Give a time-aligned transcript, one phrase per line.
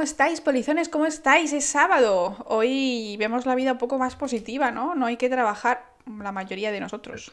[0.00, 0.88] ¿Cómo estáis, polizones?
[0.88, 1.52] ¿Cómo estáis?
[1.52, 2.42] Es sábado.
[2.46, 4.94] Hoy vemos la vida un poco más positiva, ¿no?
[4.94, 7.32] No hay que trabajar la mayoría de nosotros.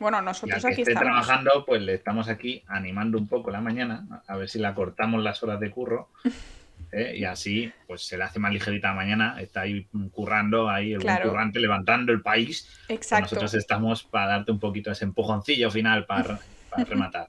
[0.00, 1.12] Bueno, nosotros aquí esté estamos.
[1.24, 5.22] trabajando, pues le estamos aquí animando un poco la mañana, a ver si la cortamos
[5.22, 6.08] las horas de curro.
[6.90, 7.14] ¿eh?
[7.18, 10.98] Y así, pues se le hace más ligerita la mañana, está ahí currando, ahí el
[10.98, 11.30] buen Claro.
[11.30, 12.68] currante, levantando el país.
[12.88, 13.26] Pues Exacto.
[13.26, 17.28] Nosotros estamos para darte un poquito ese empujoncillo final para, para rematar.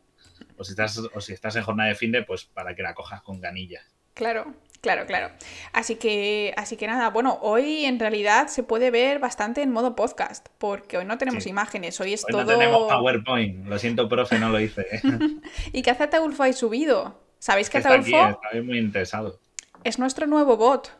[0.57, 2.95] O si, estás, o si estás en jornada de fin de, pues para que la
[2.95, 3.85] cojas con ganillas.
[4.15, 5.31] Claro, claro, claro.
[5.73, 9.95] Así que, así que nada, bueno, hoy en realidad se puede ver bastante en modo
[9.95, 11.49] podcast, porque hoy no tenemos Sí.
[11.49, 12.43] imágenes, hoy es Hoy todo.
[12.43, 13.65] no tenemos PowerPoint.
[13.67, 14.81] Lo siento, profe, no lo hice.
[14.91, 15.01] ¿eh?
[15.73, 17.19] ¿Y qué hace Ataulfo ahí subido?
[17.39, 19.39] ¿Sabéis que Está aquí, Ataulfo está muy interesado.
[19.83, 20.91] es nuestro nuevo bot?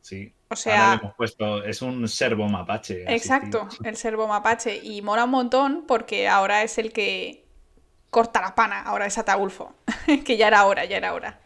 [0.00, 0.32] Sí.
[0.50, 3.04] O Ahora sea, le hemos puesto, es un servo mapache.
[3.14, 3.90] exacto, asistido.
[3.90, 4.80] el servo mapache.
[4.82, 7.44] Y mola un montón porque ahora es el que
[8.10, 9.74] corta la pana, ahora es Ataulfo.
[10.24, 11.40] que ya era hora, ya era hora.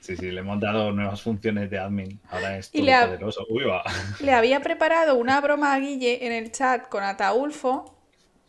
[0.00, 2.20] Sí, sí, le hemos dado nuevas funciones de admin.
[2.30, 3.46] Ahora es ha- poderoso.
[3.50, 3.82] Uy, va.
[4.20, 7.96] Le había preparado una broma a Guille en el chat con Ataulfo,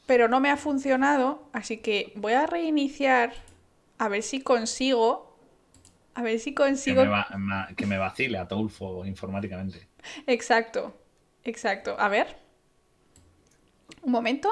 [0.05, 3.33] pero no me ha funcionado, así que voy a reiniciar
[3.97, 5.29] a ver si consigo.
[6.13, 7.03] A ver si Que consigo.
[7.03, 9.87] me, va- ma- que me vacile a Tolfo informáticamente.
[10.27, 10.93] Exacto,
[11.43, 11.95] exacto.
[11.99, 12.35] A ver.
[14.03, 14.49] Un momento.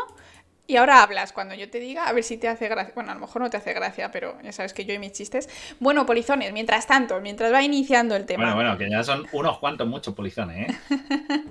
[0.70, 2.94] Y ahora hablas cuando yo te diga, a ver si te hace gracia.
[2.94, 5.14] Bueno, a lo mejor no te hace gracia, pero ya sabes que yo y mis
[5.14, 5.50] chistes.
[5.80, 8.44] Bueno, polizones, mientras tanto, mientras va iniciando el tema.
[8.44, 10.78] Bueno, bueno, que ya son unos cuantos muchos polizones, ¿eh?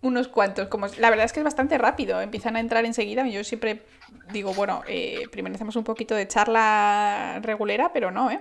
[0.00, 3.26] Unos cuantos, como la verdad es que es bastante rápido, empiezan a entrar enseguida.
[3.26, 3.82] Yo siempre
[4.32, 8.40] digo, bueno, eh, primero hacemos un poquito de charla regulera, pero no, ¿eh?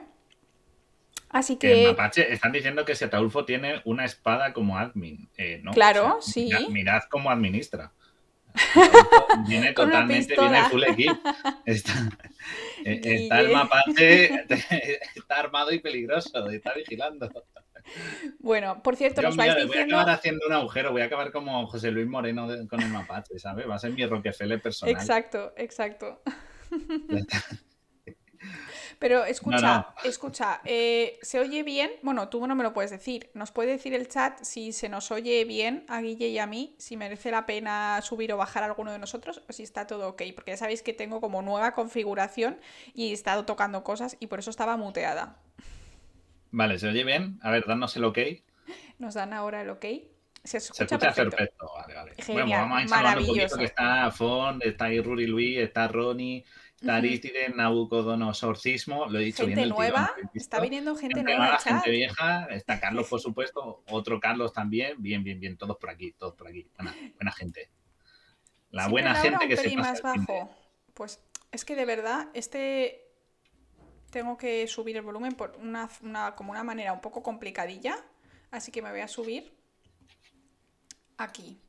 [1.29, 5.29] Así Que que, mapache están diciendo que si Ataulfo tiene una espada como admin.
[5.37, 6.45] Eh, no, Claro, o sea, sí.
[6.45, 7.91] Mirad, mirad cómo administra.
[9.47, 11.11] Viene totalmente, viene full equip.
[11.65, 11.93] Está,
[12.85, 14.45] eh, está el mapache,
[15.15, 17.31] está armado y peligroso, está vigilando.
[18.39, 19.95] bueno, por cierto, Dios nos vais mío, voy a diciendo.
[19.97, 23.39] acabar haciendo un agujero, voy a acabar como José Luis Moreno de- con el mapache,
[23.39, 23.67] ¿sabes?
[23.69, 24.93] Va a ser mi Rockefeller personal.
[24.95, 26.21] Exacto, exacto.
[29.03, 31.91] Pero escucha, escucha, eh, ¿se oye bien?
[32.03, 33.29] Bueno, tú no me lo puedes decir.
[33.33, 36.73] ¿Nos puede decir el chat si se nos oye bien a Guille y a mí?
[36.77, 40.21] Si merece la pena subir o bajar alguno de nosotros o si está todo ok.
[40.33, 42.61] Porque ya sabéis que tengo como nueva configuración
[42.93, 45.37] y he estado tocando cosas y por eso estaba muteada.
[46.51, 47.39] Vale, ¿se oye bien?
[47.41, 48.19] A ver, danos el ok.
[48.99, 49.85] Nos dan ahora el ok.
[50.43, 51.35] Se Se escucha, escucha perfecto.
[51.37, 51.71] perfecto.
[51.75, 52.13] Vale, vale.
[52.17, 55.57] Genial, bueno, vamos a ir salvando un poquito que está Fon, está ahí Ruri Luis,
[55.59, 56.45] está Ronnie,
[56.91, 61.73] Aristide, Nabucodonosorcismo, lo he dicho Gente bien tirón, nueva, está viniendo gente, Gente nueva chat.
[61.75, 66.11] gente vieja, está Carlos, por supuesto, otro Carlos también, bien, bien, bien, todos por aquí,
[66.13, 67.69] todos por aquí, buena, buena gente.
[68.71, 70.49] La Siempre buena gente que se pasa más bajo.
[70.93, 71.19] Pues
[71.51, 72.99] es que de verdad, este
[74.09, 77.95] tengo que subir el volumen por una, una- como una manera un poco complicadilla.
[78.51, 79.51] Así que me voy a subir
[81.17, 81.59] aquí.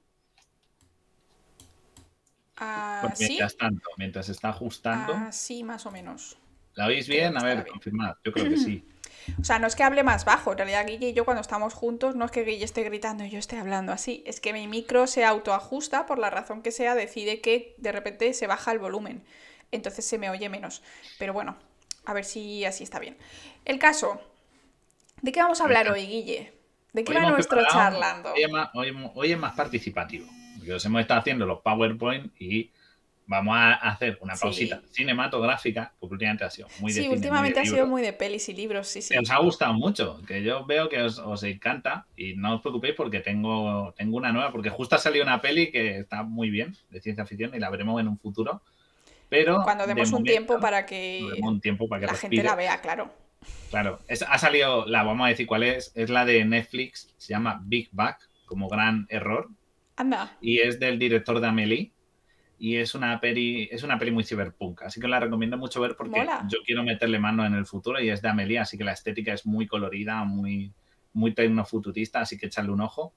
[2.56, 6.38] Así, mientras tanto, mientras está ajustando, así más o menos.
[6.74, 7.36] ¿la oís bien?
[7.36, 8.84] A ver, confirmad, yo creo que sí.
[9.40, 10.52] O sea, no es que hable más bajo.
[10.52, 13.30] En realidad, Guille y yo cuando estamos juntos, no es que Guille esté gritando y
[13.30, 14.22] yo esté hablando así.
[14.26, 18.34] Es que mi micro se autoajusta, por la razón que sea, decide que de repente
[18.34, 19.24] se baja el volumen.
[19.72, 20.82] Entonces se me oye menos.
[21.18, 21.56] Pero bueno,
[22.04, 23.16] a ver si así está bien.
[23.64, 24.20] El caso.
[25.22, 26.52] ¿De qué vamos a hablar hoy, Guille?
[26.92, 28.34] ¿De qué Hoy va nuestro charlando?
[28.34, 30.26] Hoy es, más, hoy hemos- hoy es más participativo.
[30.72, 32.70] Os hemos estado haciendo los PowerPoint y
[33.26, 34.42] vamos a hacer una Sí.
[34.42, 37.86] pausita cinematográfica, porque últimamente ha sido muy de Sí, cine, muy últimamente de ha sido
[37.86, 39.14] muy de pelis y libros, sí, sí.
[39.14, 42.60] Que os ha gustado mucho, que yo veo que os, os encanta y no os
[42.60, 46.50] preocupéis porque tengo, tengo una nueva, porque justo ha salido una peli que está muy
[46.50, 48.60] bien, de ciencia ficción, y la veremos en un futuro.
[49.30, 52.36] Pero Cuando de demos un momento, tiempo para que un tiempo para que la respire.
[52.36, 53.10] gente la vea, claro.
[53.70, 57.32] Claro, es- ha salido, la vamos a decir cuál es, es la de Netflix, se
[57.32, 58.16] llama Big Bang,
[58.46, 59.48] como gran error,
[59.96, 60.36] Anda.
[60.40, 61.92] y es del director de Amelie,
[62.58, 65.96] y es una peli, es una peli muy cyberpunk, así que la recomiendo mucho ver
[65.96, 66.46] porque Mola.
[66.48, 69.32] yo quiero meterle mano en el futuro y es de Amelie, así que la estética
[69.32, 70.72] es muy colorida, muy,
[71.12, 73.12] muy tecnofuturista, así que echarle un ojo.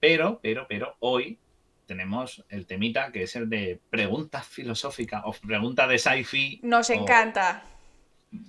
[0.00, 1.38] Pero, pero, pero, hoy
[1.86, 6.94] tenemos el temita que es el de preguntas filosóficas o preguntas de sci-fi Nos o-
[6.94, 7.62] encanta.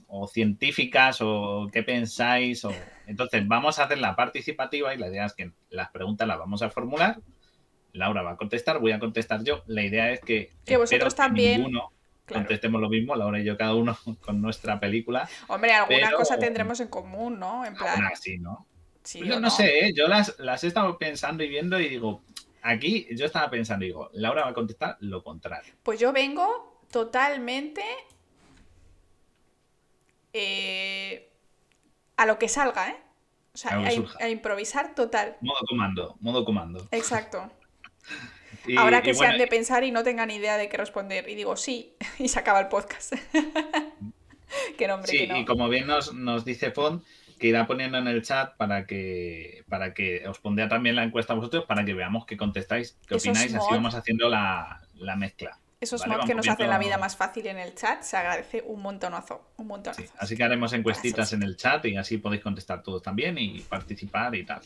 [0.08, 2.66] o científicas o qué pensáis.
[2.66, 2.74] O...
[3.06, 6.62] Entonces, vamos a hacer la participativa y la idea es que las preguntas las vamos
[6.64, 7.20] a formular.
[7.94, 9.64] Laura va a contestar, voy a contestar yo.
[9.68, 11.92] La idea es que, Que vosotros también, ninguno
[12.26, 12.46] Claro.
[12.46, 15.28] contestemos lo mismo, Laura y yo cada uno con nuestra película.
[15.48, 17.66] Hombre, alguna Pero- cosa tendremos en común, ¿no?
[17.66, 18.66] En plan, así, ¿no?
[19.04, 19.94] sí Yo no sé, ¿eh?
[19.94, 22.22] yo las, las he estado pensando y viendo y digo,
[22.62, 25.74] aquí yo estaba pensando y digo, Laura va a contestar lo contrario.
[25.84, 27.84] Pues yo vengo totalmente
[30.32, 31.30] eh,
[32.18, 32.98] a lo que salga, ¿eh?
[33.54, 35.36] O sea, A a improvisar total.
[35.42, 36.88] Modo comando, modo comando.
[36.92, 37.52] Exacto.
[38.68, 40.78] Y- Ahora y que se bueno, han de pensar y no tengan idea de qué
[40.78, 41.28] responder.
[41.28, 43.14] Y digo, sí, y se acaba el podcast.
[44.78, 45.38] que nombre, Sí, que no.
[45.38, 47.04] y como bien nos, nos dice Font,
[47.40, 51.34] que irá poniendo en el chat para que, para que os pondría también la encuesta
[51.34, 55.16] a vosotros para que veamos qué contestáis, qué Esos opináis, así vamos haciendo la, la
[55.16, 55.58] mezcla.
[55.82, 58.64] Esos Vale, mods que nos hacen la vida más fácil en el chat, se agradece
[58.66, 59.50] un montonazo.
[59.58, 60.02] Un montonazo.
[60.02, 61.42] Sí, así que haremos encuestitas Gracias.
[61.42, 64.62] en el chat y así podéis contestar todos también y participar y tal.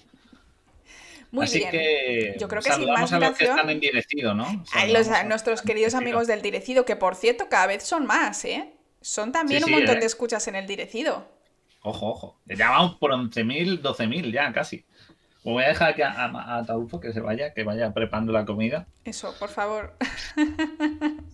[1.37, 1.71] Muy así bien.
[1.71, 4.63] que Yo creo que sin más a los que dilación- están en direcido, ¿no?
[4.89, 5.97] Los- a- nuestros queridos direcido.
[5.99, 8.73] amigos del Direcido, que por cierto, cada vez son más, ¿eh?
[9.01, 9.99] Son también Sí, un sí, montón ¿eh?
[10.01, 11.25] de escuchas en el Direcido.
[11.83, 12.39] Ojo, ojo.
[12.45, 14.83] Ya vamos por 11.000, 12.000 ya casi.
[15.43, 18.33] Pues voy a dejar que a, a, a Taulfo que se vaya, que vaya preparando
[18.33, 18.87] la comida.
[19.05, 19.95] Eso, por favor.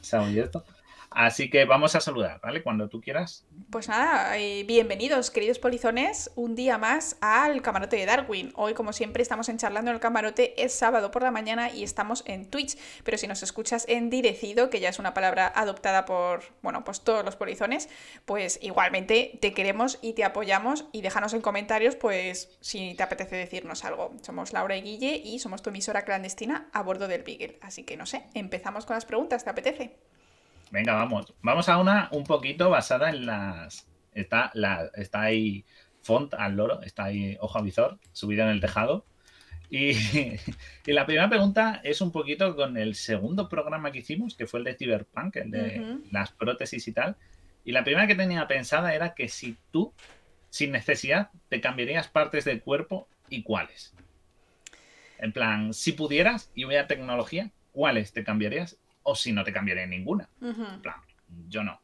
[0.00, 0.64] Se ha esto.
[1.14, 2.64] Así que vamos a saludar, ¿vale?
[2.64, 3.46] Cuando tú quieras.
[3.70, 8.52] Pues nada, eh, bienvenidos, queridos polizones, un día más al camarote de Darwin.
[8.56, 11.84] Hoy, como siempre, estamos en charlando en el camarote, es sábado por la mañana y
[11.84, 12.76] estamos en Twitch.
[13.04, 17.02] Pero si nos escuchas en direcido, que ya es una palabra adoptada por, bueno, pues
[17.02, 17.88] todos los polizones,
[18.24, 23.36] pues igualmente te queremos y te apoyamos y déjanos en comentarios, pues si te apetece
[23.36, 24.10] decirnos algo.
[24.22, 27.58] Somos Laura y Guille y somos tu emisora clandestina a bordo del Beagle.
[27.60, 29.96] Así que no sé, empezamos con las preguntas, ¿te apetece?
[30.70, 31.32] Venga, vamos.
[31.42, 33.88] Vamos a una un poquito basada en las.
[34.12, 35.64] Está, la, está ahí
[36.02, 39.06] font al loro, está ahí ojo a visor, subido en el tejado.
[39.70, 39.92] Y,
[40.86, 44.60] y la primera pregunta es un poquito con el segundo programa que hicimos, que fue
[44.60, 47.16] el de Cyberpunk, el de las prótesis y tal.
[47.64, 49.92] Y la primera que tenía pensada era que si tú,
[50.50, 53.94] sin necesidad, te cambiarías partes del cuerpo y cuáles.
[55.18, 58.78] En plan, si pudieras y hubiera tecnología, ¿cuáles te cambiarías?
[59.04, 60.28] O si no te cambiaría ninguna.
[60.42, 60.96] En plan,
[61.48, 61.80] yo no.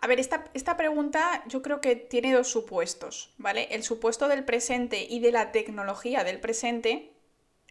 [0.00, 3.68] A ver, esta, esta pregunta yo creo que tiene dos supuestos, ¿vale?
[3.70, 7.12] El supuesto del presente y de la tecnología del presente,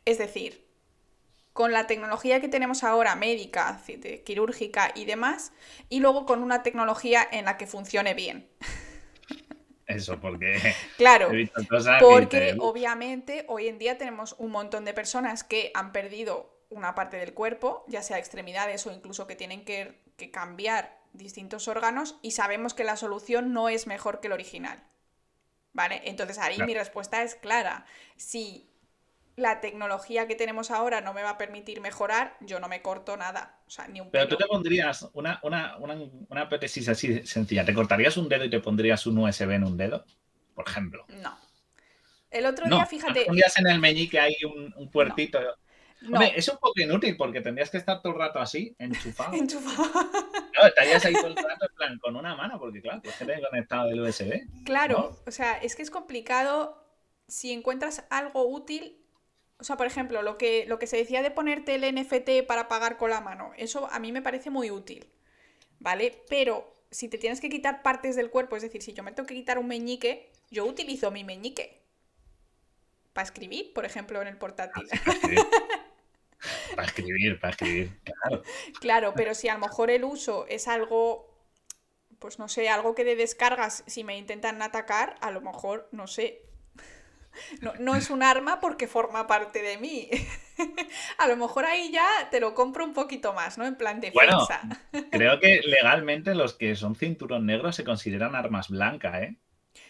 [0.05, 0.65] es decir,
[1.53, 3.81] con la tecnología que tenemos ahora, médica,
[4.25, 5.53] quirúrgica y demás,
[5.87, 8.49] y luego con una tecnología en la que funcione bien.
[9.87, 10.57] Eso, porque
[10.97, 11.29] Claro,
[11.99, 16.54] porque dices, "Uh, obviamente hoy en día tenemos un montón de personas que han perdido
[16.75, 21.67] una parte del cuerpo, ya sea extremidades o incluso que tienen que, que cambiar distintos
[21.67, 24.83] órganos y sabemos que la solución no es mejor que el original.
[25.73, 26.01] ¿Vale?
[26.05, 26.67] Entonces ahí Claro.
[26.67, 27.85] mi respuesta es clara.
[28.15, 28.69] Si
[29.35, 33.17] la tecnología que tenemos ahora no me va a permitir mejorar, yo no me corto
[33.17, 33.59] nada.
[33.67, 35.95] O sea, ni un Pero tú te pondrías una, una, una,
[36.29, 37.65] una prótesis así sencilla.
[37.65, 40.05] ¿Te cortarías un dedo y te pondrías un USB en un dedo?
[40.53, 41.05] Por ejemplo.
[41.07, 41.37] No.
[42.31, 43.19] El otro No, día, no fíjate.
[43.21, 45.39] te pondrías en el meñique hay un, un puertito.
[45.41, 45.55] No,
[46.03, 49.33] Hombre, es un poco inútil porque tendrías que estar todo el rato así, enchufado.
[49.37, 50.09] enchufado.
[50.51, 53.25] Claro, estarías ahí todo el rato en plan con una mano, porque claro, tienes que
[53.25, 54.63] tener conectado el USB.
[54.63, 56.85] Claro, o sea, es que es complicado
[57.27, 59.01] si encuentras algo útil.
[59.57, 62.67] O sea, por ejemplo, lo que, lo que se decía de ponerte el NFT para
[62.67, 65.07] pagar con la mano, eso a mí me parece muy útil,
[65.79, 66.23] ¿vale?
[66.29, 69.27] Pero si te tienes que quitar partes del cuerpo, es decir, si yo me tengo
[69.27, 71.83] que quitar un meñique, yo utilizo mi meñique.
[73.13, 74.87] Para escribir, por ejemplo, en el portátil.
[74.89, 75.39] Para escribir.
[76.75, 77.99] Para escribir, para escribir.
[78.03, 78.43] Claro.
[78.79, 81.33] Claro, pero si a lo mejor el uso es algo,
[82.19, 86.07] pues no sé, algo que de descargas, si me intentan atacar, a lo mejor, no
[86.07, 86.41] sé.
[87.61, 90.09] No, no es un arma porque forma parte de mí.
[91.17, 93.65] A lo mejor ahí ya te lo compro un poquito más, ¿no?
[93.65, 94.61] En plan Bueno, defensa.
[95.11, 99.35] Creo que legalmente los que son cinturón negro se consideran armas blancas, ¿eh?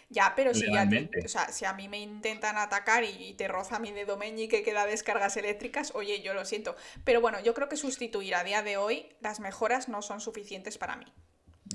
[0.10, 1.20] Ya, pero si a, ti- legalmente.
[1.26, 4.72] o sea, si a mí me intentan atacar y te roza mi dedo meñique que
[4.74, 6.76] da descargas eléctricas, oye, yo lo siento.
[7.04, 10.78] Pero bueno, yo creo que sustituir a día de hoy las mejoras no son suficientes
[10.78, 11.06] para mí.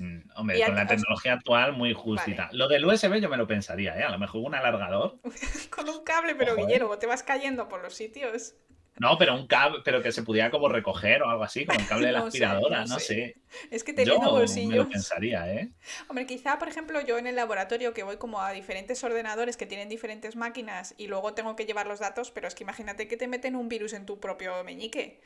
[0.00, 2.46] Mm, Hombre, Y con la tecnología actual muy justita.
[2.46, 2.58] Vale.
[2.58, 4.04] Lo del USB yo me lo pensaría, ¿eh?
[4.04, 5.18] A lo mejor un alargador.
[5.70, 6.66] Con un cable, pero Ojo, ¿eh?
[6.66, 8.54] Guillermo, te vas cayendo por los sitios.
[9.00, 11.86] No, pero un cable, pero que se pudiera como recoger o algo así, con el
[11.86, 13.00] cable de la No aspiradora, no no sé.
[13.00, 13.36] sé.
[13.70, 14.74] Es que Yo teniendo me bolsillos.
[14.74, 15.72] lo pensaría, ¿eh?
[16.08, 19.66] Hombre, quizá, por ejemplo, yo en el laboratorio que voy como a diferentes ordenadores que
[19.66, 23.16] tienen diferentes máquinas y luego tengo que llevar los datos, pero es que imagínate que
[23.16, 25.20] te meten un virus en tu propio meñique.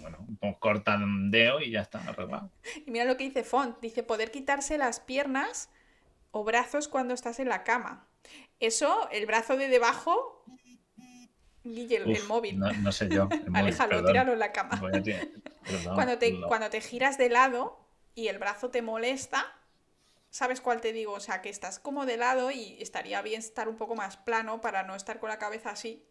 [0.00, 2.50] Bueno, pues corta un dedo y ya está, arreglado.
[2.86, 5.70] Y mira lo que dice Font, dice poder quitarse las piernas
[6.30, 8.06] o brazos cuando estás en la cama.
[8.60, 10.44] Eso, el brazo de debajo,
[11.64, 12.58] Guille, el, móvil.
[12.58, 13.28] No, no sé yo.
[13.30, 14.06] el móvil, Aléjalo, perdón.
[14.12, 14.80] tíralo en la cama.
[15.02, 15.28] Tirar-
[15.64, 17.80] perdón, Cuando te, cuando te giras de lado
[18.14, 19.46] y el brazo te molesta,
[20.30, 21.12] ¿sabes cuál te digo?
[21.14, 24.60] O sea, que estás como de lado y estaría bien estar un poco más plano
[24.60, 26.04] para no estar con la cabeza así.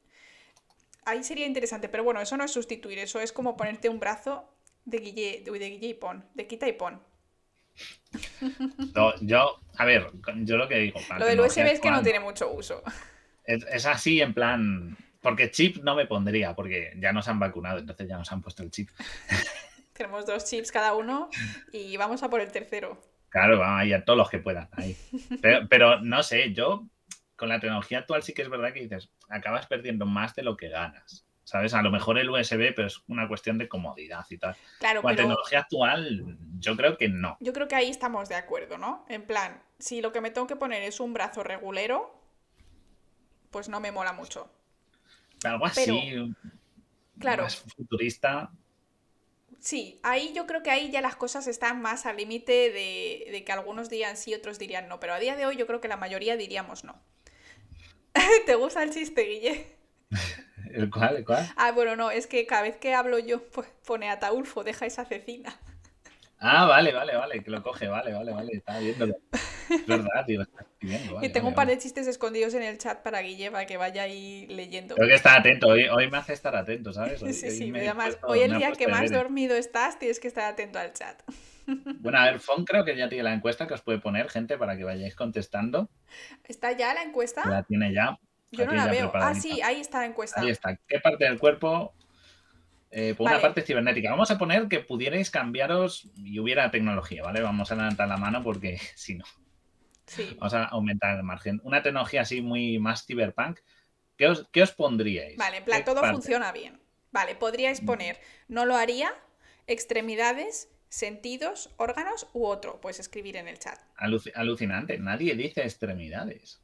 [1.05, 4.50] Ahí sería interesante, pero bueno, eso no es sustituir, eso es como ponerte un brazo
[4.86, 7.01] de Guille, de, de Guille y pon, de quita y pon.
[9.22, 10.12] yo, a ver,
[10.43, 11.00] yo lo que digo.
[11.17, 12.83] Lo del USB es que no tiene mucho uso.
[13.45, 14.98] Es, así en plan.
[15.24, 18.62] Porque chip no me pondría, porque ya nos han vacunado, entonces ya nos han puesto
[18.62, 18.89] el chip.
[19.94, 21.30] Tenemos dos chips cada uno
[21.72, 23.01] y vamos a por el tercero.
[23.30, 24.68] Claro, vamos a ir a todos los que puedan.
[25.42, 26.88] Pero, pero no sé, yo
[27.38, 30.58] con la tecnología actual sí que es verdad que dices, acabas perdiendo más de lo
[30.58, 31.25] que ganas.
[31.46, 31.74] ¿Sabes?
[31.74, 34.56] A lo mejor el USB, pero es una cuestión de comodidad y tal.
[34.80, 37.38] Claro, Con la tecnología actual, yo creo que no.
[37.39, 39.06] Yo creo que ahí estamos de acuerdo, ¿no?
[39.10, 42.18] En plan, si lo que me tengo que poner es un brazo regulero,
[43.51, 44.50] pues no me mola mucho.
[45.45, 46.35] Algo así.
[47.19, 47.43] claro.
[47.43, 48.51] Más futurista.
[49.59, 53.43] Sí, ahí yo creo que ahí ya las cosas están más al límite de, de,
[53.45, 55.00] que algunos dirían sí, otros dirían no.
[55.00, 57.01] Pero a día de hoy yo creo que la mayoría diríamos no.
[58.45, 59.67] ¿Te gusta el chiste, Guille?
[60.73, 61.17] ¿El cuál?
[61.17, 61.50] ¿El cuál?
[61.55, 65.05] Ah, bueno, no, es que cada vez que hablo yo, pues pone Ataulfo, deja esa
[65.05, 65.55] cecina.
[66.39, 69.15] Ah, vale, vale, vale, que lo coge, vale, vale, vale, está viéndolo.
[69.70, 70.46] Es verdad, tío,
[70.82, 71.15] viendo.
[71.15, 73.77] Vale, y tengo un par de chistes escondidos en el chat para Guille, para que
[73.77, 74.96] vaya ahí leyendo.
[74.96, 77.22] Tengo que estar atento, hoy, hoy me hace estar atento, ¿sabes?
[77.24, 80.79] Hoy, sí, sí, además, hoy el día que más dormido estás, tienes que estar atento
[80.79, 81.22] al chat.
[82.01, 84.58] Bueno, a ver, Fon creo que ya tiene la encuesta que os puede poner, gente,
[84.58, 85.89] para que vayáis contestando.
[86.43, 87.41] ¿Está ya la encuesta?
[87.46, 88.17] La tiene ya.
[88.51, 89.10] Yo no la veo.
[89.15, 90.41] Ah, sí, ahí está la encuesta.
[90.41, 90.77] Ahí está.
[90.88, 91.93] ¿Qué parte del cuerpo?
[92.96, 94.12] Eh, por una parte cibernética.
[94.12, 97.41] Vamos a poner que pudierais cambiaros y hubiera tecnología, ¿vale?
[97.41, 99.25] Vamos a levantar la mano porque si no.
[100.15, 100.36] Sí.
[100.39, 101.60] Vamos a aumentar el margen.
[101.63, 103.60] Una tecnología así muy más cyberpunk.
[104.17, 105.38] ¿Qué os, qué os pondríais?
[105.38, 106.79] Vale, en plan, todo funciona bien.
[107.12, 107.86] Vale, podríais mm.
[107.86, 109.13] poner, no lo haría,
[109.67, 112.79] extremidades, sentidos, órganos u otro.
[112.79, 113.79] Puedes escribir en el chat.
[114.36, 114.98] alucinante.
[115.00, 116.63] Nadie dice extremidades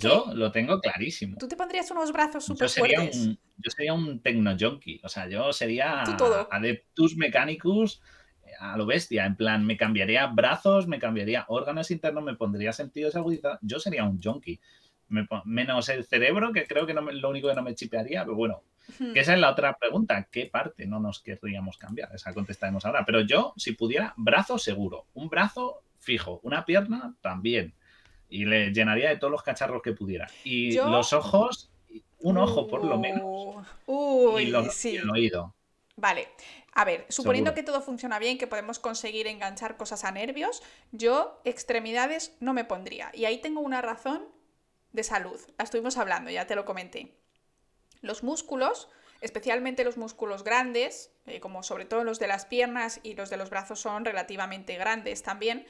[0.00, 1.36] yo lo tengo clarísimo.
[1.38, 3.26] Tú te pondrías unos brazos súper fuertes.
[3.26, 5.00] yo sería un tecno junkie.
[5.02, 8.00] O sea, yo sería adeptus mechanicus
[8.58, 9.26] a lo bestia.
[9.26, 13.58] En plan, me cambiaría brazos, me cambiaría órganos internos, me pondría sentidos agudizados.
[13.62, 14.60] Yo sería un junkie.
[15.44, 18.62] menos el cerebro, que creo que no lo único que no me chipearía, pero bueno.
[18.98, 20.28] Que esa es la otra pregunta.
[20.30, 22.14] ¿Qué parte no nos querríamos cambiar?
[22.14, 23.04] Esa contestaremos ahora.
[23.06, 25.06] Pero yo, si pudiera, brazo seguro.
[25.14, 26.40] Un brazo fijo.
[26.42, 27.74] Una pierna también
[28.28, 30.28] y le llenaría de todos los cacharros que pudiera.
[30.42, 31.70] Y los ojos,
[32.18, 33.64] un ojo por lo menos.
[33.86, 35.54] Uy, y, el oído.
[35.96, 36.28] Vale.
[36.72, 41.40] A ver, suponiendo que todo funciona bien, que podemos conseguir enganchar cosas a nervios, yo
[41.44, 43.10] extremidades no me pondría.
[43.14, 44.26] Y ahí tengo una razón
[44.92, 45.40] de salud.
[45.56, 47.14] La estuvimos hablando, ya te lo comenté.
[48.00, 48.88] Los músculos,
[49.20, 53.36] especialmente los músculos grandes, eh, como sobre todo los de las piernas y los de
[53.36, 55.66] los brazos son relativamente grandes también,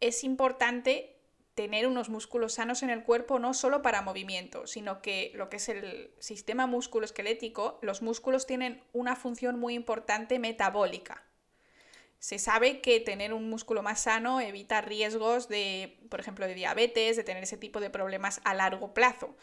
[0.00, 1.15] es importante
[1.56, 5.56] tener unos músculos sanos en el cuerpo no solo para movimiento, sino que lo que
[5.56, 11.24] es el sistema musculoesquelético, los músculos tienen una función muy importante metabólica.
[12.18, 17.16] Se sabe que tener un músculo más sano evita riesgos de, por ejemplo, de diabetes,
[17.16, 19.34] de tener ese tipo de problemas a largo plazo.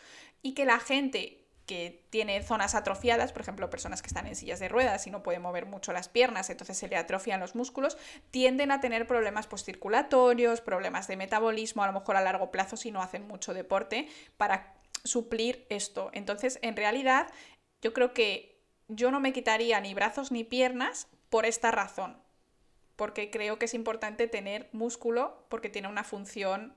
[0.44, 4.60] Y que la gente que tiene zonas atrofiadas, por ejemplo, personas que están en sillas
[4.60, 7.98] de ruedas y no pueden mover mucho las piernas, entonces se le atrofian los músculos,
[8.32, 12.92] tienden a tener problemas postcirculatorios, problemas de metabolismo, a lo mejor a largo plazo si
[12.92, 16.10] no hacen mucho deporte, para suplir esto.
[16.14, 17.28] Entonces, en realidad,
[17.82, 22.22] yo creo que yo no me quitaría ni brazos ni piernas por esta razón,
[22.98, 26.76] porque creo que es importante tener músculo porque tiene una función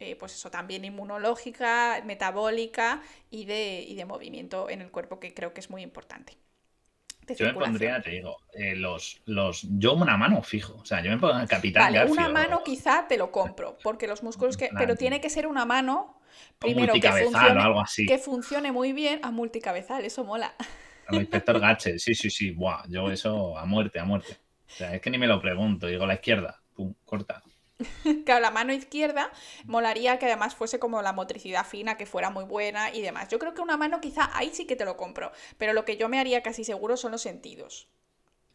[0.00, 5.54] eh, pues eso, también inmunológica, metabólica y de, de movimiento en el cuerpo, que creo
[5.54, 6.38] que es muy importante.
[7.38, 9.66] Yo me pondría, te digo, eh, los, los.
[9.78, 10.78] Yo una mano fijo.
[10.78, 11.92] O sea, yo me pongo el capitán.
[11.92, 13.78] Vale, una mano quizá te lo compro.
[13.82, 14.70] Porque los músculos que.
[14.76, 16.20] Pero tiene que ser una mano.
[16.58, 18.06] Primero que funcione, algo así.
[18.06, 19.20] que funcione muy bien.
[19.22, 20.54] A multicabezal, eso mola.
[21.06, 22.50] A inspector Gache, sí, sí, sí.
[22.50, 24.36] Buah, yo eso a muerte, a muerte.
[24.66, 25.86] O sea, es que ni me lo pregunto.
[25.86, 27.42] Digo, la izquierda, pum, corta.
[28.24, 29.30] claro, la mano izquierda
[29.64, 33.28] molaría que además fuese como la motricidad fina, que fuera muy buena y demás.
[33.28, 35.96] Yo creo que una mano quizá ahí sí que te lo compro, pero lo que
[35.96, 37.88] yo me haría casi seguro son los sentidos.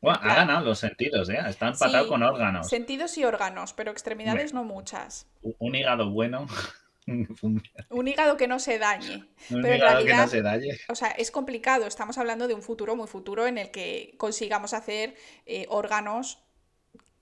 [0.01, 1.39] Bueno, ha ganado los sentidos, ¿eh?
[1.47, 2.69] Está empatado con órganos.
[2.69, 5.27] Sentidos y órganos, pero extremidades no muchas.
[5.41, 6.45] Un hígado bueno.
[7.89, 9.25] un hígado que no se dañe.
[9.49, 10.77] Un pero hígado que no se dañe.
[10.89, 11.87] O sea, es complicado.
[11.87, 15.15] Estamos hablando de un futuro muy futuro en el que consigamos hacer
[15.47, 16.39] eh, órganos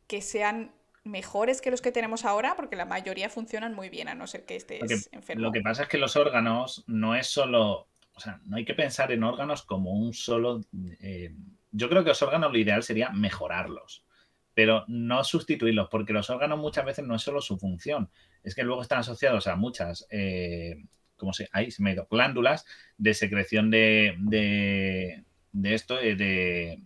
[0.08, 4.16] que sean mejores que los que tenemos ahora, porque la mayoría funcionan muy bien, a
[4.16, 5.44] no ser que estés enfermo.
[5.44, 8.74] Lo que pasa es que los órganos no es solo, o sea, no hay que
[8.74, 10.62] pensar en órganos como un solo...
[11.00, 11.34] Eh,
[11.72, 14.06] yo creo que los órganos lo ideal sería mejorarlos,
[14.54, 18.10] pero no sustituirlos, porque los órganos muchas veces no es solo su función,
[18.44, 20.08] es que luego están asociados a muchas...
[20.10, 22.66] Eh, como se, ahí se me ha ido, glándulas
[22.98, 26.82] de secreción de, de, de esto, eh, de,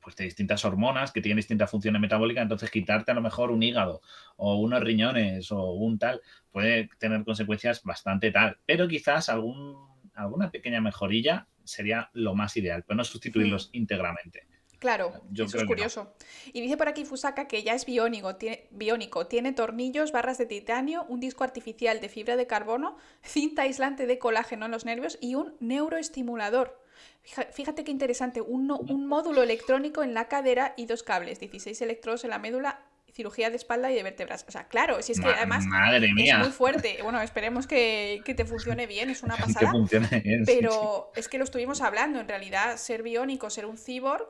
[0.00, 3.62] pues de distintas hormonas que tienen distintas funciones metabólicas, entonces quitarte a lo mejor un
[3.62, 4.00] hígado
[4.36, 9.76] o unos riñones o un tal puede tener consecuencias bastante tal, pero quizás algún,
[10.14, 13.76] alguna pequeña mejorilla sería lo más ideal, pero no sustituirlos Hmm.
[13.76, 14.46] íntegramente.
[14.78, 15.66] Claro, Yo eso es no.
[15.68, 16.14] curioso.
[16.54, 20.46] Y dice por aquí Fusaka que ya es biónico, tiene, biónico, tiene tornillos, barras de
[20.46, 25.18] titanio, un disco artificial de fibra de carbono, cinta aislante de colágeno en los nervios
[25.20, 26.82] y un neuroestimulador.
[27.22, 31.80] Fíjate qué interesante, un, no- un módulo electrónico en la cadera y dos cables, 16
[31.82, 32.80] electrodos en la médula,
[33.12, 34.44] cirugía de espalda y de vértebras.
[34.48, 36.98] O sea, claro, si es que Ma- además madre es muy fuerte.
[37.02, 39.70] Bueno, esperemos que, que te funcione bien, es una que pasada.
[39.70, 40.46] funcione bien.
[40.46, 40.52] sí.
[40.60, 44.28] Pero es que lo estuvimos hablando, en realidad ser biónico, ser un cyborg,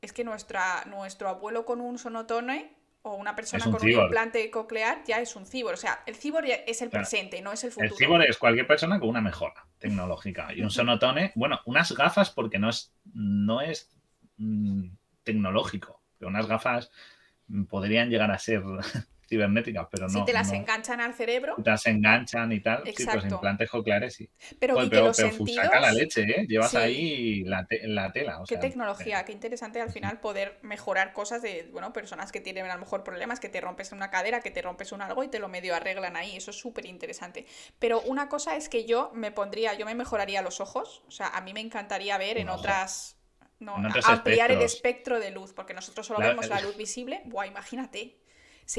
[0.00, 4.50] es que nuestra, nuestro abuelo con un sonotone o una persona un con un implante
[4.50, 5.74] coclear ya es un cyborg.
[5.74, 7.02] O sea, el cyborg ya es el Claro.
[7.04, 7.96] presente, no es el El futuro.
[7.96, 12.58] cyborg es cualquier persona con una mejora tecnológica y un sonotone, bueno, unas gafas porque
[12.58, 13.90] no es, no es
[14.36, 14.88] mm,
[15.22, 16.90] tecnológico, pero unas gafas
[17.46, 18.62] mm, podrían llegar a ser
[19.28, 22.78] cibernéticas, pero si no, te las no- enganchan al cerebro, te las enganchan y tal,
[22.78, 23.34] sí, pues Exacto.
[23.34, 24.28] implantes cocleares sí.
[24.58, 25.64] pero Joder, pero, los pero sentidos...
[25.66, 26.46] Fusaka la leche, ¿eh?
[26.48, 26.76] Llevas Sí.
[26.78, 28.40] ahí la, te- la tela.
[28.40, 32.32] o Qué sea, tecnología, eh, qué interesante al final poder mejorar cosas de, bueno, personas
[32.32, 35.02] que tienen a lo mejor problemas, que te rompes una cadera, que te rompes un
[35.02, 37.44] algo y te lo medio arreglan ahí, eso es súper interesante.
[37.78, 41.28] Pero una cosa es que yo me pondría, yo me mejoraría los ojos, o sea,
[41.28, 42.60] a mí me encantaría ver en ojo.
[42.60, 43.16] otras,
[43.60, 47.46] no, ampliar el espectro de luz, porque nosotros solo La- vemos la luz visible, buah,
[47.46, 48.16] imagínate,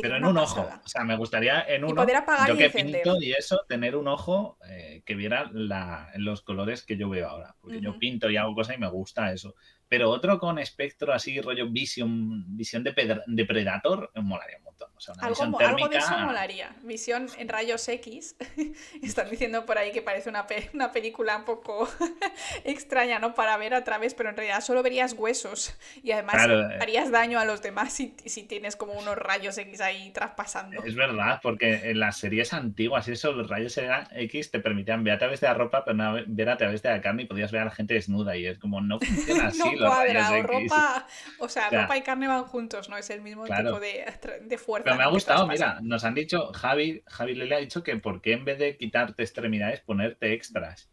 [0.02, 0.70] Pero en un ojo.
[0.84, 3.62] O sea, me gustaría en Y uno, poder apagar yo y que pinto y eso,
[3.68, 7.56] tener un ojo eh, que viera la- los colores que yo veo ahora.
[7.60, 9.56] Porque yo pinto y hago cosas y me gusta eso.
[9.90, 14.90] Pero otro con espectro así, rollo visión, visión de, de Predator, me molaría un montón.
[14.96, 16.26] O sea, una Algo, visión mo- algo de eso térmica.
[16.26, 16.76] molaría.
[16.84, 18.36] Visión en rayos X.
[19.02, 21.90] Están diciendo por ahí que parece una, pe- una película un poco
[22.64, 23.34] extraña, ¿no?
[23.34, 25.76] Para ver a través, pero en realidad solo verías huesos.
[26.04, 26.78] Y además Claro, eh.
[26.82, 30.84] harías daño a los demás si, si tienes como unos rayos X ahí traspasando.
[30.84, 33.80] Es verdad, porque en las series antiguas, eso, los rayos
[34.12, 36.90] X te permitían ver a través de la ropa, pero no ver a través de
[36.90, 38.36] la carne y podías ver a la gente desnuda.
[38.38, 41.08] Y es como, no funciona así no cuadra, o ropa,
[41.40, 43.66] o sea, ropa y carne van juntos, no es el mismo Claro.
[43.66, 44.06] tipo de,
[44.42, 44.84] de fuerza.
[44.86, 47.96] Pero me ha que gustado, mira, nos han dicho, Javi, Javi le ha dicho que
[47.98, 50.90] por qué en vez de quitarte extremidades, ponerte extras.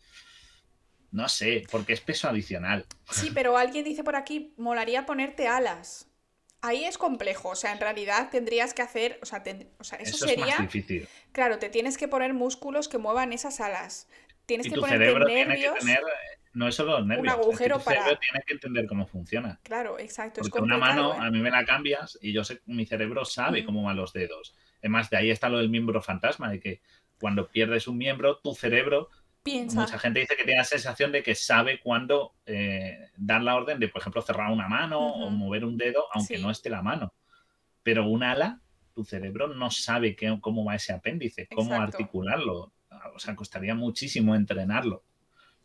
[1.10, 2.84] No sé, porque es peso adicional.
[3.10, 6.10] Sí, pero alguien dice por aquí, molaría ponerte alas.
[6.62, 9.98] Ahí es complejo, o sea, en realidad tendrías que hacer, o sea, ten- o sea,
[9.98, 11.08] eso, Eso, es más sería, difícil.
[11.32, 14.08] claro, te tienes que poner músculos que muevan esas alas.
[14.46, 15.74] Tienes Y que tu ponerte cerebro tiene nervios.
[15.74, 18.44] que tener, eh, no es solo los nervios, es que agujero tu cerebro para- tiene
[18.46, 19.60] que entender cómo funciona.
[19.62, 21.18] Claro, exacto, es Porque una mano ¿eh?
[21.20, 24.54] a mí me la cambias y yo sé, mi cerebro sabe cómo van los dedos.
[24.78, 26.80] Además, de ahí está lo del miembro fantasma, de que
[27.20, 29.10] cuando pierdes un miembro, tu cerebro
[29.42, 33.54] Piensa, Mucha gente dice que tiene la sensación de que sabe cuándo eh, dar la
[33.54, 36.42] orden de, por ejemplo, cerrar una mano o mover un dedo, aunque Sí.
[36.42, 37.14] no esté la mano.
[37.84, 38.60] Pero un ala,
[38.92, 41.96] tu cerebro no sabe qué- cómo va ese apéndice, cómo Exacto.
[41.98, 42.72] articularlo.
[43.14, 45.04] O sea, costaría muchísimo entrenarlo.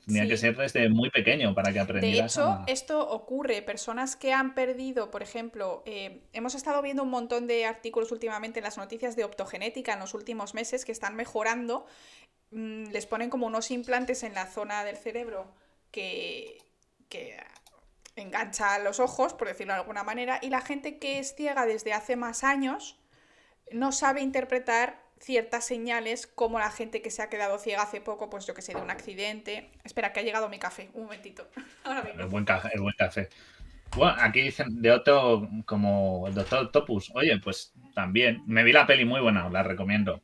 [0.06, 0.42] Tenía que Sí.
[0.42, 2.64] ser desde muy pequeño para que De aprendieras hecho, a...
[2.68, 3.62] esto ocurre.
[3.62, 8.60] Personas que han perdido, por ejemplo, eh, hemos estado viendo un montón de artículos últimamente
[8.60, 11.86] en las noticias de optogenética en los últimos meses que están mejorando.
[12.50, 15.54] Mm, les ponen como unos implantes en la zona del cerebro
[15.92, 16.58] que,
[17.08, 17.38] que
[18.16, 21.94] engancha los ojos, por decirlo de alguna manera, y la gente que es ciega desde
[21.94, 22.98] hace más años
[23.72, 28.30] no sabe interpretar ciertas señales como la gente que se ha quedado ciega hace poco,
[28.30, 29.70] pues yo que sé, de un accidente.
[29.84, 31.48] Espera, que ha llegado mi café, un momentito.
[31.84, 32.70] Ahora El buen café.
[32.74, 33.30] El buen café.
[33.96, 37.12] Bueno, aquí dicen de Otto como el doctor Octopus.
[37.14, 38.42] Oye, pues también.
[38.48, 40.22] Me vi la peli muy buena, la recomiendo.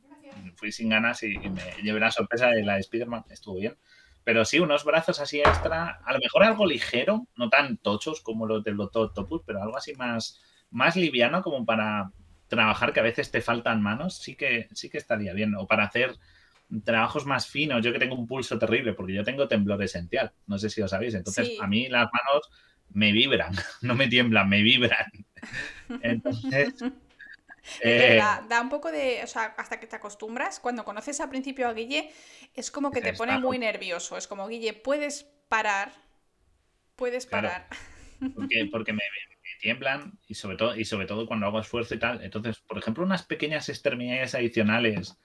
[0.56, 3.26] Fui sin ganas y, y me llevé la sorpresa de la de Spider-Man.
[3.30, 3.78] Estuvo bien.
[4.24, 6.02] Pero sí, unos brazos así extra.
[6.04, 9.78] A lo mejor algo ligero, no tan tochos como los del doctor Octopus, pero algo
[9.78, 12.12] así más, más liviano como para
[12.48, 14.18] trabajar que a veces te faltan manos.
[14.18, 15.56] Sí que, sí que estaría bien.
[15.56, 16.16] O para hacer
[16.84, 17.84] trabajos más finos.
[17.84, 20.34] Yo que tengo un pulso terrible porque yo tengo temblor esencial.
[20.48, 21.14] No sé si lo sabéis.
[21.16, 21.58] Entonces, Sí.
[21.62, 22.50] a mí las manos
[22.90, 25.06] me vibran, no me tiemblan, me vibran.
[26.02, 26.74] Entonces,
[27.64, 31.20] Es eh, verdad, da un poco de, o sea, hasta que te acostumbras, cuando conoces
[31.20, 32.12] al principio a Guille,
[32.54, 34.18] es como que te pone "Ah, muy nervioso.
[34.18, 35.92] Es como, Guille, puedes parar,
[36.96, 37.48] puedes Claro.
[37.50, 37.68] parar.
[38.36, 39.04] porque, porque me
[39.60, 42.24] tiemblan y sobre todo y sobre todo cuando hago esfuerzo y tal.
[42.24, 45.18] Entonces, por ejemplo, unas pequeñas extremidades adicionales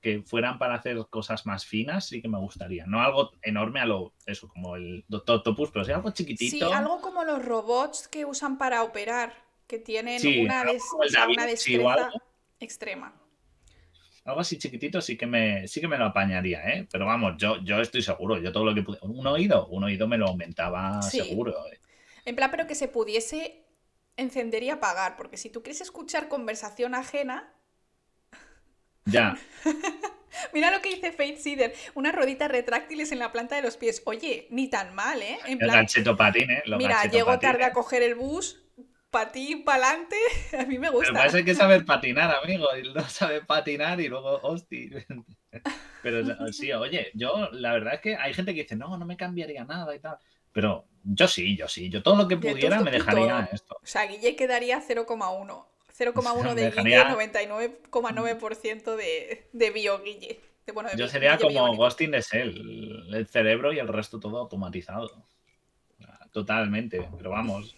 [0.00, 2.84] que fueran para hacer cosas más finas, sí que me gustaría.
[2.86, 6.66] No algo enorme a lo, eso, como el Doctor Octopus, pero sí algo chiquitito.
[6.66, 9.32] Sí, algo como los robots que usan para operar,
[9.68, 12.10] que tienen Sí, una, des- o sea, una destreza
[12.58, 13.14] extrema.
[14.24, 16.86] Algo así chiquitito sí que me, sí que me lo apañaría, ¿eh?
[16.90, 18.98] Pero vamos, yo, yo estoy seguro, yo todo lo que pude.
[19.02, 21.18] Un oído, un oído me lo aumentaba Sí.
[21.20, 21.54] seguro.
[21.72, 21.78] ¿eh?
[22.24, 23.61] En plan, pero que se pudiese
[24.16, 27.52] encender y apagar, porque si tú quieres escuchar conversación ajena,
[29.06, 29.36] Ya.
[30.52, 34.02] mira lo que dice Faith Seeder, unas roditas retráctiles en la planta de los pies.
[34.06, 35.38] Oye, ni tan mal, ¿eh?
[35.46, 36.62] En El plan, gancheto patine.
[36.66, 38.62] los mira, llego tarde a coger el bus,
[39.10, 40.16] patín pa'lante,
[40.58, 41.12] a mí me Pero gusta.
[41.14, 42.66] para eso hay que saber patinar, amigo.
[42.76, 45.04] Y no saber patinar y luego, hostia.
[46.00, 49.16] Pero sí, oye, yo la verdad es que hay gente que dice, no, no me
[49.16, 50.18] cambiaría nada y tal.
[50.52, 51.88] Pero yo sí, yo sí.
[51.90, 53.48] Yo todo lo que pudiera me dejaría todo.
[53.52, 53.76] esto.
[53.82, 55.66] O sea, Guille quedaría 0,1.
[55.98, 57.32] 0,1 de Dejaría- Guille,
[57.90, 60.40] 99,9% de, de bio Guille.
[60.66, 61.82] De, bueno, de Yo sería Guille como biónico.
[61.84, 65.10] Ghost in the Shell, el cerebro y el resto todo automatizado.
[66.32, 67.76] Totalmente, pero vamos,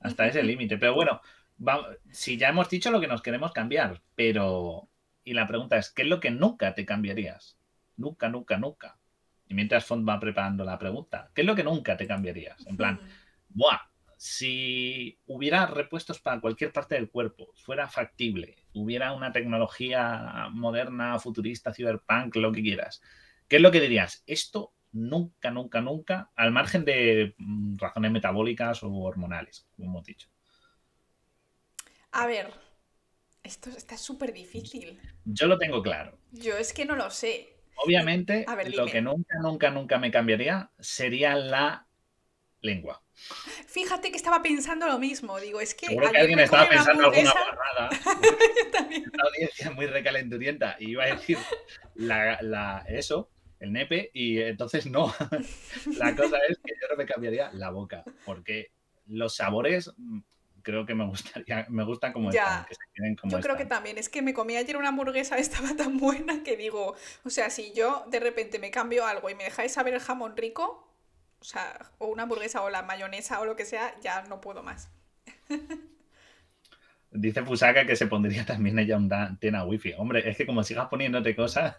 [0.00, 0.78] hasta ese límite.
[0.78, 1.20] Pero bueno,
[1.66, 4.88] va- si ya hemos dicho lo que nos queremos cambiar, pero...
[5.24, 7.56] Y la pregunta es, ¿qué es lo que nunca te cambiarías?
[7.96, 8.96] Nunca, nunca, nunca.
[9.52, 12.66] Y mientras Font va preparando la pregunta, ¿qué es lo que nunca te cambiarías?
[12.66, 12.98] En plan,
[13.50, 13.82] Buah,
[14.16, 21.74] si hubiera repuestos para cualquier parte del cuerpo, fuera factible, hubiera una tecnología moderna, futurista,
[21.74, 23.02] cyberpunk, lo que quieras,
[23.46, 24.24] ¿qué es lo que dirías?
[24.26, 30.30] Esto nunca, nunca, nunca, al margen de mm, razones metabólicas o hormonales, como hemos dicho.
[32.12, 32.54] A ver,
[33.42, 34.98] esto está súper difícil.
[35.26, 36.18] Yo lo tengo claro.
[36.30, 37.51] Yo es que no lo sé.
[37.76, 41.86] Obviamente, ver, lo que nunca, nunca, nunca me cambiaría sería la
[42.60, 43.02] lengua.
[43.66, 45.38] Fíjate que estaba pensando lo mismo.
[45.38, 47.90] Digo, es que Seguro que alguien estaba una pensando alguna barrada.
[49.12, 51.38] La audiencia muy recalenturienta y iba a decir
[51.94, 53.30] la, la- eso,
[53.60, 55.12] el nepe, y entonces no.
[55.98, 58.70] la cosa es que yo no me cambiaría la boca, porque
[59.06, 60.20] los sabores mm,
[60.62, 62.42] creo que me gustaría, me gustan como Ya.
[62.42, 64.88] están, que se queden como Yo creo que también, es que me comí ayer una
[64.88, 66.94] hamburguesa, estaba tan buena que digo,
[67.24, 70.36] o sea, si yo de repente me cambio algo y me dejáis saber el jamón
[70.36, 70.88] rico,
[71.40, 74.62] o sea, o una hamburguesa o la mayonesa o lo que sea, ya no puedo
[74.62, 74.90] más.
[77.10, 79.92] Dice Fusaka que se pondría también ella una antena wifi.
[79.98, 81.76] Hombre, es que como sigas poniéndote cosas,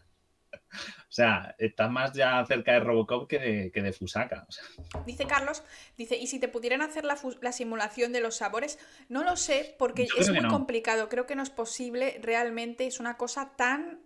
[1.09, 4.45] o sea, estás más ya cerca de Robocop que de, que de Fusaka.
[4.47, 4.63] o sea.
[5.05, 5.63] Dice Carlos,
[5.97, 8.79] dice, ¿y si te pudieran hacer la, la simulación de los sabores?
[9.09, 10.49] No lo sé, porque Yo es muy no.
[10.49, 14.01] complicado, creo que no es posible, realmente es una cosa tan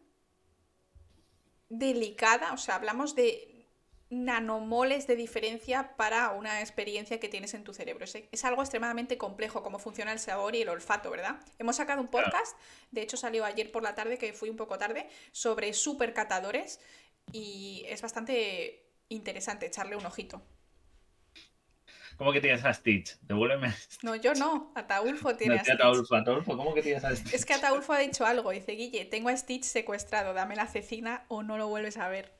[1.69, 3.56] delicada, o sea, hablamos de
[4.09, 8.05] nanomoles de diferencia para una experiencia que tienes en tu cerebro.
[8.05, 11.39] Es, es algo extremadamente complejo cómo funciona el sabor y el olfato, ¿verdad?
[11.59, 12.57] Hemos sacado un podcast,
[12.91, 16.79] de hecho salió ayer por la tarde, que fui un poco tarde, sobre supercatadores
[17.31, 20.41] y es bastante interesante echarle un ojito.
[22.17, 23.15] ¿Cómo que tienes a Stitch?
[23.21, 23.73] Devuélveme.
[24.01, 24.71] No, yo no.
[24.73, 25.75] Ataulfo tiene No, a Stitch.
[25.75, 27.33] Ataulfo, Ataulfo, ¿cómo que tienes a Stitch?
[27.33, 28.49] Es que Ataulfo ha dicho algo.
[28.49, 30.33] Dice, Guille, tengo a Stitch secuestrado.
[30.33, 32.33] Dame la cecina o no lo vuelves a ver.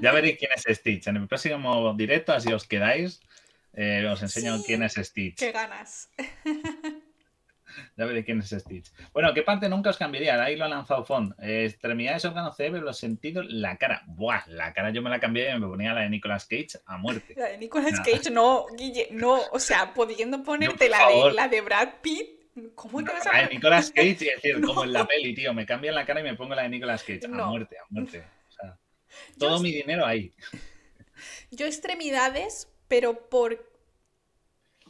[0.00, 1.06] Ya veréis quién es Stitch.
[1.08, 3.20] En el próximo directo, así os quedáis,
[3.72, 4.64] eh, os enseño Sí.
[4.66, 5.38] quién es Stitch.
[5.38, 6.10] ¡Qué ganas!
[7.96, 8.92] Ya veréis quién es Stitch.
[9.14, 10.42] Bueno, ¿qué parte nunca os cambiaría?
[10.42, 11.32] Ahí lo ha lanzado Font.
[11.40, 14.02] Eh, extremidades, órganos, cerebro, los sentidos, la cara.
[14.08, 16.98] Buah, la cara yo me la cambié y me ponía la de Nicolas Cage a
[16.98, 17.32] muerte.
[17.34, 17.98] La de Nicolas.
[18.00, 19.40] Cage, no, Guille, no.
[19.52, 22.28] O sea, pudiendo ponerte la de, la de Brad Pitt,
[22.74, 23.54] ¿cómo te vas a La de?
[23.54, 24.66] Nicolas Cage, es decir, No.
[24.68, 27.02] como en la peli, tío, me cambian la cara y me pongo la de Nicolas
[27.02, 27.24] Cage.
[27.24, 27.46] A No.
[27.48, 28.22] muerte, a muerte.
[29.36, 30.32] Yo todo mi dinero ahí.
[31.50, 33.64] Yo extremidades, pero por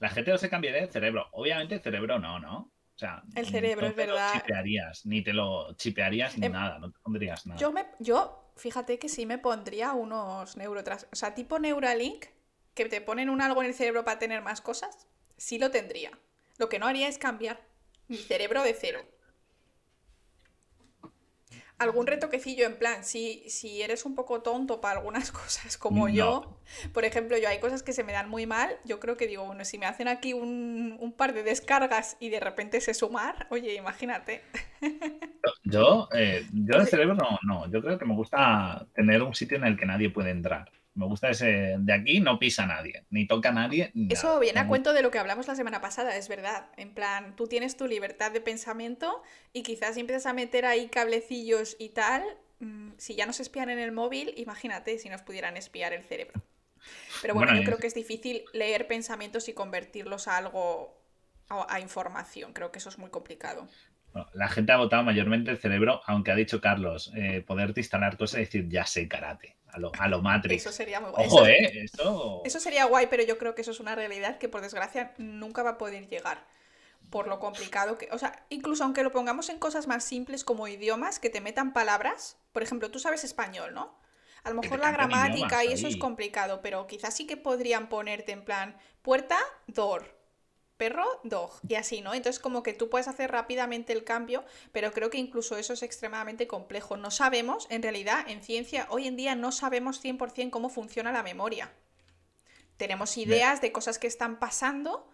[0.00, 1.28] La gente no se cambiaría el cerebro.
[1.32, 2.58] Obviamente el cerebro no, ¿no?
[2.94, 4.32] O sea, El cerebro, no es te lo verdad.
[4.32, 7.58] chipearías, ni te lo chipearías ni Em, nada, no te pondrías nada.
[7.61, 12.26] Yo me, yo, fíjate que sí me pondría unos neurotras, o sea, tipo Neuralink,
[12.74, 15.06] que te ponen un algo en el cerebro para tener más cosas,
[15.37, 16.18] sí lo tendría.
[16.58, 17.61] Lo que no haría es cambiar
[18.08, 19.00] mi cerebro de cero.
[21.83, 26.14] Algún retoquecillo en plan, si, si eres un poco tonto para algunas cosas como No.
[26.14, 26.59] yo,
[26.92, 29.45] por ejemplo, yo hay cosas que se me dan muy mal, yo creo que digo,
[29.47, 33.47] bueno, si me hacen aquí un, un par de descargas y de repente sé sumar,
[33.51, 34.42] oye, imagínate.
[35.64, 37.71] Yo, eh, yo el cerebro no, no.
[37.71, 40.71] Yo creo que me gusta tener un sitio en el que nadie puede entrar.
[40.94, 41.76] Me gusta ese.
[41.78, 43.90] De aquí no pisa nadie, ni toca a nadie.
[43.94, 44.40] ni Eso nada.
[44.40, 46.66] viene a Me cuento de lo que hablamos la semana pasada, es verdad.
[46.76, 50.88] En plan, tú tienes tu libertad de pensamiento y quizás si empiezas a meter ahí
[50.88, 52.22] cablecillos y tal,
[52.61, 56.42] mm, si ya nos espían en el móvil, imagínate si nos pudieran espiar el cerebro.
[57.22, 61.00] Pero bueno, Bueno, yo creo que es difícil leer pensamientos y convertirlos a algo,
[61.48, 62.52] a, a información.
[62.52, 63.68] Creo que eso es muy complicado.
[64.12, 68.18] Bueno, la gente ha votado mayormente el cerebro, aunque ha dicho Carlos, eh, poderte instalar
[68.18, 70.62] cosas y decir, ya sé karate, a lo, a lo Matrix.
[70.62, 71.26] Eso sería muy guay.
[71.26, 71.85] Ojo, Eso- ¿eh?
[71.85, 72.42] Eso.
[72.44, 75.62] Eso sería guay, pero yo creo que eso es una realidad que por desgracia nunca
[75.62, 76.44] va a poder llegar.
[77.11, 78.08] Por lo complicado que.
[78.12, 81.72] O sea, incluso aunque lo pongamos en cosas más simples como idiomas, que te metan
[81.72, 82.38] palabras.
[82.52, 83.94] Por ejemplo, tú sabes español, ¿no?
[84.44, 88.32] A lo mejor la gramática y eso es complicado, pero quizás sí que podrían ponerte
[88.32, 90.21] en plan puerta, door.
[90.83, 92.12] Perro, dog, y así, ¿no?
[92.12, 95.85] Entonces como que tú puedes hacer rápidamente el cambio, pero creo que incluso eso es
[95.85, 96.97] extremadamente complejo.
[96.97, 101.23] No sabemos, en realidad, en ciencia, hoy en día no sabemos 100% cómo funciona la
[101.23, 101.71] memoria.
[102.79, 105.09] Tenemos ideas de cosas que están pasando,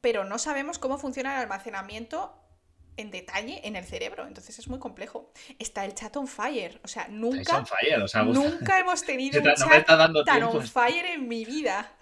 [0.00, 2.36] pero no sabemos cómo funciona el almacenamiento
[2.96, 4.26] en detalle en el cerebro.
[4.26, 5.30] Entonces es muy complejo.
[5.60, 6.80] Está el chat on fire.
[6.82, 7.64] O sea, nunca,
[8.24, 11.92] nunca hemos tenido un chat tan on fire en mi vida.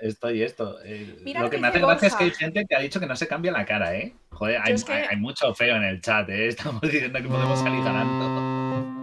[0.00, 0.78] Esto, y esto.
[0.84, 3.16] Eh, lo que me hace gracia es que hay gente que ha dicho que no
[3.16, 4.14] se cambia la cara, ¿eh?
[4.30, 6.48] Joder, hay, mucho feo en el chat, ¿eh?
[6.48, 9.00] Estamos diciendo que podemos salir ganando.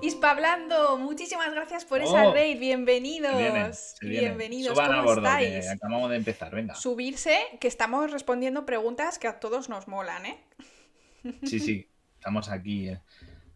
[0.00, 3.96] Ispa hablando, muchísimas gracias por esa oh, raid, bienvenidos.
[4.00, 5.68] Bienvenidos, ¿cómo estáis?
[5.68, 6.74] acabamos de empezar, venga.
[6.74, 10.38] Subirse, que estamos respondiendo preguntas que a todos nos molan, ¿eh?
[11.42, 12.88] Sí, sí, estamos aquí.
[12.88, 13.00] ¿eh?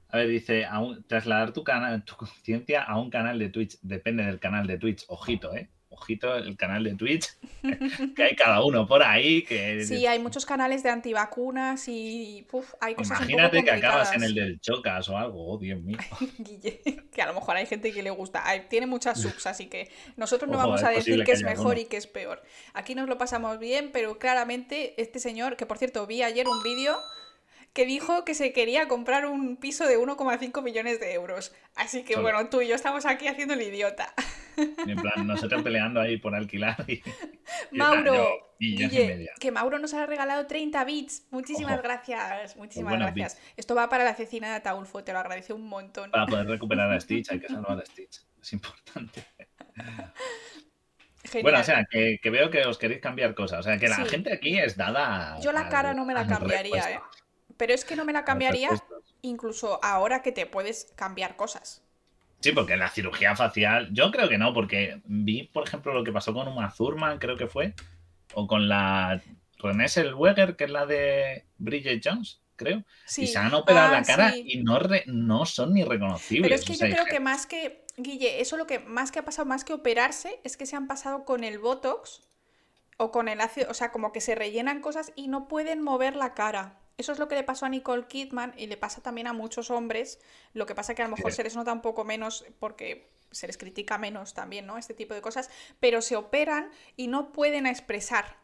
[0.08, 0.66] A ver, dice,
[1.06, 1.64] trasladar tu
[2.04, 5.70] tu conciencia a un canal de Twitch, depende del canal de Twitch, ojito, ¿eh?
[5.92, 7.28] Ojito el canal de Twitch,
[8.16, 9.42] que hay cada uno por ahí.
[9.42, 9.84] Que...
[9.84, 12.46] Sí, hay muchos canales de antivacunas y
[12.80, 15.98] hay cosas Imagínate que acabas en el del Chocas o algo, oh Dios mío.
[17.12, 18.44] que a lo mejor hay gente que le gusta.
[18.68, 21.96] tiene muchas subs, así que nosotros no vamos a decir que, es mejor y que
[21.96, 22.42] es peor.
[22.74, 26.62] Aquí nos lo pasamos bien, pero claramente este señor, que por cierto vi ayer un
[26.62, 26.98] vídeo
[27.72, 31.52] que dijo que se quería comprar un piso de 1,5 millones de euros.
[31.74, 34.12] Así que bueno, tú y yo estamos aquí haciendo el idiota.
[34.56, 36.84] En plan, nosotros peleando ahí por alquilar.
[36.88, 37.02] Y,
[37.72, 38.52] Mauro,
[39.40, 41.26] que Mauro nos ha regalado 30 bits.
[41.30, 43.40] Muchísimas gracias, muchísimas gracias.
[43.56, 46.10] Esto va para la cecina de Ataulfo, te lo agradezco un montón.
[46.10, 48.20] Para poder recuperar a Stitch, hay que salvar a Stitch.
[48.40, 49.24] Es importante.
[51.40, 53.60] Bueno, o sea, que, veo que os queréis cambiar cosas.
[53.60, 55.38] O sea, que la gente aquí es dada.
[55.40, 57.00] Yo la cara no me la cambiaría, ¿eh?
[57.56, 58.70] Pero es que no me la cambiaría
[59.22, 61.82] incluso ahora que te puedes cambiar cosas.
[62.42, 66.12] Sí, porque la cirugía facial, yo creo que no, porque vi, por ejemplo, lo que
[66.12, 67.74] pasó con Uma Thurman, creo que fue,
[68.34, 69.22] o con la
[69.58, 72.84] Renée Zellweger, que es la de Bridget Jones, creo.
[73.16, 76.50] y se han operado la ah, cara y no, no son ni reconocibles.
[76.50, 79.24] Pero es que yo creo que más que, Guille, eso lo que más que ha
[79.24, 82.22] pasado, más que operarse, es que se han pasado con el Botox
[82.96, 86.16] o con el ácido, o sea, como que se rellenan cosas y no pueden mover
[86.16, 86.81] la cara.
[86.98, 89.70] Eso es lo que le pasó a Nicole Kidman y le pasa también a muchos
[89.70, 90.20] hombres.
[90.52, 93.46] Lo que pasa que a lo mejor se les nota un poco menos porque se
[93.46, 94.78] les critica menos también, ¿no?
[94.78, 95.50] Este tipo de cosas,
[95.80, 98.36] pero se operan y no pueden expresar.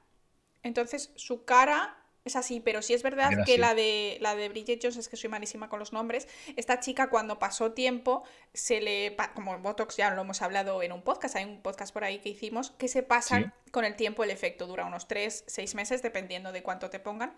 [0.62, 4.80] Entonces su cara es así, pero sí es verdad que la de, la de Bridget
[4.82, 9.16] Jones, es que soy malísima con los nombres, esta chica cuando pasó tiempo, se le,
[9.34, 12.28] como Botox ya lo hemos hablado en un podcast, hay un podcast por ahí que
[12.28, 16.52] hicimos, que se pasa con el tiempo el efecto, dura unos 3, 6 meses, dependiendo
[16.52, 17.34] de cuánto te pongan.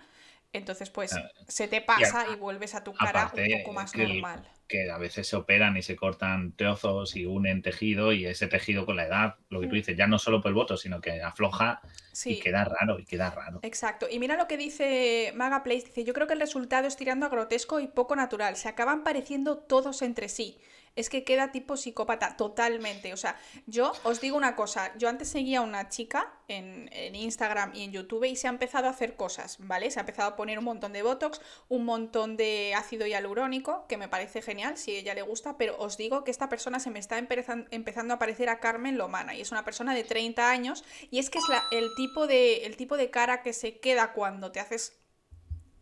[0.53, 1.13] Entonces, pues
[1.47, 4.49] se te pasa y, vuelves a tu cara un poco más normal.
[4.67, 8.87] Que a veces se operan y se cortan trozos y unen tejido y ese tejido
[8.87, 9.77] con la edad, lo que tú mm.
[9.77, 11.81] dices, ya no solo por el voto, sino que afloja
[12.25, 13.61] y queda raro, y queda raro.
[13.63, 14.07] Exacto.
[14.11, 17.27] Y mira lo que dice Maga Place, dice, yo creo que el resultado es tirando
[17.27, 18.57] a grotesco y poco natural.
[18.57, 20.61] Se acaban pareciendo todos entre sí
[20.97, 23.13] es que queda tipo psicópata totalmente.
[23.13, 27.75] O sea, yo os digo una cosa, yo antes seguía a una chica en, Instagram
[27.75, 29.91] y en YouTube y se ha empezado a hacer cosas, ¿vale?
[29.91, 33.97] Se ha empezado a poner un montón de Botox, un montón de ácido hialurónico, que
[33.97, 36.91] me parece genial si a ella le gusta, pero os digo que esta persona se
[36.91, 40.85] me está empezando a parecer a Carmen Lomana y es una persona de 30 años
[41.11, 44.53] y es que es el, tipo de, el tipo de cara que se queda cuando
[44.53, 44.99] te haces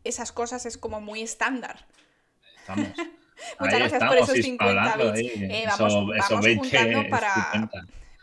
[0.05, 1.87] esas cosas es como muy estándar.
[2.61, 2.89] Estamos.
[3.61, 5.31] Muchas gracias por esos 50 bits.
[5.37, 7.71] Eh, vamos, juntando para,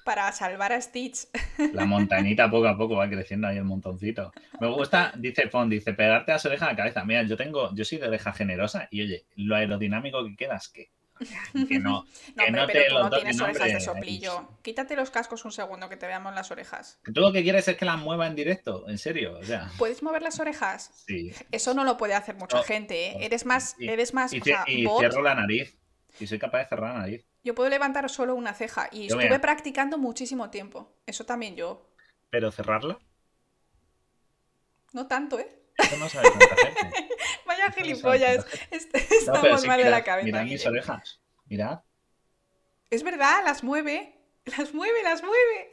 [0.04, 1.28] para salvar a Stitch.
[1.74, 4.32] La montañita poco a poco va creciendo ahí el montoncito.
[4.60, 7.04] Me gusta, dice Fon, dice, pegarte a su oreja a la cabeza.
[7.04, 10.70] Mira, yo tengo, yo soy de oreja generosa y oye, lo aerodinámico que queda es
[10.70, 10.92] que
[11.70, 12.06] que no,
[12.38, 14.50] que no, pero tú no tienes orejas de soplillo.
[14.62, 17.00] Quítate los cascos un segundo que te veamos las orejas.
[17.04, 19.38] Tú lo que quieres es que las mueva en directo, en serio.
[19.40, 19.72] O sea.
[19.78, 20.92] ¿Puedes mover las orejas?
[21.08, 21.32] Sí.
[21.52, 23.12] Eso no lo puede hacer mucha gente.
[23.12, 23.18] ¿eh?
[23.22, 23.76] Eres más.
[23.80, 25.78] eres más y, cierro la nariz.
[26.20, 27.26] Y soy capaz de cerrar la nariz.
[27.44, 28.90] Yo puedo levantar solo una ceja.
[28.92, 30.96] Y estuve practicando muchísimo tiempo.
[31.06, 31.90] Eso también yo.
[32.30, 33.00] ¿Pero cerrarla?
[34.92, 35.65] No tanto, ¿eh?
[35.78, 36.32] Eso no sabes
[37.46, 38.46] Vaya gilipollas.
[38.72, 40.26] Estamos mal de la cabeza.
[40.26, 41.22] Mirad mis orejas.
[41.46, 41.80] Mirad.
[42.90, 44.14] Es verdad, las mueve.
[44.58, 45.70] Las mueve, las mueve.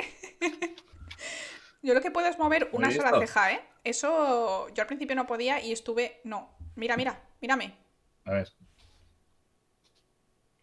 [1.83, 3.61] yo lo que puedo es mover una sola ceja, ¿eh?
[3.85, 6.21] Eso yo al principio no podía y estuve.
[6.25, 6.57] No.
[6.75, 7.77] Mira, mira, mírame.
[8.25, 8.49] A ver.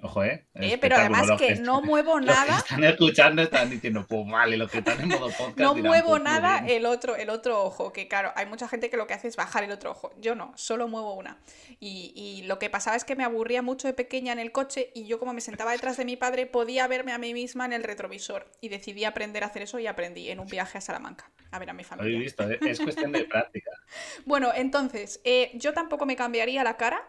[0.01, 0.47] Ojo, ¿eh?
[0.53, 2.59] Eh, pero además que no muevo los que nada.
[2.59, 5.57] están escuchando están diciendo, pues vale, los que están en modo podcast.
[5.57, 6.77] No dirán, muevo pues nada bien.
[6.77, 9.35] el otro, el otro ojo, que claro, hay mucha gente que lo que hace es
[9.35, 10.11] bajar el otro ojo.
[10.17, 11.37] Yo no, solo muevo una.
[11.81, 14.91] Y, y lo que pasaba es que me aburría mucho de pequeña en el coche
[14.95, 17.73] y yo como me sentaba detrás de mi padre podía verme a mí misma en
[17.73, 18.49] el retrovisor.
[18.61, 21.69] Y decidí aprender a hacer eso y aprendí en un viaje a Salamanca a ver
[21.69, 22.19] a mi Lo habéis familia.
[22.19, 22.59] visto, ¿eh?
[22.61, 23.71] es cuestión de práctica.
[24.25, 27.07] Bueno, entonces, eh, yo tampoco me cambiaría la cara.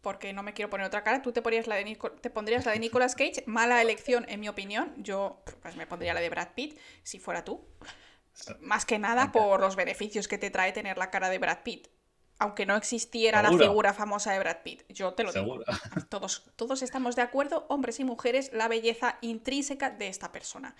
[0.00, 1.20] Porque no me quiero poner otra cara.
[1.22, 3.42] Tú te, ponías la de Nico- te pondrías la de Nicolas Cage.
[3.46, 4.94] Mala elección, en mi opinión.
[4.96, 7.66] Yo pues me pondría la de Brad Pitt, si fuera tú.
[8.60, 11.88] Más que nada por los beneficios que te trae tener la cara de Brad Pitt.
[12.38, 14.84] Aunque no existiera la figura famosa de Brad Pitt.
[14.88, 15.58] Yo te lo digo.
[16.08, 20.74] Todos, todos estamos de acuerdo, hombres y mujeres, la belleza intrínseca de esta persona.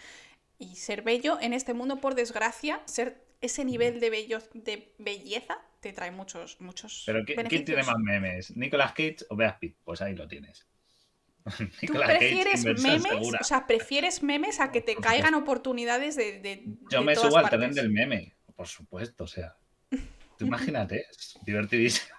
[0.61, 5.59] Y ser bello en este mundo, por desgracia, ser ese nivel de, bello, de belleza
[5.81, 7.65] te trae muchos, muchos Pero ¿qui- ¿quién beneficios.
[7.65, 8.55] tiene más memes?
[8.57, 9.79] ¿Nicolas Cage o Brad Pitt?
[9.83, 10.67] Pues ahí lo tienes.
[11.87, 13.03] ¿Tú Cage, prefieres memes?
[13.03, 13.39] segura.
[13.41, 14.95] O sea, ¿prefieres memes a que te
[15.25, 19.25] caigan oportunidades de, de Yo de me todas subo al tren del meme, por supuesto,
[19.25, 19.57] o sea.
[20.37, 22.15] Tú imagínate, es divertidísimo.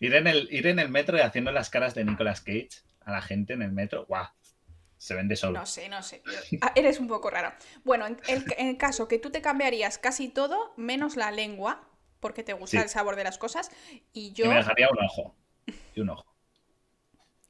[0.00, 2.70] ir, en el, ir en el metro y haciendo las caras de Nicolas Cage
[3.02, 4.26] a la gente en el metro, ¡guau!
[5.04, 5.58] Se vende solo.
[5.60, 6.22] No sé, no sé.
[6.62, 7.52] Ah, eres un poco raro.
[7.84, 11.86] Bueno, en el, en el caso que tú te cambiarías casi todo, menos la lengua,
[12.20, 12.82] porque te gusta Sí.
[12.84, 13.70] el sabor de las cosas,
[14.14, 15.36] y Y yo me dejaría un ojo.
[15.94, 16.24] Y un ojo.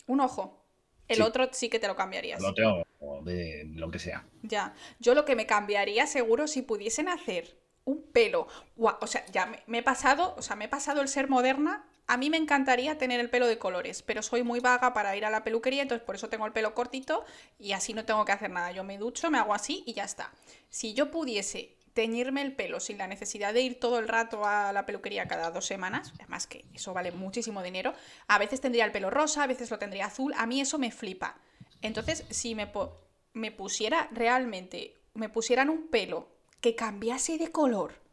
[0.09, 0.67] un ojo.
[1.07, 1.23] El Sí.
[1.23, 2.43] otro sí que te lo cambiarías.
[2.43, 4.27] Lo tengo o de lo que sea.
[4.43, 4.75] Ya.
[4.99, 8.49] Yo lo que me cambiaría seguro si pudiesen hacer un pelo.
[8.77, 11.87] O sea, ya me, me he pasado, o sea, me he pasado el ser moderna.
[12.07, 15.25] A mí me encantaría tener el pelo de colores, pero soy muy vaga para ir
[15.25, 17.25] a la peluquería, entonces por eso tengo el pelo cortito
[17.59, 18.73] y así no tengo que hacer nada.
[18.73, 20.31] Yo me ducho, me hago así y ya está.
[20.69, 24.73] Si yo pudiese teñirme el pelo sin la necesidad de ir todo el rato a
[24.73, 27.95] la peluquería cada dos semanas, además que eso vale muchísimo dinero,
[28.27, 30.90] a veces tendría el pelo rosa, a veces lo tendría azul, a mí eso me
[30.90, 31.38] flipa.
[31.81, 32.71] Entonces, si me,
[33.33, 36.29] me pusiera realmente, me pusieran un pelo
[36.61, 38.04] que cambiase de color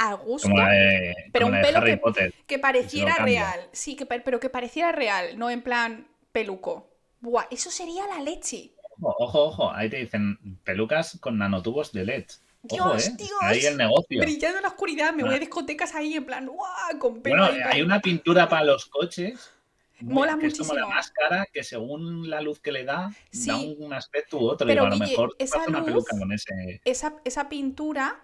[0.00, 2.34] a gusto, Como la de, pero como un pelo Harry que, Potter.
[2.46, 6.88] que pareciera real, sí, que, pero que pareciera real, no en plan peluco.
[7.20, 8.70] Buah, eso sería la leche.
[9.00, 12.24] Ojo, ojo, ojo, ahí te dicen pelucas con nanotubos de LED.
[12.70, 13.14] Ojo, Dios, ¿eh?
[13.18, 13.30] Dios.
[13.40, 14.20] Ahí el negocio.
[14.20, 16.98] Brillando en la oscuridad, me voy a discotecas ahí en plan, ¡guau!
[17.00, 19.50] Con pelo Bueno, hay una pintura para los coches.
[20.00, 20.94] Mola que es como la muchísimo.
[20.94, 23.48] máscara que según la luz que le da, Sí.
[23.48, 24.64] da un aspecto u otro.
[24.64, 26.80] Pero, Digo, a lo mejor esa una peluca con ese.
[26.84, 28.20] esa, esa pintura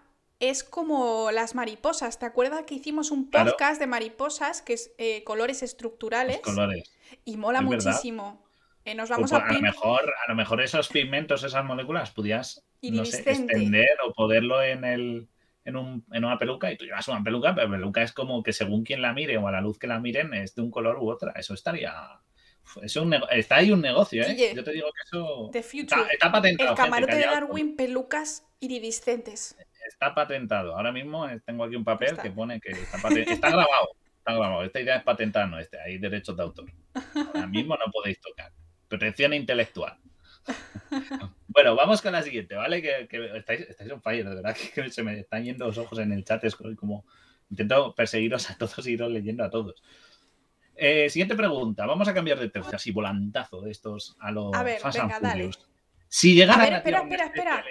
[0.51, 2.19] es como las mariposas.
[2.19, 3.53] ¿Te acuerdas que hicimos un Claro.
[3.53, 6.37] podcast de mariposas, que es eh, colores estructurales?
[6.37, 6.93] los colores.
[7.25, 8.45] Y mola Es muchísimo.
[8.85, 12.65] Eh, nos vamos a a, lo mejor, a lo mejor esos pigmentos, esas moléculas, podías
[12.83, 15.29] no sé, extender o poderlo en el
[15.65, 18.43] en, un, en una peluca y tú llevas una peluca, pero la peluca es como
[18.43, 20.71] que según quien la mire o a la luz que la miren es de un
[20.71, 21.33] color u otra.
[21.37, 21.95] Eso estaría.
[22.83, 24.35] Es un está ahí un negocio, ¿eh?
[24.35, 26.71] Guille, Yo te digo que eso está, está patentado.
[26.71, 29.57] El gente, camarote de Darwin, pelucas iridiscentes.
[29.87, 30.77] Está patentado.
[30.77, 32.23] Ahora mismo eh, tengo aquí un papel Está.
[32.23, 33.91] que pone que está, grabado.
[34.19, 34.65] Está grabado.
[34.65, 35.81] Esta idea es patentada, no este.
[35.81, 36.71] Hay derechos de autor.
[37.15, 38.53] Ahora mismo no podéis tocar.
[38.89, 39.99] Protección intelectual.
[41.49, 42.83] Bueno, vamos con la siguiente, ¿vale?
[42.83, 45.99] Que, que estáis, estáis on fire, de verdad que se me están yendo los ojos
[45.99, 46.43] en el chat.
[46.45, 47.05] Es como
[47.51, 49.83] intento perseguiros a todos y iros leyendo a todos.
[50.77, 51.87] Eh, siguiente pregunta.
[51.87, 55.13] Vamos a cambiar de tercio, así volantazo de estos a los A ver, Fast and
[55.13, 55.45] venga, dale.
[55.45, 55.74] Furious.
[56.17, 57.65] Si llegara A ver, espera, espera, espera.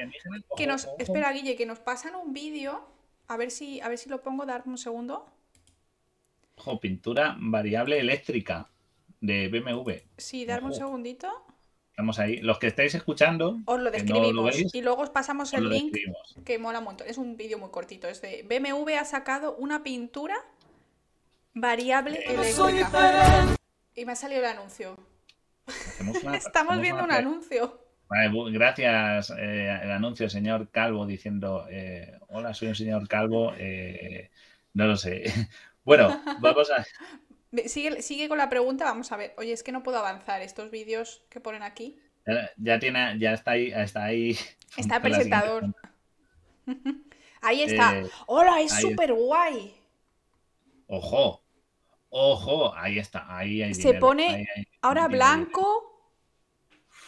[0.57, 2.85] Que nos, espera, Guille, que nos pasan un vídeo.
[3.29, 5.33] A ver si, a ver si lo pongo, darme un segundo.
[6.57, 8.69] Ojo, pintura variable eléctrica
[9.21, 9.91] de BMW.
[10.17, 11.29] Sí, darme un segundito.
[11.91, 12.39] Estamos ahí.
[12.39, 14.33] Los que estáis escuchando, Os lo no describimos.
[14.33, 16.35] lo veis, y luego os pasamos os el link describimos.
[16.43, 17.07] que mola un montón.
[17.07, 18.09] Es un vídeo muy cortito.
[18.09, 20.35] Es de BMW ha sacado una pintura
[21.53, 23.55] variable eléctrica.
[23.95, 24.97] Y me ha salido el anuncio.
[26.25, 27.79] Una- Estamos viendo un anuncio.
[28.51, 29.31] Gracias.
[29.31, 33.53] eh, el anuncio, señor Calvo, diciendo: eh, Hola, soy un señor Calvo.
[33.57, 34.29] eh,
[34.73, 35.23] no lo sé.
[35.85, 36.85] Bueno, vamos a.
[37.67, 39.35] Sigue, sigue con la pregunta, vamos a ver.
[39.37, 41.99] Oye, es que no puedo avanzar estos vídeos que ponen aquí.
[42.57, 44.37] Ya, tiene, ya está ahí, está ahí.
[44.77, 45.75] Está el presentador.
[47.41, 48.01] Ahí está.
[48.25, 48.61] ¡Hola!
[48.61, 49.75] Es súper guay.
[50.87, 51.43] Ojo,
[52.09, 56.11] ojo, ahí está, ahí hay Se dinero, pone ahí hay Ahora blanco,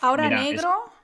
[0.01, 0.94] ahora Mira, negro.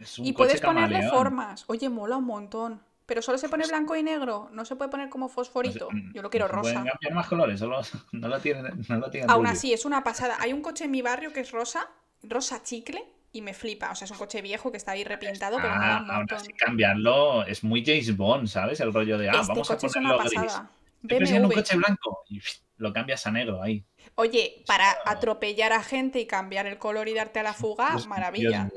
[0.00, 1.14] Es un Y coche puedes ponerle camaleón.
[1.14, 1.64] formas.
[1.68, 2.82] Oye, mola un montón.
[3.06, 4.48] Pero solo se pone blanco y negro.
[4.52, 5.88] No se puede poner como fosforito.
[5.92, 6.90] No se- Yo lo quiero no se pueden rosa.
[6.90, 7.80] cambiar más colores, solo
[8.12, 10.36] no lo tienen, no lo tienen Aún así, es una pasada.
[10.40, 11.88] Hay un coche en mi barrio que es rosa,
[12.24, 13.90] rosa chicle, y me flipa.
[13.92, 16.52] O sea, es un coche viejo que está ahí repintado, pero Ah, un aún así
[16.54, 18.80] cambiarlo es muy James Bond, ¿sabes?
[18.80, 21.40] El rollo de, ah, Este vamos a coche es una ponerlo gris.
[21.42, 22.24] un coche blanco.
[22.28, 22.40] Y,
[22.78, 23.84] lo cambias a negro ahí.
[24.16, 28.68] Oye, para atropellar a gente y cambiar el color y darte a la fuga, maravilla.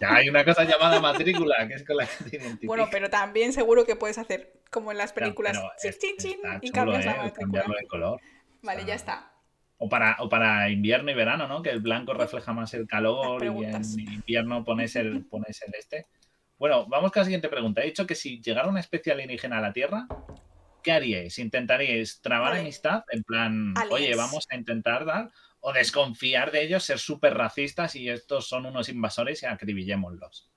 [0.00, 2.66] Ya hay una cosa llamada matrícula, que es con la que te identificas.
[2.66, 7.04] Bueno, pero también seguro que puedes hacer como en las películas, chin, chin, y cambias
[7.04, 7.18] la ¿eh?
[7.18, 7.64] matrícula.
[7.80, 8.20] De color.
[8.62, 9.32] Vale, ya está.
[9.78, 11.62] O para, o para invierno y verano, ¿no?
[11.62, 13.82] Que el blanco refleja más el calor y en
[14.12, 16.06] invierno pones el, pones el este.
[16.58, 17.82] Bueno, vamos con la siguiente pregunta.
[17.82, 20.08] He dicho que si llegara una especie alienígena a la Tierra,
[20.82, 21.38] ¿qué haríais?
[21.38, 23.04] ¿Intentaríais trabar amistad?
[23.10, 25.30] En plan, oye, vamos a intentar dar.
[25.68, 30.50] O desconfiar de ellos, ser súper racistas y estos son unos invasores y acribillémoslos.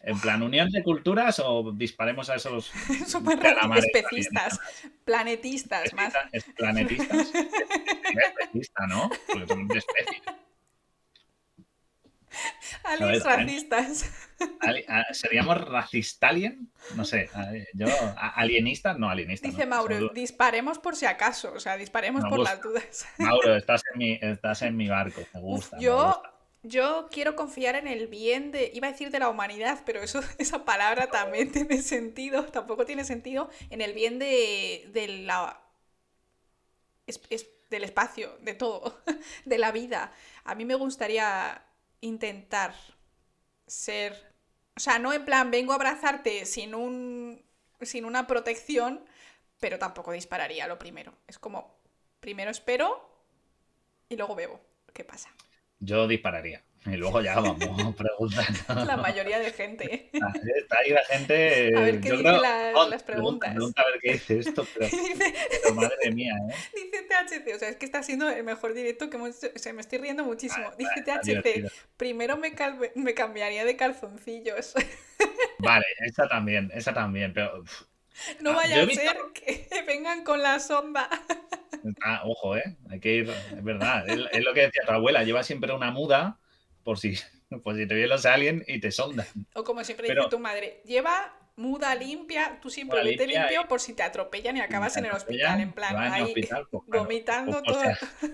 [0.00, 2.72] En plan, unión de culturas o disparemos a esos.
[3.06, 3.38] Súper
[3.76, 4.58] especistas,
[5.04, 6.12] planetistas más.
[6.32, 7.30] Es planetistas.
[8.42, 9.08] especista, ¿no?
[9.28, 10.22] Porque son de especies.
[12.84, 14.10] Aliens racistas.
[15.12, 16.70] ¿Seríamos racistalien?
[16.96, 17.28] No sé.
[17.74, 17.86] Yo,
[18.16, 19.50] alienistas, no alienistas.
[19.50, 23.06] Dice Mauro, disparemos por si acaso, o sea, disparemos por las dudas.
[23.18, 25.78] Mauro, estás en mi, estás en mi barco, me gusta.
[25.78, 26.22] yo,
[26.62, 30.20] yo quiero confiar en el bien de, iba a decir de la humanidad, pero eso,
[30.38, 35.60] esa palabra también tiene sentido, tampoco tiene sentido, en el bien de, de la...
[37.70, 39.02] del espacio, de todo,
[39.44, 40.12] de la vida.
[40.44, 41.62] A mí me gustaría
[42.02, 42.74] intentar
[43.66, 44.34] ser,
[44.76, 47.42] o sea, no en plan vengo a abrazarte sin un
[47.80, 49.04] sin una protección,
[49.58, 51.14] pero tampoco dispararía lo primero.
[51.26, 51.80] Es como
[52.20, 53.08] primero espero
[54.08, 54.60] y luego bebo.
[54.92, 55.30] ¿Qué pasa?
[55.80, 56.62] Yo dispararía.
[56.84, 57.56] Y luego ya vamos
[57.96, 58.84] preguntando.
[58.84, 60.10] La mayoría de gente.
[60.12, 61.76] Está ahí la gente.
[61.76, 63.50] A ver qué dice las preguntas.
[63.50, 66.54] Pregunta, a ver qué dice esto, pero, madre mía, ¿eh?
[66.74, 69.80] Dice THC, o sea, es que está siendo el mejor directo que hemos Se me
[69.80, 70.70] estoy riendo muchísimo.
[70.70, 72.52] Ah, dice THC, primero me,
[72.96, 74.74] me cambiaría de calzoncillos.
[75.58, 77.62] Vale, esa también, esa también, pero.
[78.40, 81.08] No ah, vaya a ser que vengan con la sonda.
[82.02, 82.76] Ah, ojo, ¿eh?
[82.90, 84.08] Hay que ir, es verdad.
[84.08, 86.38] Es, lo que decía tu abuela, lleva siempre una muda
[86.84, 87.14] por si,
[87.62, 89.26] por si te vienen los aliens y te sondan.
[89.54, 93.92] O como siempre dice tu madre, lleva muda limpia, tú siempre vete limpio por si
[93.92, 96.34] te atropellan y acabas en el hospital, en plan, ahí
[96.70, 98.30] pues vomitando pues todo,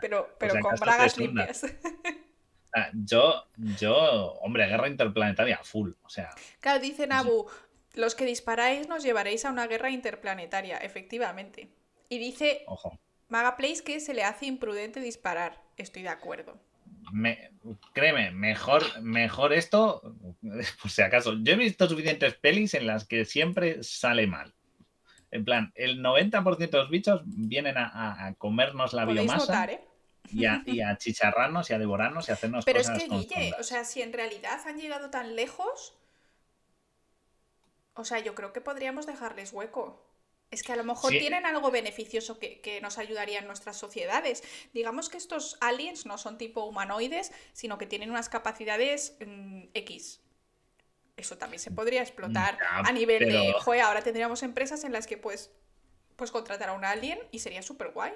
[0.00, 1.66] pero, pero con bragas limpias.
[2.94, 3.94] Yo, yo,
[4.42, 6.30] hombre, guerra interplanetaria full, o sea.
[6.60, 7.48] Claro, dice Nabu,
[7.94, 11.68] los que disparáis nos llevaréis a una guerra interplanetaria, efectivamente.
[12.08, 12.98] Y dice Ojo.
[13.28, 15.62] Maga Place que se le hace imprudente disparar.
[15.76, 16.60] Estoy de acuerdo.
[17.12, 17.50] Me,
[17.92, 20.14] créeme, mejor, mejor esto,
[20.82, 21.34] por si acaso.
[21.42, 24.54] Yo he visto suficientes pelis en las que siempre sale mal.
[25.30, 29.64] En plan, el 90% de los bichos vienen a, comernos la biomasa.
[29.66, 29.80] ¿eh?
[30.32, 33.54] y, a, y, a, chicharrarnos y a devorarnos y a hacernos Pero es que, Guille,
[33.58, 35.94] o sea, si en realidad han llegado tan lejos,
[37.94, 40.09] o sea, yo creo que podríamos dejarles hueco.
[40.50, 44.42] Es que a lo mejor tienen algo beneficioso que, nos ayudaría en nuestras sociedades.
[44.74, 50.20] Digamos que estos aliens no son tipo humanoides, sino que tienen unas capacidades mm, X.
[51.16, 55.18] Eso también se podría explotar a nivel de, joder, ahora tendríamos empresas en las que
[55.18, 55.52] pues,
[56.16, 58.12] pues contratar a un alien y sería súper guay.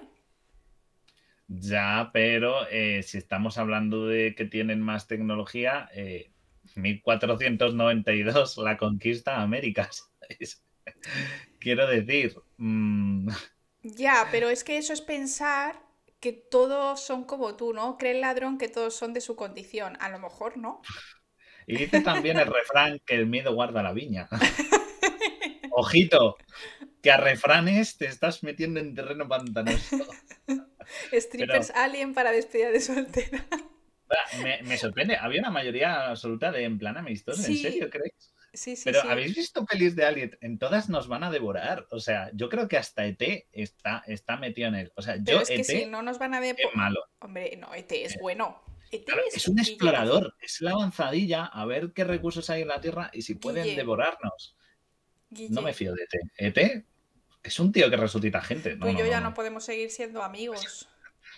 [1.46, 5.90] Ya, pero eh, si estamos hablando de que tienen más tecnología,
[6.74, 9.88] 1492 eh, la conquista América.
[11.64, 12.36] Quiero decir.
[12.58, 13.30] Mm,
[13.82, 15.82] ya, pero es que eso es pensar
[16.20, 17.96] que todos son como tú, ¿no?
[17.96, 19.96] Cree el ladrón que todos son de su condición.
[20.00, 20.82] A lo mejor no.
[21.66, 24.28] Y dice también el refrán que el miedo guarda la viña.
[25.70, 26.36] Ojito,
[27.02, 29.96] que a refranes te estás metiendo en terreno pantanoso.
[31.12, 33.46] Strippers alien para despedida de soltera.
[34.64, 38.33] Me, sorprende, había una mayoría absoluta de en plan amistoso, ¿en serio crees?
[38.54, 40.38] Sí, sí, Pero ¿habéis visto pelis de Alien?
[40.40, 41.86] En todas nos van a devorar.
[41.90, 44.92] O sea, yo creo que hasta ET está, está metido en él.
[44.94, 46.66] O sea, yo es que ET si no nos van a devorar.
[46.70, 47.00] Es malo.
[47.18, 48.62] Hombre, no, ET es eh, bueno.
[48.92, 53.10] ET es, un explorador, es la avanzadilla a ver qué recursos hay en la Tierra
[53.12, 54.56] y si pueden devorarnos.
[55.30, 56.04] No me fío de
[56.38, 56.56] ET.
[56.56, 56.84] ET
[57.42, 58.76] es un tío que resucita gente.
[58.76, 60.88] Tú y yo ya no, podemos seguir siendo amigos.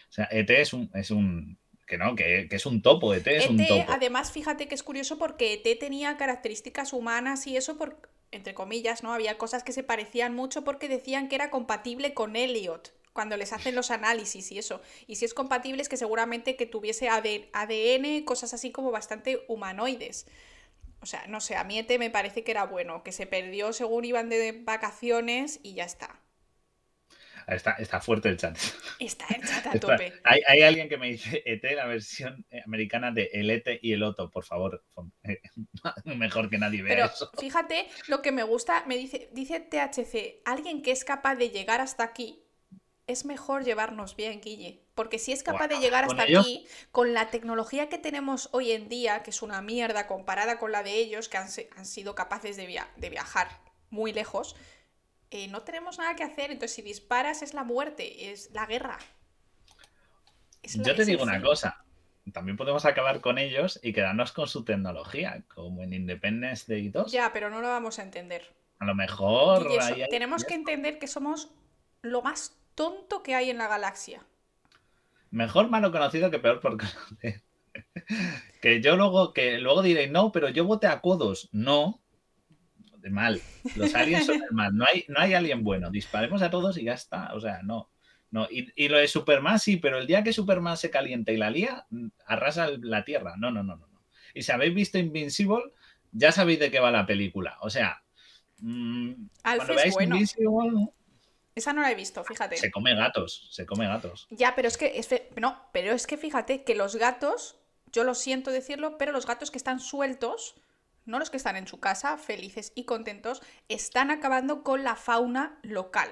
[0.08, 3.48] O sea, ET es un, es un que no, que, es un topo, ET es
[3.48, 3.92] un e topo.
[3.92, 7.96] Además, fíjate que es curioso porque ET tenía características humanas y eso, por,
[8.32, 9.12] entre comillas, ¿no?
[9.12, 13.52] Había cosas que se parecían mucho porque decían que era compatible con Elliot cuando les
[13.52, 14.82] hacen los análisis y eso.
[15.06, 20.26] Y si es compatible es que seguramente que tuviese ADN, cosas así como bastante humanoides.
[21.00, 23.72] O sea, no sé, a mí ET me parece que era bueno, que se perdió
[23.72, 26.20] según iban de vacaciones y ya está.
[27.46, 28.58] Está, está fuerte el chat.
[28.98, 30.12] Está el chat a tope.
[30.24, 34.02] Hay, hay, alguien que me dice ET, la versión americana de El ET y el
[34.02, 34.84] Otto, por favor.
[36.04, 37.30] Mejor que nadie vea Pero eso.
[37.38, 41.80] fíjate, lo que me gusta, me dice, dice THC, alguien que es capaz de llegar
[41.80, 42.42] hasta aquí,
[43.06, 44.82] es mejor llevarnos bien, Guille.
[44.96, 48.88] Porque si es capaz de llegar hasta aquí, con la tecnología que tenemos hoy en
[48.88, 52.56] día, que es una mierda comparada con la de ellos, que han, han sido capaces
[52.56, 53.48] de, via de viajar
[53.90, 54.56] muy lejos,
[55.30, 56.50] eh, no tenemos nada que hacer.
[56.50, 58.98] Entonces, si disparas es la muerte, es la guerra.
[60.62, 61.84] Es la, Yo te digo una cosa.
[62.32, 67.12] También podemos acabar con ellos y quedarnos con su tecnología, como en Independence Day 2.
[67.12, 68.52] Ya, pero no lo vamos a entender.
[68.78, 69.68] A lo mejor.
[70.10, 71.50] Tenemos que entender que somos
[72.02, 74.26] lo más tonto que hay en la galaxia.
[75.30, 77.42] Mejor malo conocido que peor por conocer.
[78.60, 81.48] que yo luego, que luego diré, no, pero yo voté a Codos.
[81.52, 82.00] No,
[83.06, 83.40] de mal.
[83.76, 84.76] Los aliens son del mal.
[84.76, 85.90] No hay, no hay alien bueno.
[85.90, 87.32] Disparemos a todos y ya está.
[87.34, 87.88] O sea, no.
[88.32, 88.48] no.
[88.50, 91.50] Y, y, lo de Superman sí, pero el día que Superman se calienta y la
[91.50, 91.86] lía,
[92.26, 93.34] arrasa la Tierra.
[93.38, 93.88] No, no, no, no.
[94.34, 95.72] Y si habéis visto Invincible,
[96.10, 97.58] ya sabéis de qué va la película.
[97.60, 98.02] O sea,
[98.58, 100.16] mmm, cuando veáis bueno.
[100.16, 100.90] Invincible,
[101.54, 102.56] esa no la he visto, fíjate.
[102.56, 104.26] Se come gatos, se come gatos.
[104.30, 105.08] Ya, pero es que, es
[105.40, 107.56] no, pero es que fíjate que los gatos,
[107.92, 110.56] yo lo siento decirlo, pero los gatos que están sueltos,
[111.06, 115.58] no los que están en su casa, felices y contentos, están acabando con la fauna
[115.62, 116.10] local.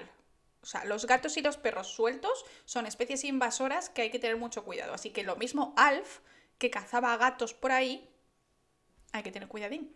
[0.62, 4.38] O sea, los gatos y los perros sueltos son especies invasoras que hay que tener
[4.38, 4.94] mucho cuidado.
[4.94, 6.20] Así que lo mismo Alf,
[6.56, 8.08] que cazaba gatos por ahí,
[9.12, 9.94] hay que tener cuidadín.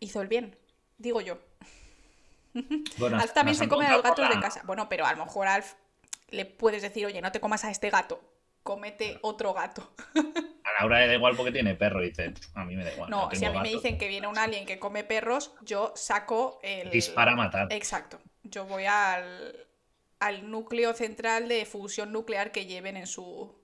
[0.00, 0.56] Hizo el bien,
[0.96, 1.38] digo yo.
[2.98, 4.62] Bueno, Alf también se come a los gatos de casa.
[4.64, 5.74] Bueno, pero a lo mejor Alf
[6.30, 8.20] le puedes decir, oye, no te comas a este gato,
[8.68, 9.94] cómete otro gato.
[10.62, 13.08] A Laura le da igual porque tiene perro, y dice, a mí me da igual.
[13.08, 16.60] No, si a mí me dicen que viene un alien que come perros, yo saco
[16.62, 16.90] el.
[16.90, 17.68] Dispara a matar.
[17.70, 18.20] Exacto.
[18.42, 19.66] Yo voy al,
[20.20, 23.58] al núcleo central de fusión nuclear que lleven en su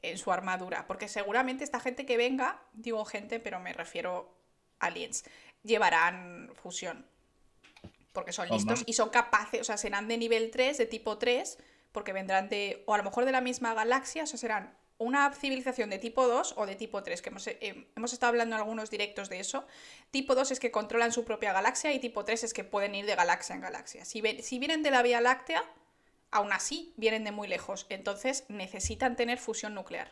[0.00, 0.86] en su armadura.
[0.86, 4.34] Porque seguramente esta gente que venga, digo gente, pero me refiero
[4.80, 5.24] a aliens,
[5.62, 7.04] llevarán fusión
[8.14, 11.58] porque son listos y son capaces, o sea, serán de nivel 3, de tipo 3,
[11.96, 15.32] porque vendrán de, o a lo mejor de la misma galaxia, o sea, serán una
[15.32, 18.60] civilización de tipo 2 o de tipo 3, que hemos, eh, hemos, estado hablando en
[18.60, 19.66] algunos directos de eso.
[20.10, 23.06] Tipo 2 es que controlan su propia galaxia y tipo 3 es que pueden ir
[23.06, 24.04] de galaxia en galaxia.
[24.04, 25.64] Si, si vienen de la Vía Láctea,
[26.30, 30.10] aún así vienen de muy lejos, entonces necesitan tener fusión nuclear.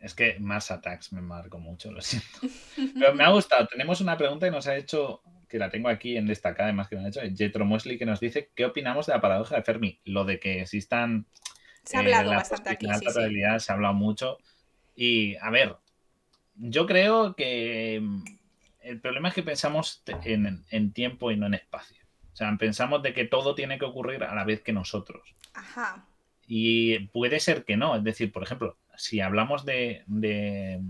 [0.00, 2.40] Es que Mars Attacks me marco mucho, lo siento.
[2.98, 3.66] Pero me ha gustado.
[3.66, 6.96] Tenemos una pregunta que nos ha hecho que la tengo aquí en destacada, además que
[6.96, 10.00] me ha hecho, Jetro Mosley, que nos dice qué opinamos de la paradoja de Fermi.
[10.04, 11.26] Lo de que existan.
[11.84, 12.86] Se ha hablado eh, bastante aquí.
[12.86, 13.40] Sí, sí.
[13.58, 14.38] Se ha hablado mucho.
[14.94, 15.76] Y a ver,
[16.54, 18.24] yo creo que mm,
[18.82, 22.04] el problema es que pensamos en, en, tiempo y no en espacio.
[22.32, 25.34] O sea, pensamos de que todo tiene que ocurrir a la vez que nosotros.
[25.54, 26.04] Ajá.
[26.46, 27.96] Y puede ser que no.
[27.96, 30.80] Es decir, por ejemplo, si hablamos de, de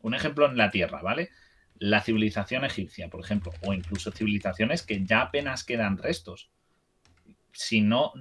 [0.00, 1.30] un ejemplo en la Tierra, ¿vale?
[1.78, 6.50] La civilización egipcia, por ejemplo, o incluso civilizaciones que ya apenas quedan restos.
[7.52, 8.12] Si no,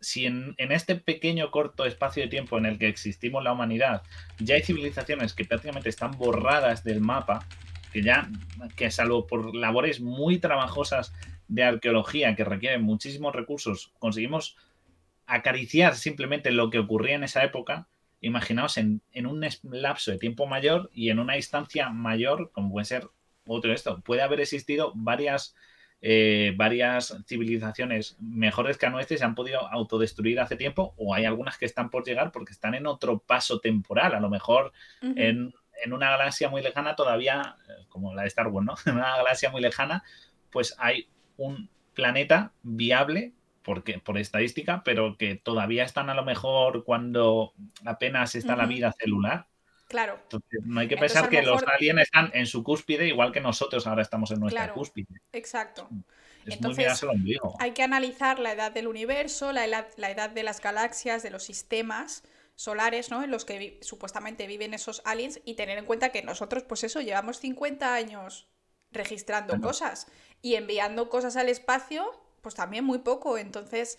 [0.00, 4.02] si en, este pequeño corto espacio de tiempo en el que existimos la humanidad,
[4.38, 7.46] ya hay civilizaciones que prácticamente están borradas del mapa,
[7.92, 8.28] que ya,
[8.76, 11.12] que salvo por labores muy trabajosas
[11.48, 14.56] de arqueología que requieren muchísimos recursos, conseguimos
[15.26, 17.88] acariciar simplemente lo que ocurría en esa época,
[18.22, 23.08] imaginaos en, un lapso de tiempo mayor y en una distancia mayor, como puede ser
[23.46, 25.54] otro esto, puede haber existido varias,
[26.00, 31.24] eh, varias civilizaciones mejores que a nuestras se han podido autodestruir hace tiempo o hay
[31.24, 35.52] algunas que están por llegar porque están en otro paso temporal, a lo mejor en,
[35.82, 38.74] en, una galaxia muy lejana todavía, eh, como la de Star Wars, ¿no?
[38.86, 40.04] En una galaxia muy lejana,
[40.50, 43.32] pues hay un planeta viable
[43.62, 47.52] porque, por estadística, pero que todavía están a lo mejor cuando
[47.84, 49.46] apenas está la vida celular.
[49.88, 50.18] Claro.
[50.22, 53.86] Entonces, no hay que pensar que los aliens están en su cúspide, igual que nosotros
[53.86, 55.20] ahora estamos en nuestra cúspide.
[55.32, 55.88] Exacto.
[56.46, 60.42] Es Entonces, muy hay que analizar la edad del universo, la edad, la edad de
[60.42, 62.24] las galaxias, de los sistemas
[62.56, 63.22] solares, ¿no?
[63.22, 67.00] En los que supuestamente viven esos aliens y tener en cuenta que nosotros, pues eso,
[67.00, 68.48] llevamos 50 años
[68.90, 70.06] registrando cosas
[70.42, 73.38] y enviando cosas al espacio pues también muy poco.
[73.38, 73.98] Entonces,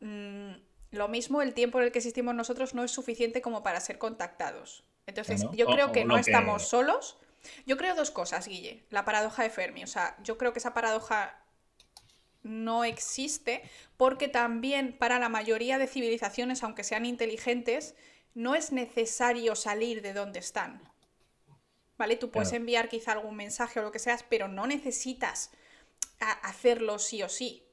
[0.00, 0.52] mm,
[0.92, 3.98] lo mismo, el tiempo en el que existimos nosotros no es suficiente como para ser
[3.98, 4.84] contactados.
[5.06, 7.18] Entonces, yo creo que no estamos solos.
[7.66, 8.84] Yo creo dos cosas, Guille.
[8.90, 9.82] La paradoja de Fermi.
[9.82, 11.36] O sea, yo creo que esa paradoja
[12.42, 13.62] no existe
[13.96, 17.94] porque también para la mayoría de civilizaciones, aunque sean inteligentes,
[18.34, 20.82] no es necesario salir de donde están.
[21.98, 22.16] ¿Vale?
[22.16, 25.50] Tú puedes enviar quizá algún mensaje o lo que seas, pero no necesitas
[26.18, 27.66] hacerlo sí o sí.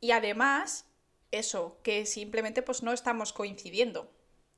[0.00, 0.86] Y además,
[1.30, 4.12] eso, que simplemente pues no estamos coincidiendo.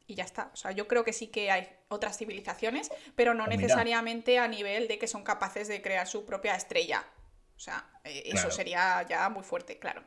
[0.06, 0.50] Y ya está.
[0.52, 3.56] O sea, yo creo que sí que hay otras civilizaciones, pero no mira.
[3.56, 7.04] necesariamente a nivel de que son capaces de crear su propia estrella.
[7.56, 10.02] O sea, eh, eso sería ya muy fuerte, claro.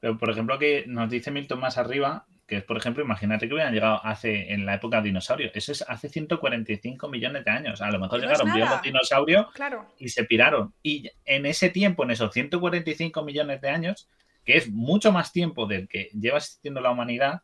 [0.00, 3.54] Pero, por ejemplo, que nos dice Milton más arriba, que es, por ejemplo, imagínate que
[3.54, 5.50] hubieran llegado hace, en la época dinosaurio.
[5.54, 7.80] Eso es hace 145 millones de años.
[7.80, 9.86] A lo mejor no llegaron, vieron los dinosaurios Claro.
[9.98, 10.74] y se piraron.
[10.82, 14.08] Y en ese tiempo, en esos 145 millones de años,
[14.46, 17.42] que es mucho más tiempo del que lleva existiendo la humanidad,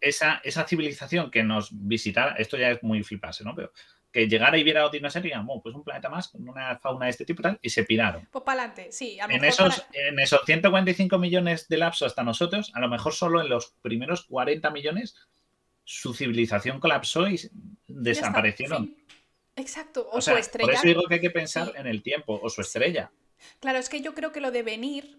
[0.00, 3.54] esa, esa civilización que nos visitara, esto ya es muy flipase, ¿no?
[3.54, 3.72] Pero
[4.10, 6.48] que llegara y viera a los dinosaurios y digan, "Bueno, pues un planeta más con
[6.48, 8.26] una fauna de este tipo y tal, y se piraron.
[8.32, 9.20] Pues para adelante, sí.
[9.20, 12.80] A lo En mejor esos, para- en esos 145 millones de lapso hasta nosotros, a
[12.80, 15.14] lo mejor solo en los primeros 40 millones
[15.84, 17.50] su civilización colapsó y está,
[17.86, 18.96] desaparecieron.
[19.56, 20.08] Exacto.
[20.12, 20.66] O, O sea, su estrella.
[20.66, 21.72] por eso digo que hay que pensar Sí.
[21.76, 23.10] en el tiempo o su estrella.
[23.60, 25.18] Claro, es que yo creo que lo de venir.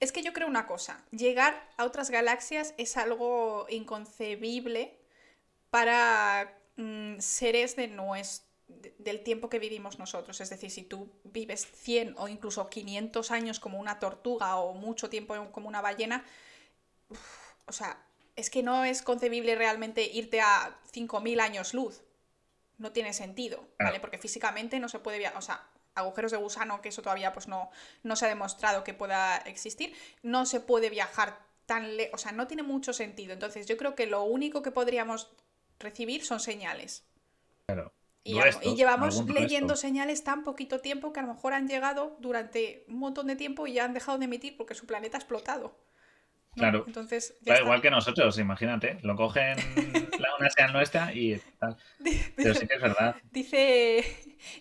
[0.00, 1.04] Es que yo creo una cosa.
[1.10, 4.96] Llegar a otras galaxias es algo inconcebible
[5.70, 10.40] para mm, seres de nues- de- del tiempo que vivimos nosotros.
[10.40, 15.10] Es decir, si tú vives 100 o incluso 500 años como una tortuga o mucho
[15.10, 16.24] tiempo como una ballena,
[17.10, 17.20] uf,
[17.66, 18.02] o sea,
[18.36, 22.02] es que no es concebible realmente irte a 5.000 años luz.
[22.78, 24.00] No tiene sentido, ¿vale?
[24.00, 25.62] Porque físicamente no se puede viajar, o sea,
[25.94, 27.70] agujeros de gusano, que eso todavía pues no,
[28.02, 32.32] no se ha demostrado que pueda existir, no se puede viajar tan lejos, o sea,
[32.32, 33.32] no tiene mucho sentido.
[33.32, 35.30] Entonces yo creo que lo único que podríamos
[35.78, 37.04] recibir son señales.
[37.66, 37.92] Claro.
[38.22, 38.34] Y,
[38.74, 39.86] llevamos leyendo resto.
[39.86, 43.66] señales tan poquito tiempo que a lo mejor han llegado durante un montón de tiempo
[43.66, 45.74] y ya han dejado de emitir porque su planeta ha explotado.
[46.60, 46.84] Claro.
[46.86, 47.64] Entonces, ya Claro, está.
[47.64, 48.98] igual que nosotros, imagínate.
[49.02, 49.56] Lo cogen
[50.18, 51.76] la una sea nuestra y tal.
[52.36, 53.16] Pero sí que es verdad.
[53.32, 54.04] Dice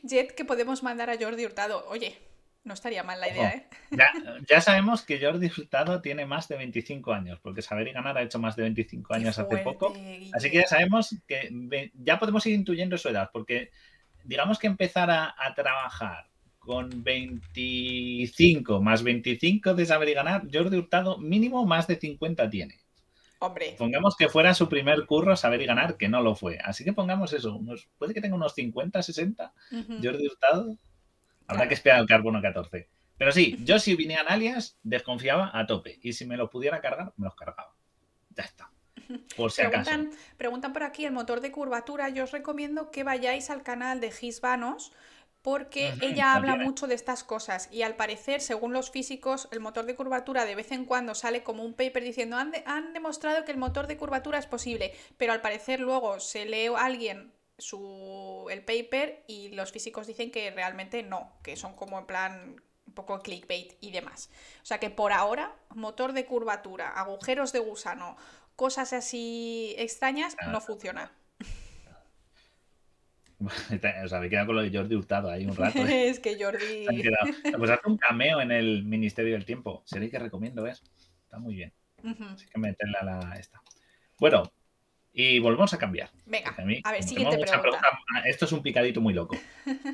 [0.04, 1.86] Jet que podemos mandar a Jordi Hurtado.
[1.90, 2.18] Oye,
[2.64, 3.50] no estaría mal la idea.
[3.52, 3.68] ¿eh?
[3.92, 4.12] Ya,
[4.48, 8.22] ya sabemos que Jordi Hurtado tiene más de 25 años, porque Saber y Ganar ha
[8.22, 9.94] hecho más de 25 años hace poco.
[10.34, 11.50] Así que ya sabemos que
[11.96, 13.72] ya podemos ir intuyendo su edad, porque
[14.24, 16.29] digamos que empezar a, a trabajar
[16.70, 22.76] con 25 más 25 de Saber y Ganar, Jordi Hurtado mínimo más de 50 tiene.
[23.40, 26.60] Hombre, Pongamos que fuera su primer curro Saber y Ganar, que no lo fue.
[26.64, 29.52] Así que pongamos eso, unos- puede que tenga unos 50, 60.
[29.72, 29.94] ujú.
[30.04, 30.62] Jordi Hurtado.
[31.48, 31.68] Habrá Claro.
[31.70, 32.88] que esperar al carbono 14.
[33.18, 35.98] Pero sí, yo si vinieran alias, desconfiaba a tope.
[36.04, 37.74] Y si me lo pudiera cargar, me los cargaba.
[38.36, 38.70] Ya está.
[39.36, 39.90] Por si acaso.
[39.90, 42.10] Preguntan, preguntan por aquí el motor de curvatura.
[42.10, 44.92] Yo os recomiendo que vayáis al canal de Gisbanos
[45.42, 49.86] porque ella habla mucho de estas cosas y al parecer, según los físicos, el motor
[49.86, 53.46] de curvatura de vez en cuando sale como un paper diciendo han, de- han demostrado
[53.46, 57.34] que el motor de curvatura es posible, pero al parecer luego se lee a alguien
[57.58, 62.62] su, el paper y los físicos dicen que realmente no, que son como en plan
[62.88, 64.30] un poco clickbait y demás.
[64.64, 68.18] O sea que por ahora, motor de curvatura, agujeros de gusano,
[68.56, 71.12] cosas así extrañas, no funciona.
[74.06, 75.80] Os habéis quedado con lo de Jordi Hurtado ahí un rato.
[75.80, 76.10] ¿eh?
[76.10, 76.86] es que Jordi...
[77.58, 79.84] Pues hace un cameo en el Ministerio del Tiempo.
[79.86, 80.84] Sería que recomiendo, ¿ves?
[81.24, 81.74] Está muy bien.
[82.04, 83.62] Así que meterle a la esta.
[84.20, 84.52] Bueno,
[85.12, 86.12] y volvemos a cambiar.
[86.26, 87.62] Venga, mí, a ver, siguiente pregunta.
[87.62, 87.90] pregunta,
[88.26, 89.36] Esto es un picadito muy loco.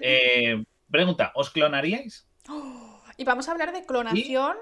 [0.01, 2.27] Eh, pregunta, ¿os clonaríais?
[3.17, 4.57] Y vamos a hablar de clonación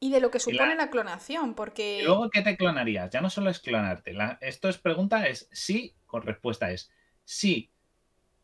[0.00, 2.00] y de lo que supone la, clonación, porque...
[2.00, 3.10] Y luego, ¿qué te clonarías?
[3.10, 4.12] Ya no solo es clonarte.
[4.14, 6.90] La- esto es pregunta, es sí, con respuesta es
[7.24, 7.71] sí.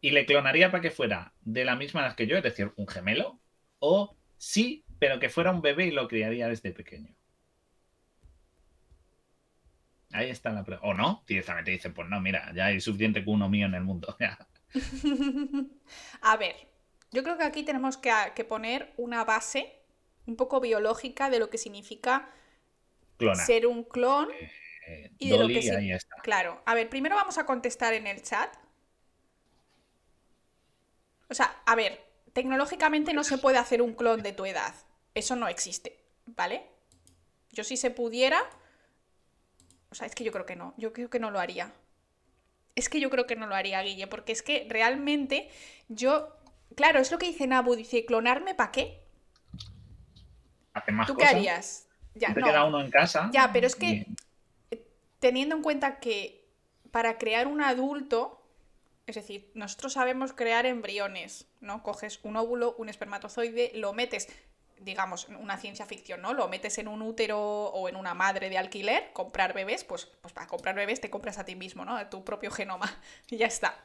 [0.00, 2.86] Y le clonaría para que fuera de la misma edad que yo, es decir, un
[2.86, 3.40] gemelo.
[3.80, 7.14] O sí, pero que fuera un bebé y lo criaría desde pequeño.
[10.12, 10.88] Ahí está la pregunta.
[10.88, 13.82] O no, directamente dicen, pues no, mira, ya hay suficiente que uno mío en el
[13.82, 14.16] mundo.
[16.22, 16.56] A ver,
[17.10, 19.78] yo creo que aquí tenemos que, que poner una base
[20.26, 22.30] un poco biológica de lo que significa
[23.16, 23.44] Clona.
[23.44, 24.28] ser un clon.
[24.86, 26.16] Eh, y de lo que ahí está.
[26.22, 28.54] Claro, a ver, primero vamos a contestar en el chat.
[31.30, 34.74] O sea, a ver, tecnológicamente no se puede hacer un clon de tu edad.
[35.14, 36.66] Eso no existe, ¿vale?
[37.52, 38.40] Yo si se pudiera...
[39.90, 40.74] O sea, es que yo creo que no.
[40.76, 41.72] Yo creo que no lo haría.
[42.74, 45.50] Es que yo creo que no lo haría, Guille, porque es que realmente
[45.88, 46.34] yo...
[46.76, 49.02] Claro, es lo que dice Nabu, dice, ¿clonarme para qué?
[50.74, 51.88] Hace más ¿Tú qué harías?
[52.14, 52.46] Ya, Te no.
[52.46, 53.30] queda uno en casa.
[53.32, 54.06] Ya, pero es que
[55.18, 56.46] teniendo en cuenta que
[56.90, 58.37] para crear un adulto,
[59.10, 61.82] es decir, nosotros sabemos crear embriones, ¿no?
[61.82, 64.28] Coges un óvulo, un espermatozoide, lo metes,
[64.80, 66.34] digamos, una ciencia ficción, ¿no?
[66.34, 70.32] Lo metes en un útero o en una madre de alquiler, comprar bebés, pues, pues
[70.32, 72.08] para comprar bebés te compras a ti mismo, ¿no?
[72.08, 73.76] Tu propio genoma y ya está.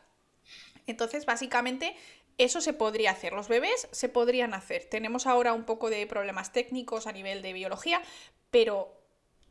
[0.88, 1.96] Entonces, básicamente,
[2.38, 3.34] Eso se podría hacer.
[3.34, 4.86] Los bebés se podrían hacer.
[4.86, 8.02] Tenemos ahora un poco de problemas técnicos a nivel de biología,
[8.50, 9.03] pero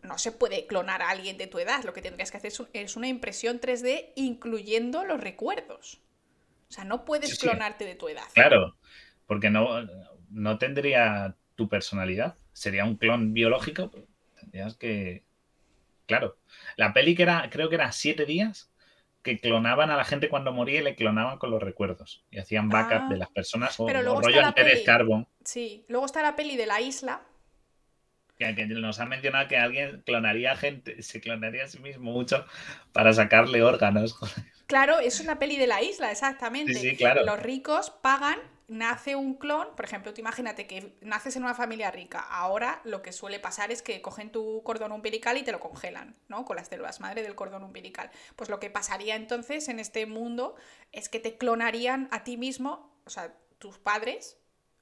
[0.02, 1.84] no se puede clonar a alguien de tu edad.
[1.84, 6.00] Lo que tendrías que hacer es una impresión 3D incluyendo los recuerdos.
[6.68, 8.24] O sea, no puedes clonarte de tu edad.
[8.34, 8.76] Claro,
[9.26, 9.86] porque no,
[10.30, 12.36] no tendría tu personalidad.
[12.52, 13.90] Sería un clon biológico.
[14.40, 15.22] Tendrías que.
[16.06, 16.38] Claro.
[16.76, 18.72] La peli que era, creo que era siete días,
[19.22, 22.24] que clonaban a la gente cuando moría y le clonaban con los recuerdos.
[22.30, 25.28] Y hacían backup de ah, las personas o, pero rollo de Carbon.
[25.44, 27.22] Sí, luego está la peli de la isla.
[28.48, 32.44] Que, que, nos han mencionado que alguien clonaría gente, se clonaría a sí mismo mucho
[32.92, 34.16] para sacarle órganos.
[34.66, 36.72] Claro, es una peli de la isla, exactamente.
[36.72, 37.26] Sí, claro.
[37.26, 38.38] Los ricos pagan
[38.72, 42.20] nace un clon, por ejemplo, tú imagínate que naces en una familia rica.
[42.20, 46.16] Ahora lo que suele pasar es que cogen tu cordón umbilical y te lo congelan,
[46.28, 46.46] ¿no?
[46.46, 48.10] Con las células madre del cordón umbilical.
[48.34, 50.54] Pues lo que pasaría entonces en este mundo
[50.90, 54.38] es que te clonarían a ti mismo, o sea, tus padres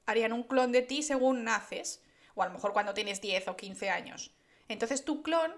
[0.07, 2.03] harían un clon de ti según naces,
[2.41, 4.33] o a lo mejor cuando tienes 10 o 15 años.
[4.67, 5.53] Entonces tu clon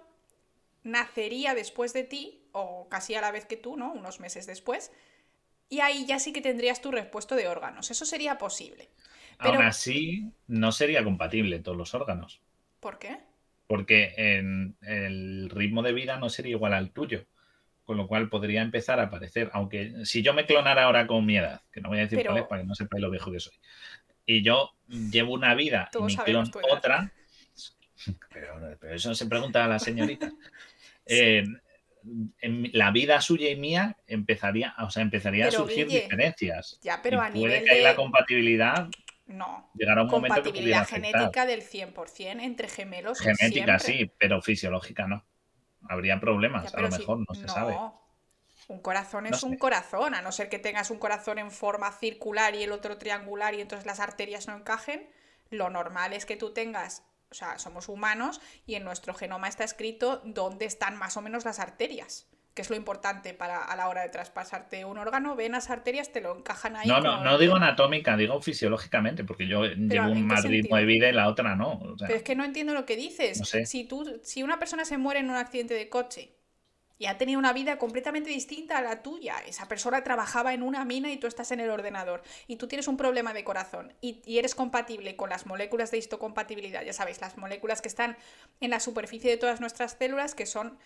[0.82, 3.92] nacería después de ti, o casi a la vez que tú, ¿no?
[3.92, 4.90] Unos meses después,
[5.68, 7.92] y ahí ya sí que tendrías tu repuesto de órganos.
[7.92, 8.88] Eso sería posible.
[9.38, 9.54] Pero...
[9.54, 12.40] Aún así, no sería compatible todos los órganos.
[12.80, 13.20] ¿Por qué?
[13.68, 17.26] Porque en el ritmo de vida no sería igual al tuyo.
[17.84, 19.50] Con lo cual podría empezar a aparecer.
[19.52, 22.38] Aunque si yo me clonara ahora con mi edad, que no voy a decir cuál
[22.38, 23.54] es para que no sepáis lo viejo que soy.
[24.32, 27.12] Y yo llevo una vida y mi clon otra.
[28.32, 30.30] Pero, eso se pregunta a la señorita.
[31.04, 31.42] Eh,
[32.40, 36.78] en la vida suya y mía empezaría, o sea, empezaría a surgir diferencias.
[36.80, 38.88] Ya, pero a nivel de la compatibilidad
[39.26, 39.68] no.
[39.74, 43.18] Llegará un momento que Compatibilidad genética del 100% entre gemelos.
[43.18, 45.26] Genética sí, pero fisiológica no.
[45.88, 47.76] Habría problemas, a lo mejor, no se sabe.
[48.72, 52.54] Un corazón es un corazón, a no ser que tengas un corazón en forma circular
[52.54, 55.08] y el otro triangular y entonces las arterias no encajen.
[55.50, 57.02] Lo normal es que tú tengas
[57.32, 61.46] o sea, somos humanos y en nuestro genoma está escrito dónde están más o menos
[61.46, 65.70] las arterias, que es lo importante para a la hora de traspasarte un órgano, venas,
[65.70, 66.86] arterias, te lo encajan ahí.
[66.86, 71.08] No, no, no digo anatómica, digo fisiológicamente, porque yo llevo un mal ritmo de vida
[71.08, 71.80] y la otra no.
[71.98, 73.40] Pero es que no entiendo lo que dices.
[73.64, 76.36] Si, tú, si una persona se muere en un accidente de coche
[77.02, 79.38] y ha tenido una vida completamente distinta a la tuya.
[79.44, 82.86] Esa persona trabajaba en una mina y tú estás en el ordenador y tú tienes
[82.86, 87.36] un problema de corazón y, eres compatible con las moléculas de histocompatibilidad, ya sabéis, las
[87.36, 88.16] moléculas que están
[88.60, 90.78] en la superficie de todas nuestras células, que son,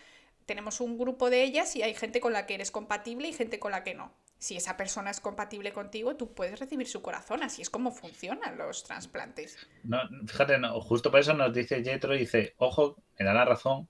[0.47, 3.59] tenemos un grupo de ellas y hay gente con la que eres compatible y gente
[3.59, 4.11] con la que no.
[4.39, 7.43] Si esa persona es compatible contigo, tú puedes recibir su corazón.
[7.43, 9.59] Así es como funcionan los trasplantes.
[9.85, 13.87] No, fíjate, justo por eso nos dice Jetro, dice, ojo, me da la razón,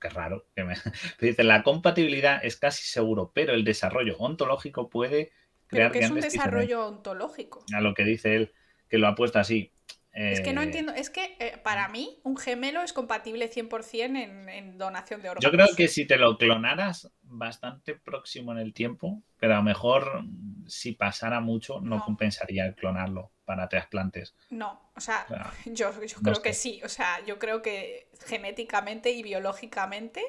[0.00, 0.46] qué raro.
[0.54, 0.74] Que me...
[1.20, 5.32] dice, la compatibilidad es casi seguro, pero el desarrollo ontológico puede
[5.66, 5.90] crear...
[5.90, 7.64] ¿Pero qué es un desarrollo ontológico?
[7.74, 8.52] A lo que dice él,
[8.88, 9.72] que lo ha puesto así.
[10.12, 14.00] Es que no eh, entiendo, es que eh, para mí un gemelo es compatible 100%
[14.02, 15.44] en, en donación de órganos.
[15.44, 19.62] Yo creo que si te lo clonaras bastante próximo en el tiempo, pero a lo
[19.62, 20.24] mejor
[20.66, 24.32] si pasara mucho no, compensaría el clonarlo para trasplantes.
[24.48, 25.26] No, o sea,
[25.64, 25.90] yo,
[26.22, 30.22] creo que sí, o sea, yo creo que genéticamente y biológicamente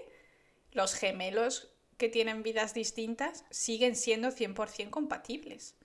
[0.72, 5.76] los gemelos que tienen vidas distintas siguen siendo 100% compatibles.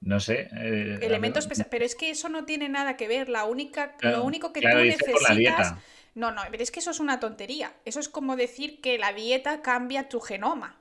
[0.00, 0.48] No sé.
[0.56, 3.28] Eh, Elementos pero es que eso no tiene nada que ver.
[3.28, 5.74] La única, lo único que tú necesitas.
[6.16, 7.74] No, no, pero es que eso es una tontería.
[7.84, 10.79] Eso es como decir que la dieta cambia tu genoma.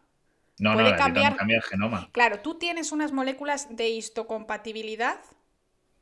[0.59, 1.35] No, no, cambiar...
[1.35, 2.09] cambia el genoma.
[2.11, 5.19] Claro, tú tienes unas moléculas de histocompatibilidad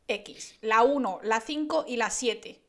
[0.08, 2.62] X, la 1, la 5 y la 7.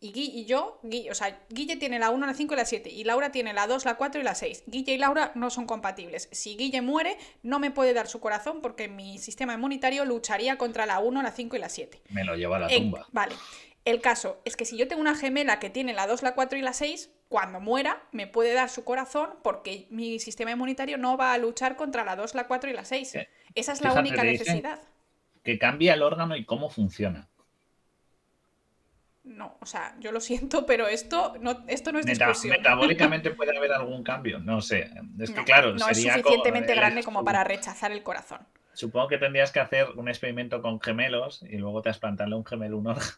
[0.00, 0.80] Y, y yo,
[1.10, 2.90] o sea, Guille tiene la 1, la 5 y la 7.
[2.90, 4.64] Y Laura tiene la 2, la 4 y la 6.
[4.66, 6.28] Guille y Laura no son compatibles.
[6.32, 10.86] Si Guille muere, no me puede dar su corazón porque mi sistema inmunitario lucharía contra
[10.86, 12.02] la 1, la 5 y la 7.
[12.10, 13.06] Me lo lleva a la tumba.
[13.12, 13.36] vale.
[13.84, 16.58] El caso es que si yo tengo una gemela que tiene la 2, la 4
[16.58, 21.16] y la 6, cuando muera me puede dar su corazón porque mi sistema inmunitario no
[21.16, 23.14] va a luchar contra la 2, la 4 y la 6.
[23.14, 24.78] Eh, Esa es la única necesidad.
[25.42, 27.30] Que cambia el órgano y cómo funciona.
[29.24, 32.54] No, o sea, yo lo siento, pero esto no, esto no es discusión.
[32.54, 34.90] Metabólicamente puede haber algún cambio, no sé.
[35.18, 38.40] Es que claro, no es suficientemente grande como para rechazar el corazón.
[38.74, 42.88] Supongo que tendrías que hacer un experimento con gemelos y luego trasplantarle un gemelo un
[42.88, 43.10] órgano.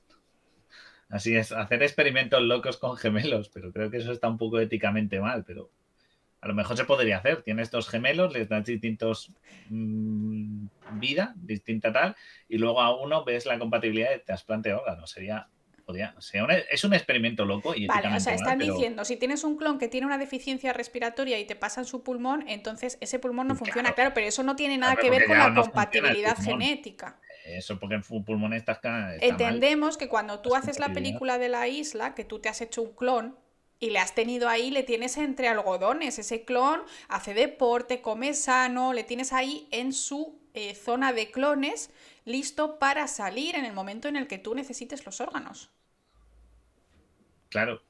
[1.15, 5.21] Así es, hacer experimentos locos con gemelos, pero creo que eso está un poco éticamente
[5.21, 5.71] mal, pero
[6.41, 7.43] a lo mejor se podría hacer.
[7.43, 9.31] Tienes dos gemelos, les das distintos
[9.69, 12.17] mm, vida, distinta tal,
[12.49, 15.07] y luego a uno ves la compatibilidad de trasplante de órgano.
[15.07, 15.47] Sería
[15.87, 19.57] podía, sea es un experimento loco y Vale, o sea, están diciendo, si tienes un
[19.57, 23.55] clon que tiene una deficiencia respiratoria y te pasan su pulmón, entonces ese pulmón no
[23.55, 23.93] funciona.
[23.93, 27.21] Claro, pero eso no tiene nada que ver con la compatibilidad genética.
[27.45, 28.81] Eso porque el pulmón está,
[29.21, 32.83] Entendemos que cuando tú haces la película de la isla, que tú te has hecho
[32.83, 33.37] un clon,
[33.81, 36.19] y le has tenido ahí, le tienes entre algodones.
[36.19, 41.91] Ese clon hace deporte, come sano, le tienes ahí en su eh, zona de clones,
[42.25, 45.71] listo para salir en el momento en el que tú necesites los órganos.
[47.51, 47.83] Claro,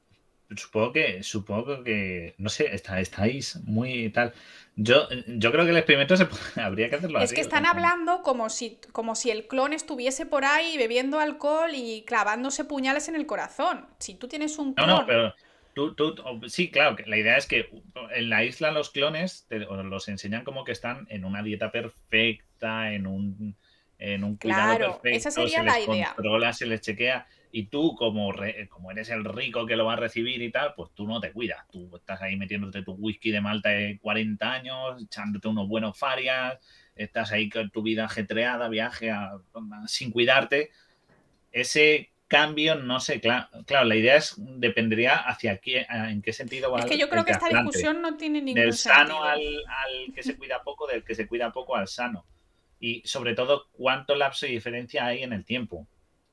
[0.56, 4.32] supongo que, supongo que, no sé, está, estáis muy tal.
[4.76, 6.26] Yo, yo creo que el experimento se
[6.60, 10.44] habría que hacerlo es que están hablando como si, como si el clon estuviese por
[10.44, 13.86] ahí bebiendo alcohol y clavándose puñales en el corazón.
[13.98, 14.88] Si tú tienes un clon...
[14.88, 15.34] No, no, pero
[16.48, 17.70] sí, claro, la idea es que
[18.14, 23.06] en la isla los clones los enseñan como que están en una dieta perfecta, en
[23.06, 23.56] un,
[23.98, 26.14] en un cuidado claro, perfecto, esa sería se la les idea.
[26.14, 27.26] controla, se les chequea,
[27.56, 28.34] y tú como,
[28.68, 31.30] como eres el rico que lo va a recibir y tal, pues tú no te
[31.30, 35.96] cuidas, tú estás ahí metiéndote tu whisky de Malta de 40 años, echándote unos buenos
[35.96, 36.58] farias,
[36.96, 39.12] estás ahí con tu vida ajetreada, viaje
[39.86, 40.72] sin cuidarte,
[41.52, 46.72] ese cambio, no sé, claro, claro, la idea es, dependería hacia qué, en qué sentido
[46.72, 46.80] va.
[46.80, 49.40] Es que yo creo que esta discusión no tiene ningún Del sano al,
[50.12, 52.26] que se cuida poco, del que se cuida poco al sano.
[52.80, 55.86] Y sobre todo, cuánto lapso y diferencia hay en el tiempo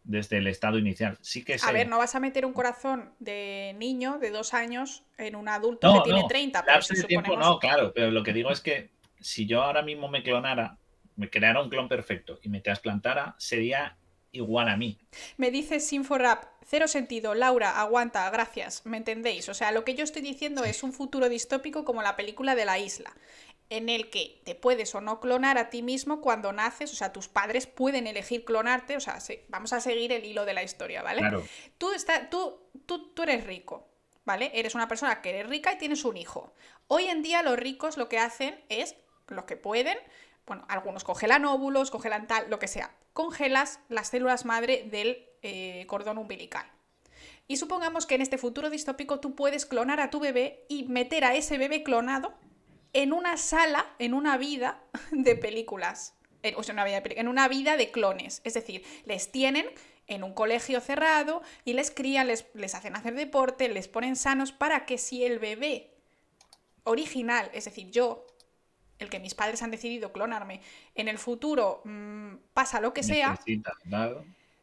[0.03, 1.17] desde el estado inicial.
[1.21, 5.03] Sí que A ver, no vas a meter un corazón de niño de dos años
[5.17, 6.65] en un adulto que tiene 30.
[6.65, 10.07] Pero si tiempo no, claro, pero lo que digo es que si yo ahora mismo
[10.07, 10.77] me clonara,
[11.15, 13.97] me creara un clon perfecto y me trasplantara, sería
[14.31, 14.97] igual a mí.
[15.37, 19.49] Me dice Sinforap, cero sentido, Laura, aguanta, gracias, ¿me entendéis?
[19.49, 22.65] O sea, lo que yo estoy diciendo es un futuro distópico como la película de
[22.65, 23.13] la isla,
[23.71, 27.13] en el que te puedes o no clonar a ti mismo cuando naces, o sea,
[27.13, 29.17] tus padres pueden elegir clonarte, o sea,
[29.47, 31.21] vamos a seguir el hilo de la historia, ¿vale?
[31.77, 33.87] Tú, está, tú, tú, tú eres rico,
[34.25, 34.51] ¿vale?
[34.53, 36.53] Eres una persona que eres rica y tienes un hijo.
[36.87, 38.97] Hoy en día los ricos lo que hacen es,
[39.29, 39.97] los que pueden,
[40.45, 45.85] bueno, algunos congelan óvulos, congelan tal, lo que sea, congelas las células madre del eh,
[45.87, 46.65] cordón umbilical.
[47.47, 51.23] Y supongamos que en este futuro distópico tú puedes clonar a tu bebé y meter
[51.23, 52.33] a ese bebé clonado
[52.93, 54.81] en una sala, en una vida
[55.11, 56.15] de películas.
[56.55, 58.41] o sea, una vida de en una vida de clones.
[58.43, 59.67] Es decir, les tienen
[60.07, 64.51] en un colegio cerrado y les crían, les, les hacen hacer deporte, les ponen sanos
[64.51, 65.91] para que si el bebé
[66.83, 68.27] original, es decir, yo,
[68.99, 70.61] el que mis padres han decidido clonarme,
[70.95, 73.39] en el futuro mm, pasa lo que sea.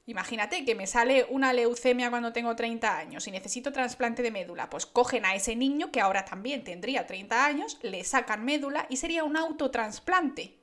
[0.08, 4.70] Imagínate que me sale una leucemia cuando tengo 30 años y necesito trasplante de médula.
[4.70, 8.96] Pues cogen a ese niño que ahora también tendría 30 años, le sacan médula y
[8.96, 10.56] sería un autotransplante.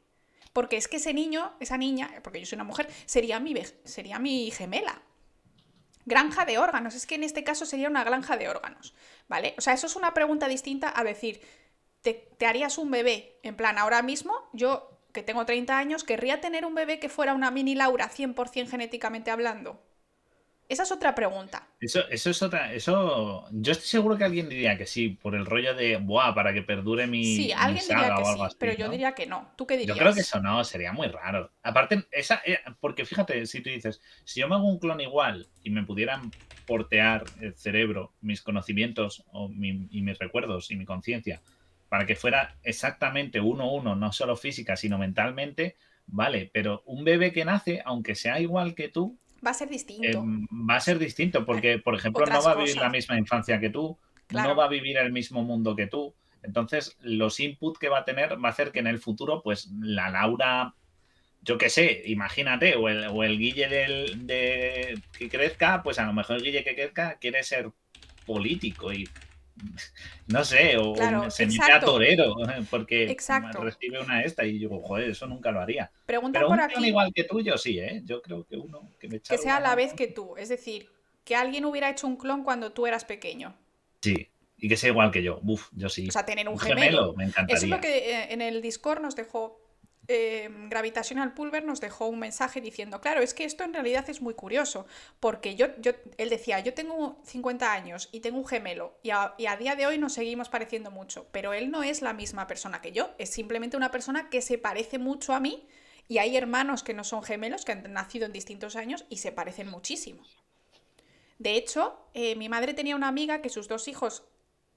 [0.52, 4.18] Porque es que ese niño, esa niña, porque yo soy una mujer, sería mi, sería
[4.18, 5.04] mi gemela.
[6.06, 8.96] Granja de órganos, es que en este caso sería una granja de órganos,
[9.28, 9.54] ¿vale?
[9.60, 11.39] O sea, eso es una pregunta distinta a decir,
[12.02, 13.39] te, harías un bebé.
[13.43, 17.34] En plan, ahora mismo yo que tengo 30 años, querría tener un bebé que fuera
[17.34, 19.82] una mini Laura 100% genéticamente hablando.
[20.68, 21.68] Esa es otra pregunta.
[21.80, 22.74] Eso, eso es otra.
[22.74, 23.45] Eso.
[23.51, 26.63] Yo estoy seguro que alguien diría que sí, por el rollo de buah, para que
[26.63, 27.24] perdure mi.
[27.24, 29.51] Sí, alguien diría que sí, pero yo diría que no.
[29.55, 29.95] ¿Tú qué dirías?
[29.95, 31.51] Yo creo que eso no, sería muy raro.
[31.61, 32.41] Aparte, esa.
[32.45, 35.84] Eh, porque fíjate, si tú dices, si yo me hago un clon igual y me
[35.84, 36.32] pudieran
[36.66, 41.41] portear el cerebro, mis conocimientos o y mis recuerdos y mi conciencia
[41.96, 45.78] para que fuera exactamente uno uno, no solo física, sino mentalmente,
[46.08, 50.20] vale, pero un bebé que nace, aunque sea igual que tú, va a ser distinto.
[50.20, 53.62] Em, va a ser distinto, porque, por ejemplo, no va a vivir la misma infancia
[53.62, 53.98] que tú,
[54.30, 56.14] no va a vivir el mismo mundo que tú.
[56.43, 59.72] Entonces, los inputs que va a tener va a hacer que en el futuro, pues,
[59.80, 60.76] la Laura,
[61.43, 66.06] yo qué sé, imagínate, o el, o el Guille del, de, que crezca, pues a
[66.06, 67.72] lo mejor el Guille que crezca quiere ser
[68.26, 69.08] político y
[70.28, 70.95] no sé, o
[71.30, 72.36] se mete torero,
[72.70, 73.16] porque
[73.60, 75.91] recibe una esta y digo, joder, eso nunca lo haría.
[76.06, 78.01] Pregunta Pero por un igual que tuyo, sí, ¿eh?
[78.06, 80.89] Yo creo que uno que me Que sea a la vez que tú, es decir,
[81.24, 83.56] que alguien hubiera hecho un clon cuando tú eras pequeño.
[84.01, 85.39] Sí, y que sea igual que yo.
[85.43, 86.08] Uf, yo sí.
[86.08, 87.14] O sea, tener un, gemelo.
[87.14, 87.58] me encantaría.
[87.58, 89.60] Eso es lo que eh, en el Discord nos dejó
[90.08, 94.22] eh, Gravitational Pulver nos dejó un mensaje diciendo, claro, es que esto en realidad es
[94.22, 94.86] muy curioso,
[95.20, 99.36] porque yo, yo él decía, yo tengo 50 años y tengo un gemelo, y a,
[99.38, 102.91] día de hoy nos seguimos pareciendo mucho, pero él no es la misma persona que
[102.91, 105.68] yo, es simplemente una persona que se parece mucho a mí,
[106.08, 109.32] y hay hermanos que no son gemelos, que han nacido en distintos años y se
[109.32, 110.24] parecen muchísimo.
[111.39, 114.24] De hecho, eh, mi madre tenía una amiga que sus dos hijos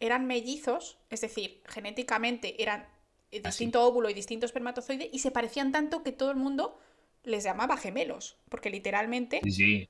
[0.01, 2.89] eran mellizos, es decir, genéticamente eran
[3.31, 6.79] eh, distinto óvulo y distinto espermatozoide y se parecían tanto que todo el mundo
[7.25, 9.41] les llamaba gemelos, porque literalmente...
[9.51, 9.89] Sí,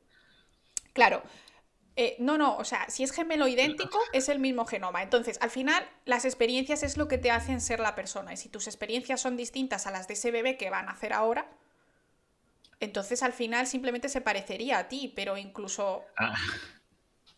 [0.92, 1.22] Claro,
[2.00, 5.02] Eh, no, no, o sea, si es gemelo idéntico, es el mismo genoma.
[5.02, 8.32] Entonces, al final, las experiencias es lo que te hacen ser la persona.
[8.32, 11.12] Y si tus experiencias son distintas a las de ese bebé que van a hacer
[11.12, 11.50] ahora,
[12.78, 16.36] entonces al final simplemente se parecería a ti, pero incluso Ah,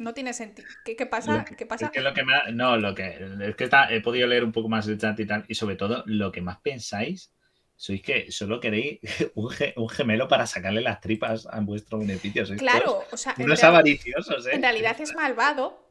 [0.01, 0.69] no tiene sentido.
[0.85, 1.45] ¿Qué, qué pasa?
[1.45, 1.87] que- ¿Qué pasa?
[1.87, 2.23] Es que lo que.
[2.53, 3.07] No, lo que.
[3.43, 5.45] Es que está, he podido leer un poco más el chat y tal.
[5.49, 7.33] Y sobre todo, lo que más pensáis.
[7.77, 9.01] Sois que solo queréis
[9.35, 12.45] un, ge- un gemelo para sacarle las tripas a vuestro beneficio.
[12.45, 14.51] Sois Claro, o sea, unos avariciosos, ¿eh?
[14.55, 15.83] en realidad es malvado,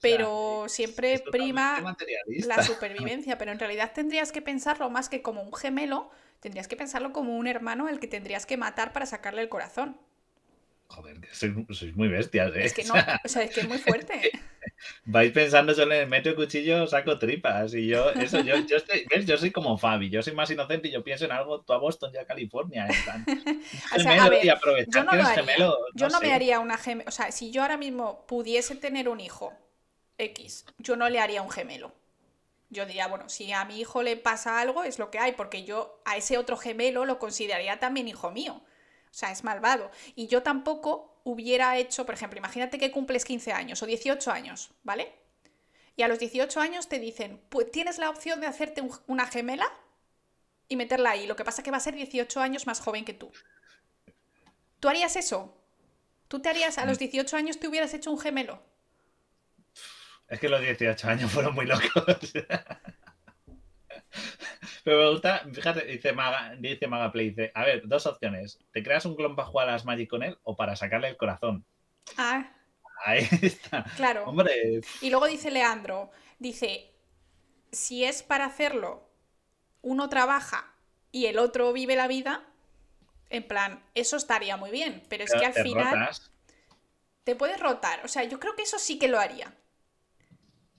[0.00, 1.96] pero siempre prima
[2.26, 3.38] la supervivencia.
[3.38, 6.10] Pero en realidad tendrías que pensarlo más que como un gemelo,
[6.40, 9.96] tendrías que pensarlo como un hermano al que tendrías que matar para sacarle el corazón.
[10.88, 12.64] Joder, que sois, sois muy bestias, ¿eh?
[12.64, 14.30] Es que no, o sea, es que es muy fuerte.
[15.04, 17.74] vais pensando solo en meto cuchillo, saco tripas.
[17.74, 19.26] Y yo, eso, yo, yo, estoy- ¿ves?
[19.26, 21.78] yo soy como Fabi, yo soy más inocente y yo pienso en algo, tú a
[21.78, 22.86] Boston, yo a California.
[23.96, 25.44] O sea, a ver, y aprovechar Yo no haría.
[25.44, 25.76] gemelo.
[25.94, 27.08] Yo no me haría una gemelo.
[27.08, 29.52] O sea, si yo ahora mismo pudiese tener un hijo
[30.18, 31.92] X, yo no le haría un gemelo.
[32.70, 35.64] Yo diría, bueno, si a mi hijo le pasa algo, es lo que hay, porque
[35.64, 38.62] yo a ese otro gemelo lo consideraría también hijo mío.
[39.16, 39.90] O sea, es malvado.
[40.14, 44.72] Y yo tampoco hubiera hecho, por ejemplo, imagínate que cumples 15 años o 18 años,
[44.82, 45.10] ¿vale?
[45.96, 49.26] Y a los 18 años te dicen, pues tienes la opción de hacerte un- una
[49.26, 49.72] gemela
[50.68, 51.26] y meterla ahí.
[51.26, 53.32] Lo que pasa es que va a ser 18 años más joven que tú.
[54.80, 55.56] ¿Tú harías eso?
[56.28, 58.62] ¿Tú te harías, a los 18 años te hubieras hecho un gemelo?
[60.28, 62.04] Es que los 18 años fueron muy locos.
[64.84, 68.58] Pero me gusta, fíjate, dice Maga, dice Maga Play, dice, a ver, dos opciones.
[68.72, 71.16] ¿Te creas un clon para jugar a las Magic con él o para sacarle el
[71.16, 71.64] corazón?
[72.18, 72.52] Ah,
[73.04, 73.84] Ahí está.
[73.94, 74.30] claro.
[74.30, 76.94] Hombre, Y luego dice Leandro, dice,
[77.72, 79.08] si es para hacerlo,
[79.82, 80.74] uno trabaja
[81.12, 82.44] y el otro vive la vida,
[83.30, 86.30] en plan, eso estaría muy bien, pero es que al te final rotas.
[87.24, 88.02] te puedes rotar.
[88.06, 89.54] O sea, yo creo que eso sí que lo haría.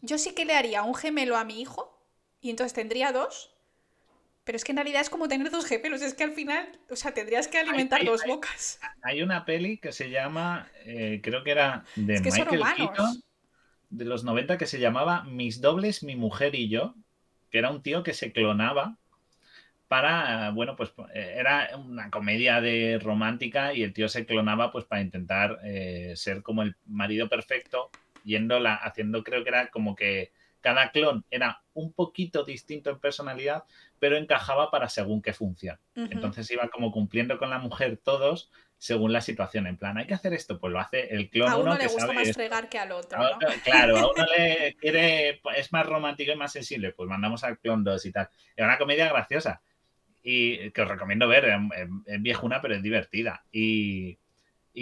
[0.02, 2.04] Yo sí que le haría un gemelo a mi hijo
[2.42, 3.56] y entonces tendría dos.
[4.48, 6.02] Pero es que en realidad es como tener dos gemelos.
[6.02, 8.80] Es que al final, o sea, tendrías que alimentar dos bocas.
[9.04, 12.64] Hay una peli que se llama, eh, creo que era de Es que Michael.
[12.78, 13.24] Keaton,
[13.90, 16.96] de los 90, que se llamaba Mis dobles, mi mujer y yo,
[17.52, 18.98] que era un tío que se clonaba
[19.90, 24.86] para, bueno, pues eh, era una comedia de romántica y el tío se clonaba pues
[24.86, 27.90] para intentar eh, ser como el marido perfecto,
[28.24, 30.32] yendo la, haciendo, creo que era como que
[30.62, 33.64] cada clon era un poquito distinto en personalidad,
[34.00, 35.80] pero encajaba para según qué función.
[35.96, 39.68] Entonces iba como cumpliendo con la mujer todos según la situación.
[39.68, 41.80] En plan, hay que hacer esto, pues lo hace el clon a uno uno le
[41.80, 42.40] que gusta sabe más esto.
[42.40, 43.38] fregar que al otro, A ¿no?
[43.64, 47.84] claro, a uno le quiere, es más romántico y más sensible, pues mandamos al clon
[47.84, 48.30] 2 y tal.
[48.56, 49.62] Era una comedia graciosa
[50.22, 53.44] y que os recomiendo ver, es, es viejuna pero es divertida.
[53.52, 54.18] Y,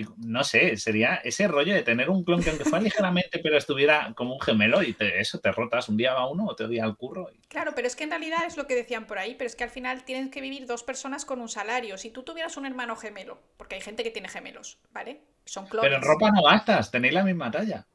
[0.01, 3.57] y no sé, sería ese rollo de tener un clon que aunque fuera ligeramente pero
[3.57, 6.83] estuviera como un gemelo y te- eso, te rotas un día va uno, otro día
[6.83, 7.29] al curro.
[7.33, 9.55] y- Claro, pero es que en realidad es lo que decían por ahí, pero es
[9.55, 11.97] que al final tienen que vivir dos personas con un salario.
[11.97, 15.21] Si tú tuvieras un hermano gemelo, porque hay gente que tiene gemelos, ¿vale?
[15.45, 15.89] Son clones.
[15.89, 17.85] Pero en ropa no gastas, tenéis la misma talla.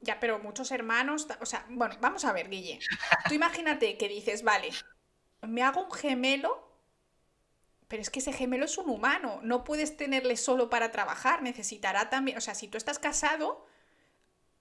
[0.00, 2.78] Ya, pero muchos hermanos, o sea, bueno, vamos a ver, Guille.
[3.26, 4.68] Tú imagínate que dices, vale,
[5.42, 6.73] me hago un gemelo,
[7.88, 12.10] pero es que ese gemelo es un humano, no puedes tenerle solo para trabajar, necesitará
[12.10, 13.66] también, o sea, si tú estás casado,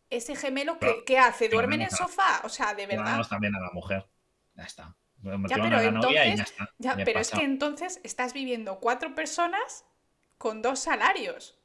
[0.09, 1.49] ese gemelo, ¿qué, Claro, qué hace?
[1.49, 2.41] ¿Duerme en el sofá?
[2.43, 3.21] O sea, de verdad.
[3.27, 4.05] También a la mujer.
[4.55, 4.95] Ya está.
[5.21, 5.87] Me Ya, pero y ya
[6.25, 6.69] entonces- está.
[6.77, 9.85] Ya, pero es que entonces estás viviendo cuatro personas
[10.37, 11.57] con dos salarios.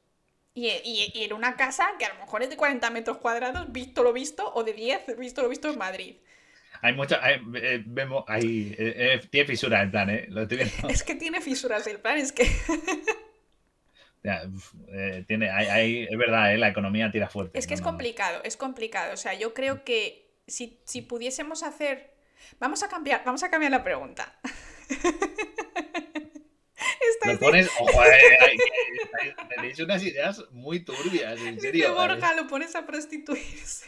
[0.54, 3.70] Y, y- y en una casa que a lo mejor es de 40 metros cuadrados,
[3.70, 6.16] visto lo visto, o de 10, visto lo visto en Madrid.
[6.82, 7.22] Hay mucha.
[7.24, 10.26] hay- eh, vemos, hay, eh, eh, tiene fisura el plan, ¿eh?
[10.28, 10.88] Lo estoy viendo.
[10.88, 12.44] Es que tiene fisuras el plan, es que
[14.22, 14.42] Ya,
[15.26, 16.58] tiene, hay, hay- es verdad, ¿eh?
[16.58, 17.58] La economía tira fuerte.
[17.58, 19.14] es que es no, complicado, es complicado.
[19.14, 22.16] O sea, yo creo que si, si pudiésemos hacer.
[22.58, 24.38] Vamos a cambiar, vamos a cambiar la pregunta.
[27.24, 27.68] Lo pones.
[27.78, 28.56] Ojo, eh,
[29.48, 31.88] tenéis unas ideas muy turbias, en dice serio.
[31.88, 31.90] ¿eh?
[31.92, 33.86] Borja, lo pones a prostituirse.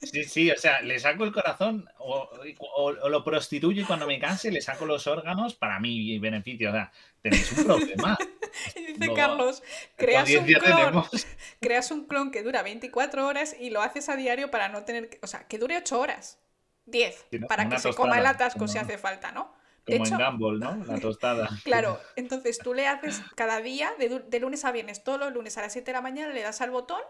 [0.00, 2.30] Sí, sí, o sea, le saco el corazón o,
[2.60, 6.70] o- o lo prostituyo y cuando me canse le saco los órganos para mi beneficio.
[6.70, 6.92] O sea,
[7.22, 8.16] tenéis un problema.
[8.74, 9.62] Y dice No, Carlos,
[9.96, 10.62] ¿Qué creas un clon.
[10.62, 11.10] tenemos?
[11.60, 15.10] creas un clon que dura 24 horas y lo haces a diario para no tener
[15.10, 16.38] que, o sea, que dure 8 horas,
[16.86, 17.46] 10, Sí, ¿no?
[17.46, 19.52] para que una se coma el tostada, atasco si como- hace falta, ¿no?
[19.88, 20.84] Como hecho, en Gumball, ¿no?
[20.84, 21.48] La tostada.
[21.64, 25.62] claro, entonces tú le haces cada día, de, lunes a viernes, todos los lunes a
[25.62, 27.00] las 7 de la mañana, le das al botón,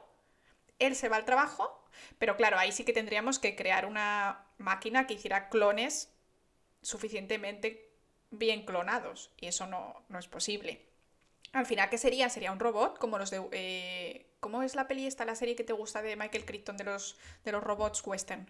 [0.78, 1.84] él se va al trabajo,
[2.18, 6.14] pero claro, ahí sí que tendríamos que crear una máquina que hiciera clones
[6.82, 7.90] suficientemente
[8.30, 10.86] bien clonados, y eso no, no es posible.
[11.52, 12.28] Al final, ¿qué sería?
[12.28, 13.42] Sería un robot como los de...
[13.52, 16.84] eh, ¿Cómo es la peli esta, la serie que te gusta de Michael Crichton de
[16.84, 18.48] los, de los robots western?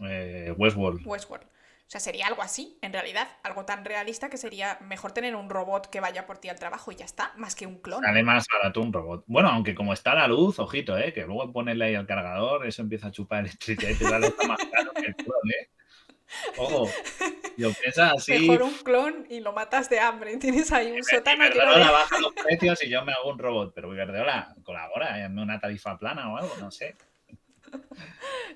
[0.00, 1.06] Eh, Westworld.
[1.06, 1.46] Westworld.
[1.86, 5.50] O sea, sería algo así, en realidad, algo tan realista que sería mejor tener un
[5.50, 8.04] robot que vaya por ti al trabajo y ya está, más que un clon.
[8.04, 9.24] Además, barato un robot.
[9.26, 11.12] Bueno, aunque como está la luz, ojito, ¿eh?
[11.12, 14.46] que luego ponerle ahí al cargador, eso empieza a chupar electricidad y te da está
[14.48, 15.68] más caro que el clon, ¿eh?
[16.56, 16.88] Ojo,
[18.16, 18.38] así.
[18.38, 20.36] Mejor un clon y lo matas de hambre.
[20.38, 21.46] Tienes ahí un sótano.
[21.46, 25.60] Iberdrola baja los precios y yo me hago un robot, pero Iberdrola colabora, hazme una
[25.60, 26.96] tarifa plana o algo, no sé.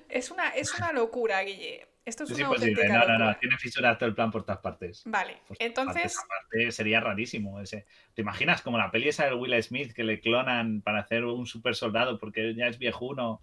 [0.07, 1.88] Es una, es una locura, Guille.
[2.05, 4.61] Esto es una pues sí, no, no, no, tiene fisuras todo el plan por todas
[4.61, 5.03] partes.
[5.05, 6.17] Vale, entonces...
[6.17, 7.85] Aparte, sería rarísimo ese.
[8.13, 11.45] ¿Te imaginas como la peli esa de Will Smith que le clonan para hacer un
[11.45, 13.41] super soldado porque ya es viejuno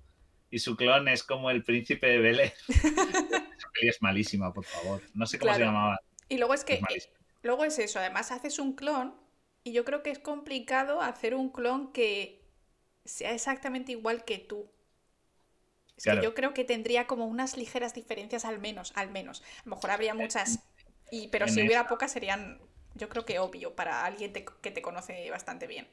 [0.51, 2.53] y su clon es como el príncipe de Belén?
[2.69, 5.03] esa peli es malísima, por favor.
[5.15, 6.01] No sé cómo se llamaba.
[6.29, 6.81] Y luego es que...
[7.43, 9.15] luego es eso, además haces un clon
[9.63, 12.47] y yo creo que es complicado hacer un clon que
[13.05, 14.71] sea exactamente igual que tú.
[15.97, 19.43] Es que yo creo que tendría como unas ligeras diferencias al menos, al menos.
[19.61, 20.61] A lo mejor habría muchas,
[21.11, 22.59] y, pero si hubiera pocas serían,
[22.95, 25.89] yo creo que obvio para alguien que te conoce bastante bien.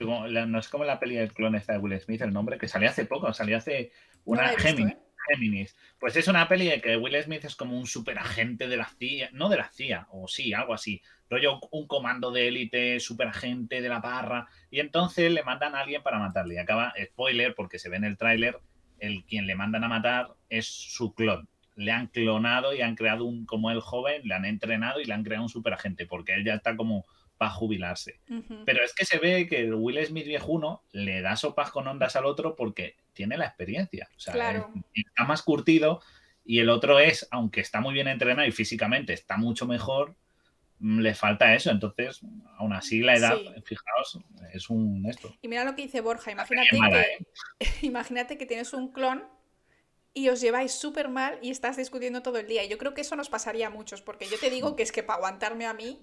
[0.00, 2.88] no es como la peli del clon esta de Will Smith, el nombre, que salió
[2.88, 3.92] hace poco, salió hace
[4.24, 4.94] una Géminis.
[4.94, 4.98] ¿eh?
[5.28, 5.76] Géminis.
[5.98, 9.30] Pues es una peli de que Will Smith es como un superagente de la CIA,
[9.32, 11.02] no de la CIA, o sí, algo así.
[11.28, 14.46] Rollo un comando de élite, superagente de la parra.
[14.70, 16.54] Y entonces le mandan a alguien para matarle.
[16.54, 18.58] Y acaba, spoiler, porque se ve en el tráiler,
[18.98, 21.48] el quien le mandan a matar es su clon.
[21.76, 25.14] Le han clonado y han creado un, como el joven, le han entrenado y le
[25.14, 28.18] han creado un superagente, porque él ya está como para jubilarse.
[28.66, 32.16] Pero es que se ve que el Will Smith viejuno le da sopas con ondas
[32.16, 34.08] al otro porque tiene la experiencia.
[34.16, 36.00] O sea, está más curtido
[36.44, 40.16] y el otro es, aunque está muy bien entrenado y físicamente está mucho mejor,
[40.80, 41.70] le falta eso.
[41.70, 42.20] Entonces,
[42.56, 44.20] aún así, la edad, fijaos,
[44.52, 45.34] es un esto.
[45.42, 47.26] Y mira lo que dice Borja, imagínate, que, ¿eh?
[47.82, 49.24] imagínate que tienes un clon
[50.14, 52.64] y os lleváis súper mal y estás discutiendo todo el día.
[52.64, 54.90] Y yo creo que eso nos pasaría a muchos, porque yo te digo que es
[54.90, 55.98] que para aguantarme a mí...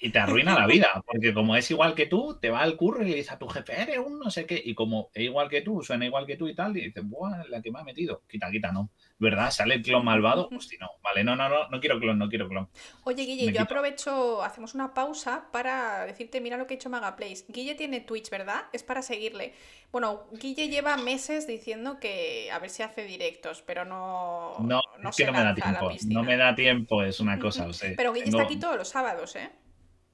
[0.00, 3.02] y te arruina la vida, porque como es igual que tú, te va al curro
[3.02, 5.48] y le dices a tu jefe, eres un no sé qué, y como es igual
[5.48, 7.84] que tú, suena igual que tú y tal, y dices, Buah, la que me ha
[7.84, 8.90] metido, quita, quita, no.
[9.18, 9.50] ¿Verdad?
[9.50, 12.48] Sale el clon malvado, si no, vale, no, no, no, no quiero clon, no quiero
[12.48, 12.68] clon.
[13.04, 17.44] Oye, Guille, yo aprovecho, hacemos una pausa para decirte, mira lo que ha hecho Magaplace.
[17.48, 18.64] Guille tiene Twitch, ¿verdad?
[18.72, 19.54] Es para seguirle.
[19.92, 24.56] Bueno, Guille lleva meses diciendo que a ver si hace directos, pero no.
[24.60, 25.90] No, no, es que no me da tiempo.
[26.08, 28.88] No me da tiempo, es una cosa, o sea, Pero Guille está aquí todos los
[28.88, 29.50] sábados, ¿eh?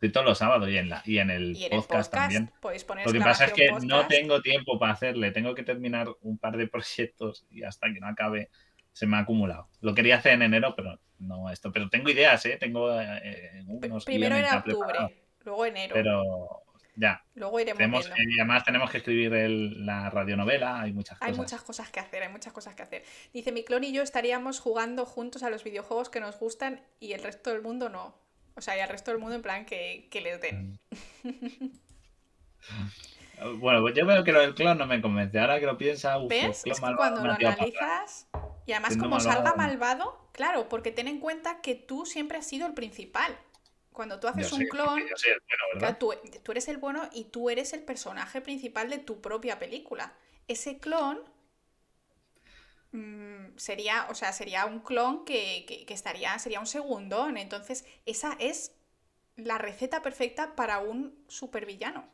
[0.00, 2.50] Estoy todos los sábados y en, la, y en, el, podcast también.
[3.04, 5.30] Lo que pasa es que no tengo tiempo para hacerle.
[5.30, 8.48] Tengo que terminar un par de proyectos y hasta que no acabe
[9.00, 9.66] se me ha acumulado.
[9.80, 11.72] Lo quería hacer en enero, pero no esto.
[11.72, 12.58] Pero tengo ideas, ¿eh?
[12.60, 15.94] Tengo eh, unos Primero era octubre, luego enero.
[15.94, 16.62] Pero
[16.96, 17.24] ya.
[17.32, 21.32] Luego iremos tenemos, Y además tenemos que escribir la radionovela, hay muchas cosas.
[21.32, 23.02] Hay muchas cosas que hacer, hay muchas cosas que hacer.
[23.32, 27.14] Dice, mi clon y yo estaríamos jugando juntos a los videojuegos que nos gustan y
[27.14, 28.14] el resto del mundo no.
[28.54, 30.78] O sea, y al resto del mundo en plan que, que les den.
[31.22, 31.68] Mm.
[33.58, 35.38] Bueno, pues yo veo que lo del clon no me convence.
[35.38, 36.62] Ahora que lo piensa, ¿ves?
[36.66, 38.28] es que cuando lo analizas,
[38.70, 42.68] y además como salga malvado, claro, porque ten en cuenta que tú siempre has sido
[42.68, 43.36] el principal.
[43.92, 45.02] Cuando tú haces un clon,
[45.98, 46.12] tú,
[46.52, 50.12] eres el bueno y tú eres el personaje principal de tu propia película.
[50.46, 51.20] Ese clon
[52.92, 57.38] mm, sería, o sea, sería un clon que, que, estaría, sería un segundón.
[57.38, 58.70] Entonces, esa es
[59.34, 62.08] la receta perfecta para un supervillano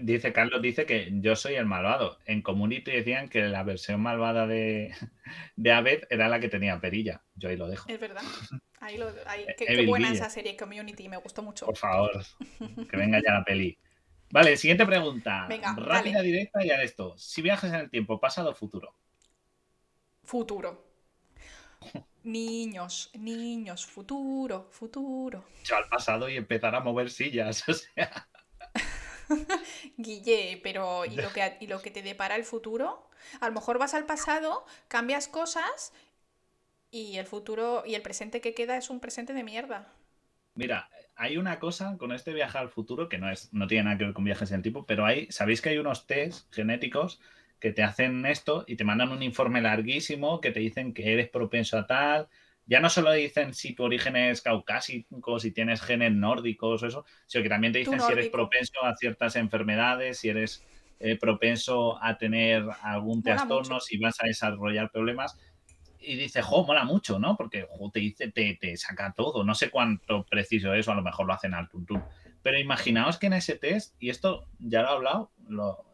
[0.00, 2.18] dice Carlos, dice que yo soy el malvado.
[2.26, 4.92] En Community decían que la versión malvada de,
[5.56, 7.22] de Abed era la que tenía perilla.
[7.36, 7.88] Yo ahí lo dejo.
[7.88, 8.22] Es verdad.
[8.80, 9.12] Ahí lo,
[9.58, 11.66] qué, buena esa serie Community, me gustó mucho.
[11.66, 12.24] Por favor,
[12.90, 13.78] que venga ya la peli.
[14.30, 15.46] Vale, siguiente pregunta.
[15.48, 17.14] Venga, Rápida, directa y a esto.
[17.18, 18.94] Si viajas en el tiempo, pasado o futuro.
[20.24, 20.90] Futuro.
[22.24, 25.44] Niños, niños, futuro, futuro.
[25.64, 28.28] Yo al pasado y empezar a mover sillas, o sea.
[29.96, 33.08] Guille, pero ¿y lo, que, ¿y lo que te depara el futuro?
[33.40, 35.92] A lo mejor vas al pasado, cambias cosas
[36.90, 39.92] y el futuro y el presente que queda es un presente de mierda.
[40.54, 43.98] Mira, hay una cosa con este viaje al futuro que no es, no tiene nada
[43.98, 47.20] que ver con viajes en el tiempo, pero hay, sabéis que hay unos test genéticos
[47.58, 51.28] que te hacen esto y te mandan un informe larguísimo que te dicen que eres
[51.30, 52.28] propenso a tal,
[52.66, 57.04] ya no solo dicen si tu origen es caucásico, si tienes genes nórdicos o eso,
[57.26, 60.64] sino que también te dicen si eres propenso a ciertas enfermedades, si eres
[61.00, 65.36] eh, propenso a tener algún trastorno, si vas a desarrollar problemas.
[65.98, 67.36] Y dice, jo, mola mucho, ¿no?
[67.36, 69.44] Porque te dice, te, te, saca todo.
[69.44, 72.02] No sé cuánto preciso es, o a lo mejor lo hacen al tuntún.
[72.42, 75.32] Pero imaginaos que en ese test, y esto ya lo he hablado,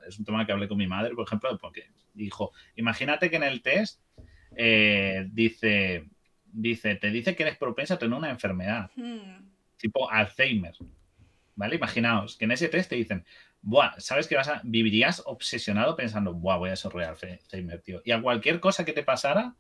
[0.07, 3.43] es un tema que hablé con mi madre, por ejemplo, porque dijo, imagínate que en
[3.43, 4.01] el test
[4.57, 6.09] eh, dice,
[6.53, 9.49] dice, te dice que eres propensa a tener una enfermedad, Hmm.
[9.77, 10.75] tipo Alzheimer.
[11.55, 11.75] ¿Vale?
[11.77, 13.25] Imaginaos que en ese test te dicen,
[13.61, 18.01] Buah, sabes que vas a, vivirías obsesionado pensando, Buah, voy a desarrollar Alzheimer, tío.
[18.05, 19.57] Y a cualquier cosa que te pasara,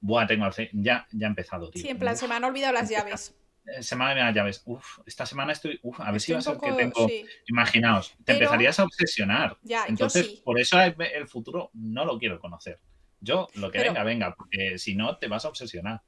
[0.00, 0.70] Buah, tengo Alzheimer.
[0.74, 1.82] Ya, ya ha empezado, tío.
[1.82, 3.34] Sí, en plan, Uf, se me han olvidado las llaves.
[3.66, 4.62] eh, Semana de las llaves.
[4.66, 5.80] Uf, esta semana estoy.
[5.82, 7.08] Uf, a ver si va a ser que tengo.
[7.08, 7.24] sí.
[7.48, 9.56] Imaginaos, te Pero- empezarías a obsesionar.
[9.62, 10.42] Ya, yo Entonces, sí.
[10.44, 12.78] por eso el, el futuro no lo quiero conocer.
[13.20, 16.02] Yo, lo que Pero- venga, venga, porque si no, te vas a obsesionar.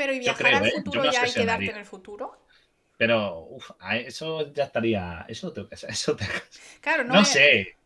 [0.00, 0.72] Pero ¿y viajar creo, al ¿eh?
[0.72, 1.68] Futuro me ya hay que obsesionaría.
[1.68, 2.38] darte en el futuro?
[2.96, 3.70] Pero, uf,
[4.06, 5.24] eso ya estaría.
[5.28, 6.26] Eso te, eso te-
[6.80, 7.76] Claro, no, sé.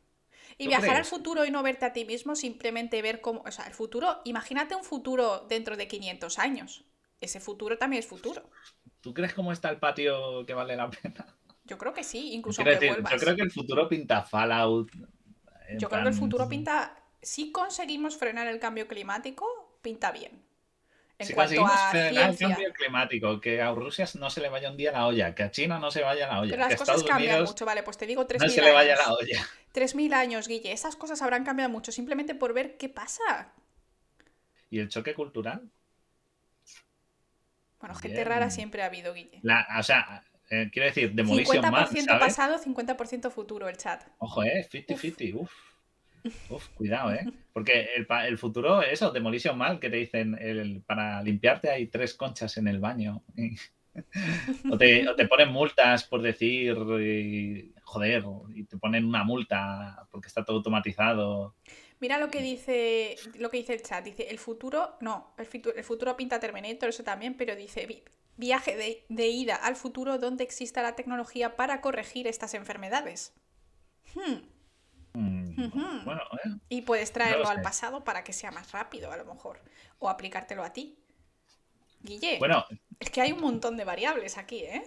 [0.58, 3.42] Y ¿tú viajar al futuro y no verte a ti mismo, simplemente ver cómo.
[3.46, 4.20] O sea, el futuro.
[4.24, 6.84] Imagínate un futuro dentro de 500 años.
[7.20, 8.42] Ese futuro también es futuro.
[9.00, 11.26] ¿Tú crees cómo está el patio que vale la pena?
[11.64, 13.12] Yo creo que sí, incluso aunque decir, vuelvas.
[13.12, 14.90] yo creo que el futuro pinta Fallout.
[15.72, 16.96] Yo creo que el futuro pinta.
[17.22, 20.43] Si conseguimos frenar el cambio climático, pinta bien.
[21.24, 22.48] En Si cuanto conseguimos a el ciencia.
[22.48, 25.50] cambio climático, que a Rusia no se le vaya un día la olla, que a
[25.50, 27.64] China no se vaya la olla, Pero que las a cosas Estados cambian Unidos mucho,
[27.64, 29.18] vale, pues te digo no 3.000 se le vaya la años.
[29.20, 29.46] olla.
[29.72, 30.72] 3.000 años, Guille.
[30.72, 33.52] Esas cosas habrán cambiado mucho simplemente por ver qué pasa.
[34.70, 35.70] ¿Y el choque cultural?
[37.80, 38.28] Bueno, gente Bien.
[38.28, 39.40] rara siempre ha habido, Guille.
[39.42, 42.20] La, o sea, eh, quiero decir, Demolition Man, 50% ¿sabes?
[42.20, 44.04] pasado, 50% futuro el chat.
[44.18, 45.42] Ojo, eh, 50-50, uf.
[45.42, 45.52] Uf,
[46.74, 47.26] cuidado, eh.
[47.52, 52.14] Porque el, el futuro, eso, Demolition Man, que te dicen, el, para limpiarte hay tres
[52.14, 53.22] conchas en el baño.
[54.70, 56.74] o, te, o te ponen multas por decir,
[57.84, 58.24] joder,
[58.54, 61.54] y te ponen una multa porque está todo automatizado.
[62.00, 64.04] Mira lo que dice lo que dice el chat.
[64.04, 68.02] Dice, el futuro, no, el, fitu- el futuro pinta Terminator, eso también, pero dice, vi-
[68.36, 73.32] viaje de, de ida al futuro donde exista la tecnología para corregir estas enfermedades.
[74.14, 74.42] Hmm,
[75.14, 76.04] Mm.
[76.04, 76.50] Bueno, eh.
[76.68, 79.60] Y puedes traerlo al pasado para que sea más rápido, a lo mejor.
[79.98, 80.98] O aplicártelo a ti.
[82.00, 82.66] Guille, Bueno,
[83.00, 84.82] es que hay un montón de variables aquí, ¿eh?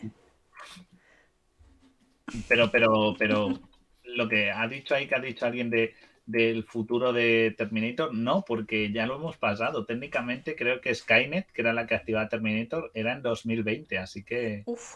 [2.48, 3.60] pero, pero, pero
[4.04, 5.96] lo que ha dicho ahí, que ha dicho alguien de,
[6.28, 9.86] del futuro de Terminator, no, porque ya lo hemos pasado.
[9.86, 14.62] Técnicamente creo que Skynet, que era la que activaba Terminator, era en 2020, así que
[14.66, 14.96] Uf,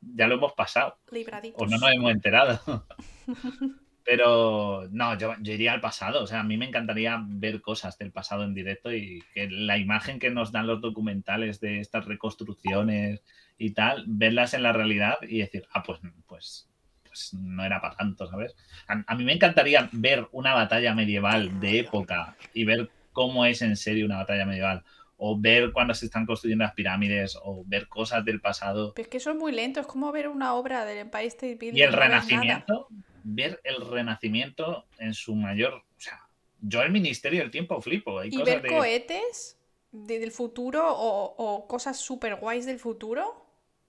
[0.00, 0.98] ya lo hemos pasado.
[1.12, 1.62] libraditos.
[1.62, 2.86] O no nos hemos enterado.
[4.10, 6.24] Pero no, yo, yo iría al pasado.
[6.24, 9.78] O sea, a mí me encantaría ver cosas del pasado en directo y que la
[9.78, 13.22] imagen que nos dan los documentales de estas reconstrucciones
[13.56, 16.68] y tal, verlas en la realidad y decir, ah, pues, pues,
[17.06, 18.56] pues no era para tanto, ¿sabes?
[18.88, 23.62] A, a mí me encantaría ver una batalla medieval de época y ver cómo es
[23.62, 24.82] en serio una batalla medieval.
[25.18, 28.92] O ver cuando se están construyendo las pirámides, o ver cosas del pasado.
[28.92, 31.54] Pero es que eso es muy lento, es como ver una obra del Empire State
[31.60, 31.78] Building.
[31.78, 32.88] Y el no renacimiento,
[33.24, 35.74] ver el renacimiento en su mayor.
[35.74, 36.26] O sea,
[36.60, 38.18] yo el Ministerio del Tiempo flipo.
[38.18, 38.68] Hay Y cosas ver de.
[38.68, 39.58] cohetes
[39.92, 43.46] de- del futuro o, o cosas super guays del futuro.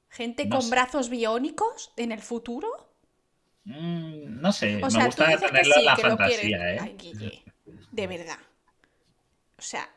[0.09, 0.69] Gente No con sé.
[0.71, 2.67] brazos biónicos en el futuro.
[3.63, 6.73] Mm, no sé, O me sea, gusta que tenerla sí, en la fantasía.
[6.73, 6.77] ¿eh?
[6.81, 7.43] Ay, Guille,
[7.91, 8.39] de verdad.
[9.57, 9.87] O sea,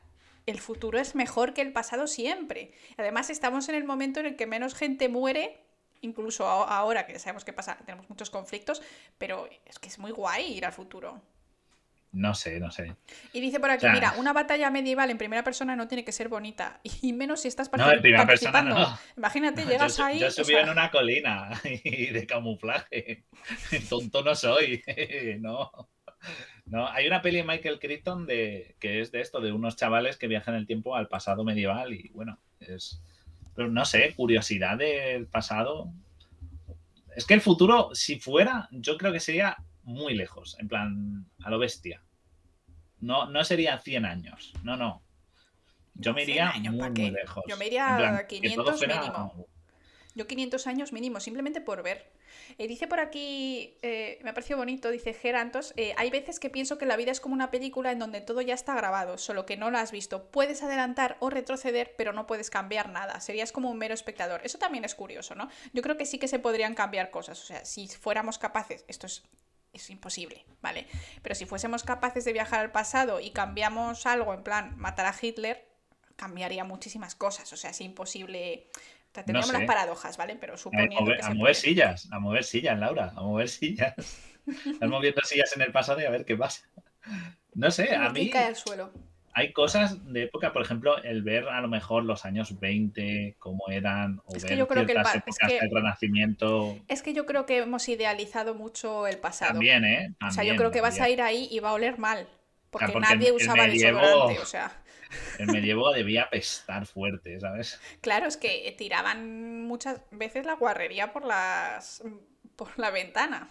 [0.47, 2.73] el futuro es mejor que el pasado siempre.
[2.99, 5.64] Además, estamos en el momento en el que menos gente muere,
[6.05, 8.83] incluso ahora que sabemos que pasa, tenemos muchos conflictos,
[9.19, 11.21] pero es que es muy guay ir al futuro.
[12.13, 12.95] No sé, no sé.
[13.33, 16.05] Y dice por aquí, O sea, mira, una batalla medieval en primera persona no tiene
[16.05, 18.89] que ser bonita, y menos si estás No, en primera persona participando.
[18.91, 18.99] no.
[19.17, 20.21] Imagínate, llegas ahí.
[20.21, 21.51] yo subí sea, en una colina
[21.85, 23.25] y de camuflaje.
[23.89, 24.83] Tonto no soy.
[25.41, 25.71] No.
[26.67, 30.17] No, hay una peli de Michael Crichton de, que es de esto, de unos chavales
[30.17, 33.03] que viajan el tiempo al pasado medieval y bueno, es.
[33.55, 35.93] Pero no sé, curiosidad del pasado.
[37.17, 41.51] Es que el futuro, si fuera, yo creo que sería muy lejos, en plan, a
[41.51, 42.03] lo bestia.
[43.01, 45.03] No, no sería 100 años, no, no.
[45.95, 47.45] Yo me 100 iría años, muy, ¿pa' muy lejos.
[47.47, 49.47] Yo me iría plan, a que 500 todo fuera- mínimo.
[50.17, 52.13] Yo 500 años mínimo, simplemente por ver.
[52.59, 56.79] Dice por aquí, eh, me ha parecido bonito, dice Gerantos, eh, hay veces que pienso
[56.79, 59.57] que la vida es como una película en donde todo ya está grabado, solo que
[59.57, 60.31] no la has visto.
[60.31, 63.21] Puedes adelantar o retroceder, pero no puedes cambiar nada.
[63.21, 64.41] Serías como un mero espectador.
[64.45, 65.49] Eso también es curioso, ¿no?
[65.73, 67.43] Yo creo que sí que se podrían cambiar cosas.
[67.43, 69.25] O sea, si fuéramos capaces, esto es,
[69.73, 70.87] es imposible, ¿vale?
[71.23, 75.15] Pero si fuésemos capaces de viajar al pasado y cambiamos algo, en plan, matar a
[75.21, 75.67] Hitler,
[76.17, 77.53] cambiaría muchísimas cosas.
[77.53, 78.69] O sea, es imposible.
[79.23, 79.59] Tendríamos sé.
[79.59, 80.37] las paradojas, ¿vale?
[80.41, 83.95] Pero A suponiendo mover, que a mover sillas, a mover sillas, Laura, a mover sillas.
[84.47, 86.69] Estás moviendo sillas en el pasado y a ver qué pasa.
[87.55, 88.91] No sé, a mí, cae al suelo.
[89.33, 93.69] hay cosas de época, por ejemplo, el ver a lo mejor los años 20, cómo
[93.71, 96.77] eran, o Es ver que yo creo que el es que- del Renacimiento.
[96.89, 99.53] Es que yo creo que hemos idealizado mucho el pasado.
[99.53, 100.15] También, ¿eh?
[100.27, 102.27] o sea, yo creo que vas a ir ahí y va a oler mal.
[102.71, 104.73] Porque, porque el- nadie el usaba medievo- desodorante, o sea.
[105.39, 107.81] El medievo debía pestar fuerte, ¿sabes?
[108.01, 112.03] Claro, es que tiraban muchas veces la guarrería por las
[112.57, 113.49] por la ventana.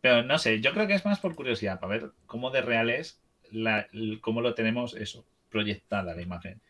[0.00, 2.90] Pero no sé, yo creo que es más por curiosidad, para ver cómo de real
[2.90, 3.20] es,
[3.50, 3.88] la,
[4.20, 6.60] cómo lo tenemos eso, proyectada la imagen.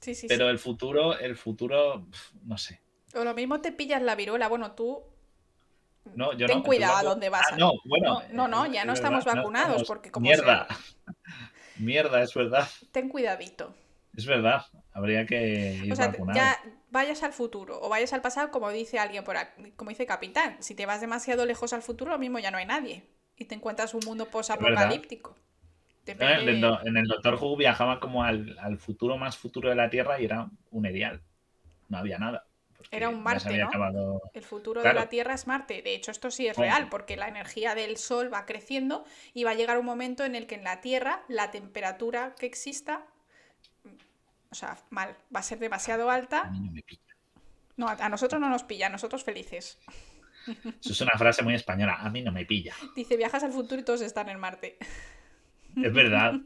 [0.00, 2.06] Sí, sí, Pero el futuro, el futuro,
[2.44, 2.80] no sé.
[3.06, 3.18] sí.
[3.18, 4.46] O lo mismo te pillas la viruela.
[4.46, 5.02] Bueno, tú
[6.14, 7.46] No, yo ten no, cuidado a dónde vas.
[7.50, 8.22] Ah, no, bueno.
[8.30, 10.68] No, no, no, ya no estamos verdad, vacunados, porque como Mierda.
[11.78, 12.68] Mierda, es verdad.
[12.92, 13.74] ten cuidadito.
[14.16, 14.64] Es verdad.
[14.92, 16.36] Habría que ir O sea, vacunado.
[16.38, 16.58] ya
[16.90, 20.56] vayas al futuro o vayas al pasado, como dice alguien por aquí, como dice Capitán.
[20.60, 23.04] Si te vas demasiado lejos al futuro, lo mismo ya no hay nadie.
[23.36, 25.36] Y te encuentras un mundo posapocalíptico.
[26.06, 29.90] En, el, en el Doctor Who viajaban como al, al futuro más futuro de la
[29.90, 31.20] Tierra y era un erial.
[31.88, 32.45] No había nada.
[32.90, 33.66] Era un Marte, ¿no?
[33.68, 34.98] acabado- El futuro Claro.
[34.98, 35.82] de la Tierra es Marte.
[35.82, 39.04] De hecho, esto sí es real, porque la energía del Sol va creciendo
[39.34, 42.46] y va a llegar un momento en el que en la Tierra la temperatura que
[42.46, 43.04] exista,
[44.50, 46.44] o sea, mal, va a ser demasiado A alta.
[46.44, 47.02] mí no me pilla.
[47.76, 49.78] No, a a nosotros no nos pilla, a nosotros felices.
[50.46, 51.96] Eso es una frase muy española.
[52.00, 52.72] A mí no me pilla.
[52.96, 54.78] Dice, viajas al futuro y todos están en Marte.
[55.76, 56.40] Es verdad.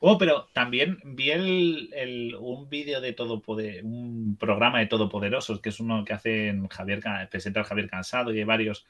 [0.00, 5.78] Oh, pero también vi el, un vídeo de Todopoder, un programa de Todopoderosos, que es
[5.78, 7.00] uno que hacen Javier,
[7.30, 8.84] presenta el Javier Cansado y varios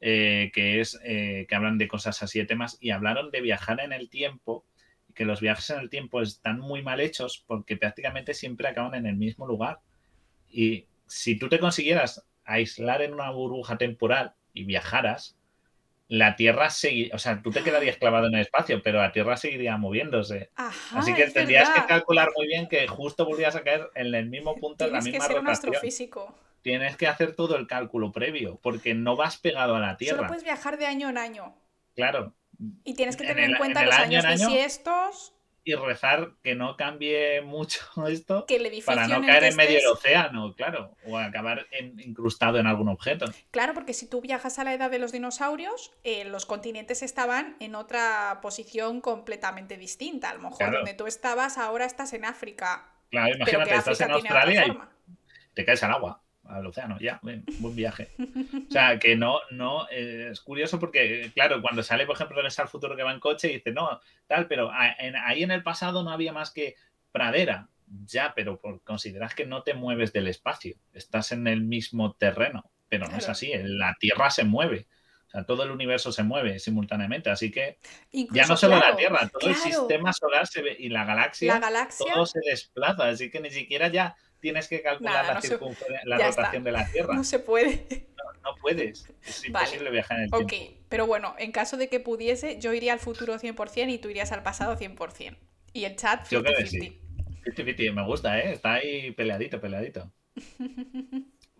[0.00, 3.80] eh, que es eh, que hablan de cosas así de temas y hablaron de viajar
[3.80, 4.64] en el tiempo
[5.14, 9.06] que los viajes en el tiempo están muy mal hechos porque prácticamente siempre acaban en
[9.06, 9.80] el mismo lugar.
[10.50, 15.38] Y si tú te consiguieras aislar en una burbuja temporal y viajaras,
[16.18, 19.36] la Tierra seguiría, o sea, tú te quedarías clavado en el espacio, pero la Tierra
[19.36, 20.50] seguiría moviéndose.
[20.56, 24.26] Ajá, Así que tendrías que calcular muy bien que justo volvías a caer en el
[24.26, 25.74] mismo punto, en la Tienes que misma ser un rotación.
[25.74, 26.34] astrofísico.
[26.62, 30.26] Tienes que hacer todo el cálculo previo, porque no vas pegado a la Solo Tierra.
[30.28, 31.54] puedes viajar de año en año.
[31.94, 32.32] Claro.
[32.84, 35.33] Y tienes que En tener en, el- cuenta en los año años año, bisiestos,
[35.66, 39.86] Y rezar que no cambie mucho esto que el para no caer en medio del
[39.86, 43.24] océano, claro, o acabar en- incrustado en algún objeto.
[43.50, 47.56] Claro, porque si tú viajas a la edad de los dinosaurios, eh, los continentes estaban
[47.60, 50.30] en otra posición completamente distinta.
[50.30, 50.76] A lo mejor Claro.
[50.78, 52.90] donde tú estabas, ahora estás en África.
[53.10, 54.78] Claro, imagínate, estás en Australia y
[55.54, 58.10] te caes al agua, al océano, ya, bien, buen viaje.
[58.18, 62.64] O sea, que no, no, eh, es curioso porque, claro, cuando sale, por ejemplo, Regresar
[62.64, 65.62] al futuro que va en coche, dice, no, tal, pero a- en- ahí en el
[65.62, 66.74] pasado no había más que
[67.12, 67.68] pradera.
[68.06, 72.70] Ya, pero por, consideras que no te mueves del espacio, estás en el mismo terreno,
[72.88, 74.86] pero no es así, la Tierra se mueve.
[75.26, 77.78] O sea, todo el universo se mueve simultáneamente, así que
[78.34, 81.60] ya no solo la Tierra, todo el sistema solar se ve y la galaxia La
[81.60, 85.40] galaxia, todo se desplaza, así que ni siquiera ya tienes que calcular Nada, la, no
[85.40, 86.42] se- circunfer- la ya está.
[86.42, 87.14] rotación de la Tierra.
[87.14, 88.06] no se puede.
[88.42, 89.08] No puedes.
[89.24, 89.64] Es Vale.
[89.66, 90.80] imposible viajar en el Ok, tiempo.
[90.90, 94.32] pero bueno, en caso de que pudiese, yo iría al futuro 100% y tú irías
[94.32, 95.38] al pasado 100%.
[95.72, 97.00] Y el chat Yo creo que 50-50.
[97.42, 98.52] Fiti, fiti, me gusta, ¿eh?
[98.52, 100.12] Está ahí peleadito, peleadito.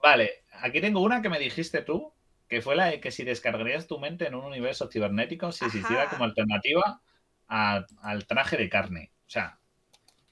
[0.02, 2.12] Vale, aquí tengo una que me dijiste tú,
[2.48, 5.78] que fue la de que si descargarías tu mente en un universo cibernético, si se
[5.78, 7.00] hiciera como alternativa
[7.48, 9.10] a- al traje de carne.
[9.26, 9.58] O sea,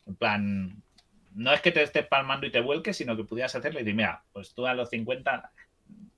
[0.07, 0.83] en plan,
[1.34, 3.94] no es que te estés palmando y te vuelques, sino que pudieras hacerlo y decir,
[3.96, 5.52] mira, pues tú a los 50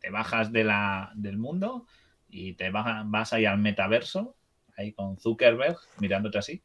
[0.01, 1.87] te bajas de la, del mundo
[2.29, 4.37] y te baja- vas ahí al metaverso,
[4.77, 6.63] ahí con Zuckerberg mirándote así.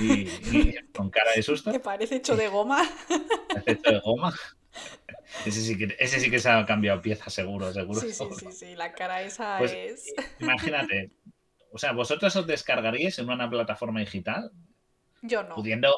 [0.00, 2.88] Y, y con cara de susto, Que parece hecho de goma.
[3.54, 4.32] efecto de goma.
[5.44, 8.00] Ese sí, que, ese sí que se ha cambiado pieza, seguro, seguro.
[8.00, 10.14] Sí, sí, sí, sí, la cara esa Pues, es...
[10.40, 11.10] Imagínate,
[11.72, 14.50] o sea, vosotros os descargaríais en una plataforma digital,
[15.22, 15.54] Yo no.
[15.54, 15.94] pudiendo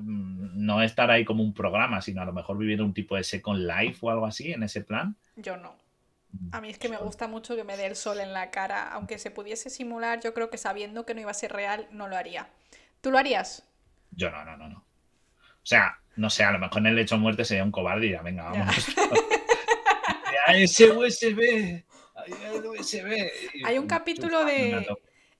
[0.00, 3.66] no estar ahí como un programa, sino a lo mejor vivir un tipo de Second
[3.66, 5.16] Life o algo así en ese plan.
[5.36, 5.76] Yo no.
[6.52, 8.88] A mí es que me gusta mucho que me dé el sol en la cara.
[8.92, 12.08] Aunque se pudiese simular, yo creo que sabiendo que no iba a ser real, no
[12.08, 12.48] lo haría.
[13.00, 13.68] ¿Tú lo harías?
[14.10, 14.78] Yo no, no, no, no.
[14.78, 18.06] O sea, no sé, a lo mejor en el hecho de muerte sería un cobarde
[18.06, 18.74] y ya, venga, vamos.
[20.46, 21.84] Ya, ese USB.
[22.14, 23.30] Ay, el USB.
[23.64, 24.86] Hay un capítulo de-.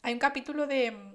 [0.02, 1.13] Hay un capítulo de, mm,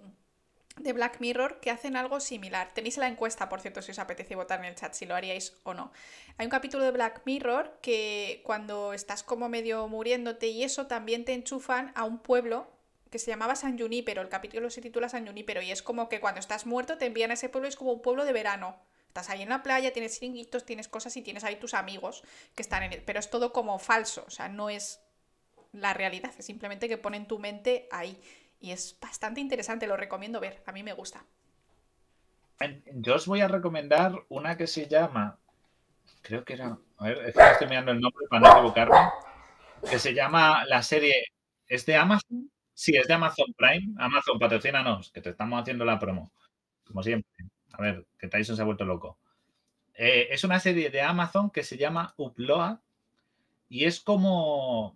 [0.80, 2.72] de Black Mirror que hacen algo similar.
[2.74, 5.58] Tenéis la encuesta, por cierto, si os apetece votar en el chat si lo haríais
[5.64, 5.92] o no.
[6.38, 11.26] Hay un capítulo de Black Mirror que cuando estás como medio muriéndote y eso también
[11.26, 12.68] te enchufan a un pueblo
[13.10, 14.22] que se llamaba San Junípero.
[14.22, 17.32] El capítulo se titula San Junípero y es como que cuando estás muerto te envían
[17.32, 18.78] a ese pueblo es como un pueblo de verano.
[19.08, 22.24] Estás ahí en la playa, tienes chiringuitos, tienes cosas y tienes ahí tus amigos
[22.54, 23.04] que están en él.
[23.04, 25.02] Pero es todo como falso, o sea, no es
[25.72, 28.22] la realidad, es simplemente que ponen tu mente ahí.
[28.60, 31.26] Y es bastante interesante, lo recomiendo ver, a mí me gusta.
[32.94, 35.40] Yo os voy a recomendar una que se llama,
[36.22, 38.98] creo que era, a ver, estoy mirando el nombre para no equivocarme,
[39.90, 41.14] que se llama la serie,
[41.68, 42.52] ¿es de Amazon?
[42.74, 43.94] Sí, es de Amazon Prime.
[43.98, 46.32] Amazon, patrocínanos, que te estamos haciendo la promo,
[46.86, 47.30] como siempre.
[47.74, 49.18] A ver, que Tyson se ha vuelto loco.
[49.94, 52.80] Eh, es una serie de Amazon que se llama Upload
[53.70, 54.96] y es como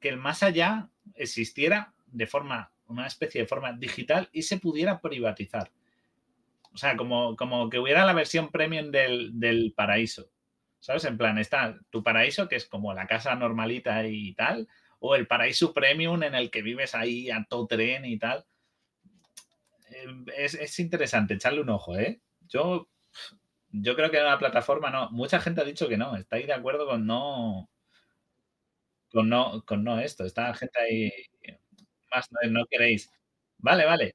[0.00, 5.00] que el más allá existiera de forma, una especie de forma digital y se pudiera
[5.00, 5.70] privatizar.
[6.72, 10.30] O sea, como, como que hubiera la versión premium del, paraíso.
[10.80, 11.04] ¿Sabes?
[11.04, 15.26] En plan, está tu paraíso, que es como la casa normalita y tal, o el
[15.26, 18.44] paraíso premium en el que vives ahí a todo tren y tal.
[19.90, 20.06] Eh,
[20.36, 22.20] es, es interesante, echarle un ojo, ¿eh?
[22.48, 22.88] Yo,
[23.72, 25.10] yo creo que la plataforma no.
[25.10, 26.16] Mucha gente ha dicho que no.
[26.16, 27.70] ¿Estáis de acuerdo con no?
[29.12, 30.24] Con no, con no esto.
[30.24, 31.10] Está gente ahí.
[32.14, 33.10] Más no, queréis.
[33.58, 34.14] Vale, vale.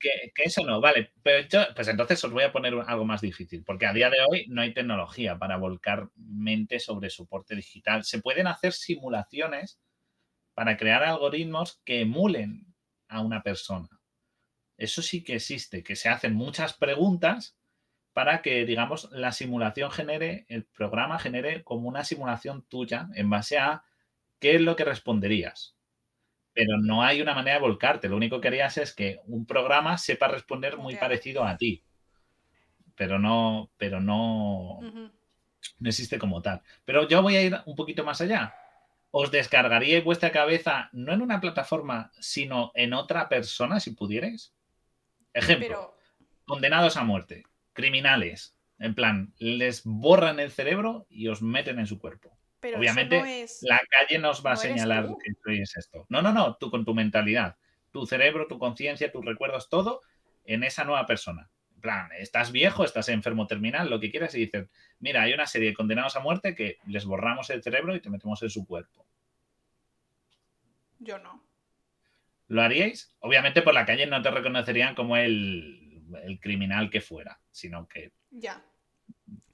[0.00, 1.12] Que, eso no, vale.
[1.22, 4.18] Pero yo, pues entonces os voy a poner algo más difícil, porque a día de
[4.28, 8.04] hoy no hay tecnología para volcar mente sobre soporte digital.
[8.04, 9.80] Se pueden hacer simulaciones
[10.54, 12.74] para crear algoritmos que emulen
[13.08, 13.88] a una persona.
[14.78, 17.56] Eso sí que existe, que se hacen muchas preguntas
[18.14, 23.58] para que, digamos, la simulación genere, el programa genere como una simulación tuya en base
[23.58, 23.84] a
[24.40, 25.77] qué es lo que responderías.
[26.58, 28.08] Pero no hay una manera de volcarte.
[28.08, 31.84] Lo único que harías es que un programa sepa responder muy parecido a ti.
[32.96, 36.60] Pero no, pero no, no existe como tal.
[36.84, 38.56] Pero yo voy a ir un poquito más allá.
[39.12, 44.52] ¿Os descargaríais vuestra cabeza no en una plataforma, sino en otra persona si pudierais?
[45.32, 45.94] Ejemplo,
[46.44, 48.56] condenados a muerte criminales.
[48.80, 52.36] En plan, les borran el cerebro y os meten en su cuerpo.
[52.60, 56.06] Obviamente, la calle nos va a señalar que sois esto.
[56.08, 57.56] No, no, no, tú con tu mentalidad,
[57.92, 60.00] tu cerebro, tu conciencia, tus recuerdos, todo
[60.44, 61.50] en esa nueva persona.
[61.74, 64.68] En plan, estás viejo, estás enfermo terminal, lo que quieras, y dicen,
[64.98, 68.10] mira, hay una serie de condenados a muerte que les borramos el cerebro y te
[68.10, 69.06] metemos en su cuerpo.
[70.98, 71.44] Yo no.
[72.48, 73.14] ¿Lo haríais?
[73.20, 75.88] Obviamente por la calle no te reconocerían como el
[76.22, 78.12] el criminal que fuera, sino que...
[78.30, 78.62] Ya.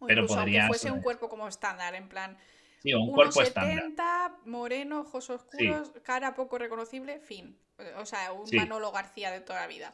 [0.07, 0.67] pero podría...
[0.67, 2.39] fuese un cuerpo como estándar, en plan...
[2.85, 4.33] Sí, un cuerpo estándar.
[4.45, 7.59] moreno, ojos oscuros, cara poco reconocible, fin.
[7.97, 9.91] O sea, un Manolo García de toda la vida.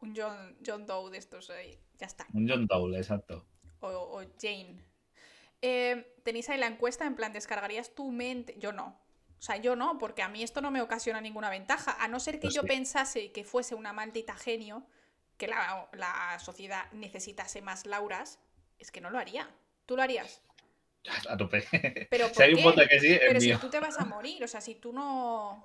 [0.00, 1.78] Un John, John Doe de estos ahí.
[1.98, 2.26] Ya está.
[2.32, 3.46] Un John Doe, exacto.
[3.78, 4.84] O, Jane.
[5.60, 8.56] Eh, tenéis ahí la encuesta, en plan, ¿descargarías tu mente?
[8.58, 9.00] Yo no.
[9.38, 11.96] O sea, yo no, porque a mí esto no me ocasiona ninguna ventaja.
[12.00, 14.84] A no ser que pues yo pensase que fuese una maldita genio,
[15.36, 18.40] que la, sociedad necesitase más Lauras,
[18.80, 19.48] es que no lo haría.
[19.86, 20.42] ¿Tú lo harías?
[21.28, 21.64] A tope.
[22.10, 24.46] Pero, si hay un bote que sí, Pero si tú te vas a morir, o
[24.46, 25.64] sea, si tú no.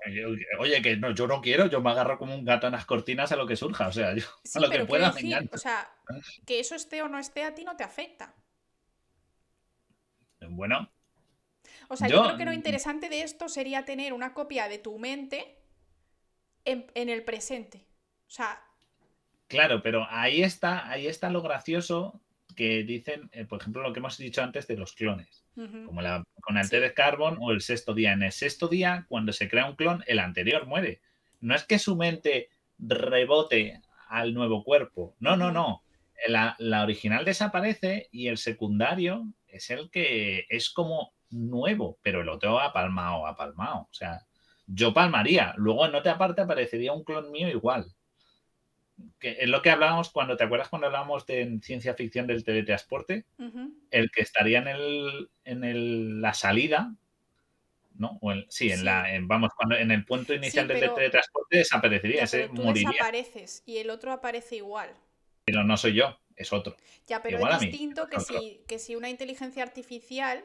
[0.60, 3.32] Oye, que no, yo no quiero, yo me agarro como un gato en las cortinas
[3.32, 5.90] a lo que surja, o sea, yo a lo que pueda decir, O sea,
[6.46, 8.34] que eso esté o no esté a ti no te afecta.
[10.42, 10.92] Bueno.
[11.90, 14.98] O sea, yo, creo que lo interesante de esto sería tener una copia de tu
[14.98, 15.60] mente
[16.66, 17.86] en, en el presente.
[18.28, 18.62] O sea,
[19.48, 22.20] Claro, pero ahí está, ahí está lo gracioso
[22.58, 26.24] que dicen, eh, por ejemplo, lo que hemos dicho antes de los clones, como la,
[26.42, 28.14] con el de Carbon o el sexto día.
[28.14, 31.00] En el sexto día, cuando se crea un clon, el anterior muere.
[31.40, 35.16] No es que su mente rebote al nuevo cuerpo.
[35.20, 35.84] No, no, no.
[36.28, 42.30] La, la, original desaparece y el secundario es el que es como nuevo, pero el
[42.30, 43.82] otro ha palmado, ha palmado.
[43.82, 44.26] O sea,
[44.66, 45.54] yo palmaría.
[45.58, 47.94] Luego en otra parte aparecería un clon mío igual
[49.19, 53.26] que es lo que hablábamos cuando, ¿te acuerdas cuando hablábamos de ciencia ficción del teletransporte?
[53.91, 56.94] El que estaría en, el, en el, la salida,
[57.95, 58.19] ¿no?
[58.22, 62.64] O sí, en la, vamos, cuando en el punto inicial del teletransporte desaparecería, ese tú
[62.64, 62.90] moriría.
[62.90, 64.94] desapareces y el otro aparece igual.
[65.45, 66.76] Pero no soy yo, es otro.
[67.07, 70.44] Ya, pero es distinto que, si, que si una inteligencia artificial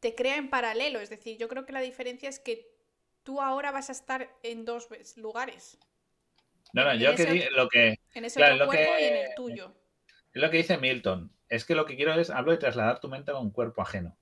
[0.00, 1.00] te crea en paralelo.
[1.00, 2.70] Es decir, yo creo que la diferencia es que
[3.22, 5.78] tú ahora vas a estar en dos lugares.
[6.72, 7.98] No, no, yo que lo que.
[8.14, 9.74] En ese claro, cuerpo que, y en el tuyo.
[10.32, 11.32] Es lo que dice Milton.
[11.48, 14.16] Es que lo que quiero es, hablo de trasladar tu mente a un cuerpo ajeno.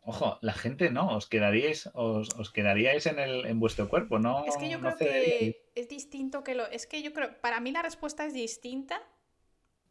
[0.00, 4.44] Ojo, la gente no, os quedaríais, os, os quedaríais en, el, en vuestro cuerpo, ¿no?
[4.44, 6.66] Es que yo creo que es distinto que lo.
[6.66, 9.02] Es que yo creo, para mí la respuesta es distinta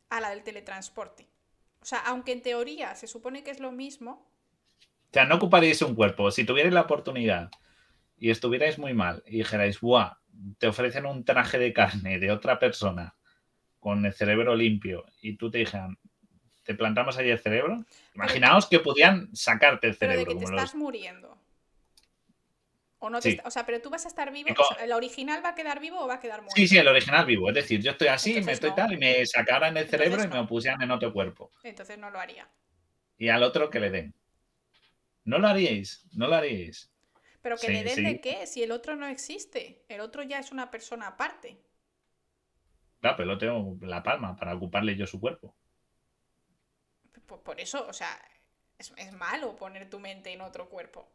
[0.09, 1.27] a la del teletransporte.
[1.81, 4.25] O sea, aunque en teoría se supone que es lo mismo.
[5.11, 6.31] O sea, no ocuparíais un cuerpo.
[6.31, 7.51] Si tuvierais la oportunidad
[8.17, 10.17] y estuvierais muy mal y dijerais, ¡buah!
[10.57, 13.15] Te ofrecen un traje de carne de otra persona
[13.79, 15.97] con el cerebro limpio y tú te dijeran,
[16.63, 17.85] ¿te plantamos ahí el cerebro?
[18.15, 20.25] Imaginaos que podían sacarte el cerebro.
[20.25, 21.37] Pero de que te estás muriendo.
[22.99, 23.37] O, no Sí.
[23.43, 24.49] o sea, pero tú vas a estar vivo.
[24.57, 26.55] O sea, ¿El original va a quedar vivo o va a quedar muerto?
[26.55, 27.49] Sí, sí, el original vivo.
[27.49, 28.75] Es decir, yo estoy así, me estoy no.
[28.75, 30.47] tal, y me sacaran el cerebro Entonces y me no.
[30.47, 31.51] pusieran en otro cuerpo.
[31.63, 32.49] Entonces no lo haría.
[33.17, 34.15] Y al otro que le den.
[35.23, 36.91] No lo haríais, no lo haríais.
[37.45, 38.03] Pero que Sí, le den sí.
[38.03, 39.85] de qué, si el otro no existe.
[39.89, 41.49] El otro ya es una persona aparte.
[42.99, 45.55] Claro, pero lo tengo la palma para ocuparle yo su cuerpo.
[47.27, 48.13] Por, por eso, o sea,
[48.77, 51.07] es, es malo poner tu mente en otro cuerpo.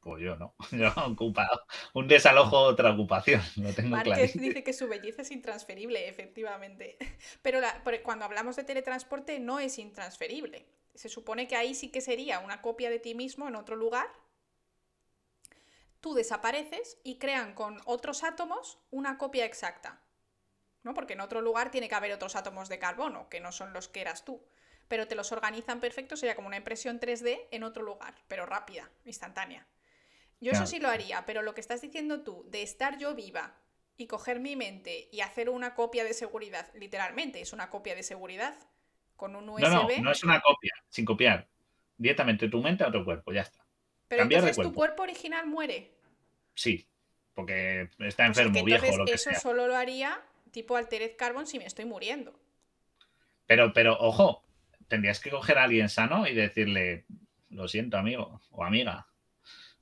[0.00, 0.54] Pues yo no.
[0.72, 1.62] Yo he ocupado
[1.94, 3.40] un desalojo, otra ocupación.
[3.56, 6.98] Lo tengo Márquez dice que su belleza es intransferible, efectivamente.
[7.42, 10.66] Pero la- por- cuando hablamos de teletransporte no es intransferible.
[10.94, 14.06] Se supone que ahí sí que sería una copia de ti mismo en otro lugar.
[16.04, 20.02] Tú desapareces y crean con otros átomos una copia exacta.
[20.82, 20.92] ¿No?
[20.92, 23.88] Porque en otro lugar tiene que haber otros átomos de carbono, que no son los
[23.88, 24.44] que eras tú.
[24.86, 28.90] Pero te los organizan perfecto, sería como una impresión 3D en otro lugar, pero rápida,
[29.06, 29.66] instantánea.
[30.40, 30.64] Yo Claro.
[30.66, 33.54] eso sí lo haría, pero lo que estás diciendo tú, de estar yo viva
[33.96, 38.02] y coger mi mente y hacer una copia de seguridad, literalmente es una copia de
[38.02, 38.54] seguridad,
[39.16, 41.48] con un USB, No, no, no es una copia, sin copiar.
[41.96, 43.64] Directamente tu mente a otro cuerpo, ya está.
[44.06, 44.96] pero cambiar de entonces tu cuerpo.
[44.96, 45.93] cuerpo original muere.
[46.54, 46.86] Sí,
[47.34, 49.40] porque está Pues es enfermo, viejo, lo que eso sea.
[49.40, 50.20] solo lo haría
[50.50, 52.32] tipo Altered Carbon si me estoy muriendo.
[53.46, 54.42] Pero, pero, ojo,
[54.88, 57.04] tendrías que coger a alguien sano y decirle,
[57.50, 59.06] lo siento, amigo o amiga,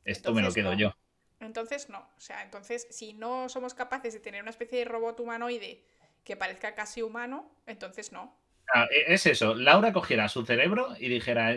[0.05, 0.79] esto me lo quedo no.
[0.79, 0.93] yo.
[1.41, 2.09] Entonces no.
[2.17, 5.85] O sea, entonces si no somos capaces de tener una especie de robot humanoide
[6.25, 8.37] que parezca casi humano, entonces no.
[8.75, 11.57] Ah, e- es eso, Laura cogiera su cerebro y dijera,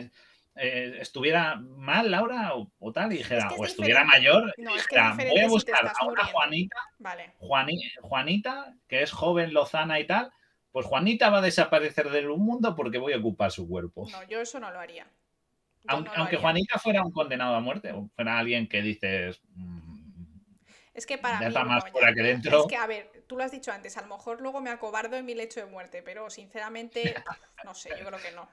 [0.56, 4.28] eh, estuviera mal Laura o, o tal, y dijera, que es o estuviera diferente.
[4.30, 6.32] mayor, No, que dijera, voy a si buscar a una muriendo".
[6.32, 7.34] Juanita, Vale.
[8.02, 10.32] Juanita, que es joven, lozana y tal,
[10.72, 14.08] pues Juanita va a desaparecer del mundo porque voy a ocupar su cuerpo.
[14.12, 15.04] No, yo eso no lo haría.
[15.04, 15.10] Yo
[15.88, 16.42] aunque, no lo aunque haría.
[16.42, 19.96] Juanita fuera un condenado a muerte, o fuera alguien que dices, mm,
[20.94, 21.46] Es que para mí.
[21.48, 22.62] está más que dentro.
[22.62, 25.16] Es que, a ver, tú lo has dicho antes, a lo mejor luego me acobardo
[25.18, 27.02] en mi lecho de muerte, pero sinceramente,
[27.66, 28.48] no sé, yo creo que no.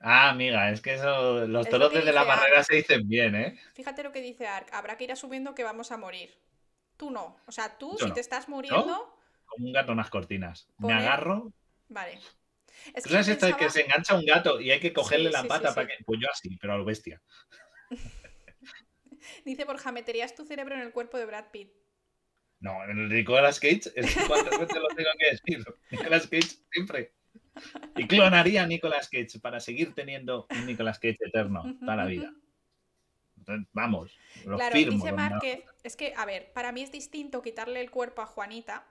[0.00, 3.08] Ah, amiga, es que eso, los Es lo torotes que de la barrera se dicen
[3.08, 3.58] bien, ¿eh?
[3.74, 6.30] Fíjate lo que dice Ark, habrá que ir asumiendo que vamos a morir.
[6.96, 7.36] Tú no.
[7.46, 8.14] O sea, tú, Yo si no.
[8.14, 9.16] te estás muriendo,
[9.46, 10.68] Como un gato en las cortinas.
[10.78, 11.52] Me agarro.
[11.88, 12.18] vale.
[12.94, 15.42] Es ¿Tú sabes esto que se engancha un gato y hay que cogerle Sí, la
[15.42, 15.94] sí, pata sí, para que.
[16.04, 17.20] Pues yo así, pero a lo bestia.
[19.44, 21.72] Dice Borja, meterías tu cerebro en el cuerpo de Brad Pitt.
[22.60, 25.64] No, en el Nicolas Cage, es cuántas veces lo tengo que decir.
[25.90, 27.12] Nicolas Cage siempre.
[27.96, 32.32] Y clonaría a Nicolas Cage para seguir teniendo un Nicolas Cage eterno toda la vida.
[33.36, 34.96] Entonces, vamos, lo Claro, firmo.
[35.04, 38.86] dice Márquez, es que, a ver, para mí es distinto quitarle el cuerpo a Juanita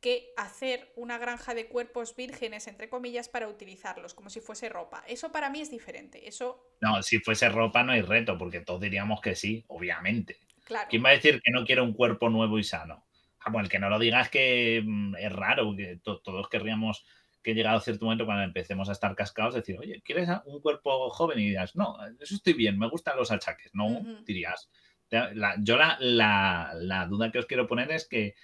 [0.00, 5.04] que hacer una granja de cuerpos vírgenes, entre comillas, para utilizarlos, como si fuese ropa.
[5.06, 6.26] Eso para mí es diferente.
[6.28, 10.40] Eso, No, si fuese ropa no hay reto, porque todos diríamos que sí, obviamente.
[10.64, 10.88] claro.
[10.90, 13.06] ¿Quién va a decir que no quiere un cuerpo nuevo y sano?
[13.38, 16.48] Ah, bueno, el que no lo diga es que mm, es raro, que to- todos
[16.48, 17.04] querríamos
[17.42, 21.10] que llegado a cierto momento cuando empecemos a estar cascados, decir, oye, ¿quieres un cuerpo
[21.10, 21.38] joven?
[21.38, 23.74] Y dirás, no, eso estoy bien, me gustan los achaques.
[23.74, 24.24] No, Ujú.
[24.24, 24.70] dirías.
[25.10, 28.34] La- yo la, la- la duda que os quiero poner es que,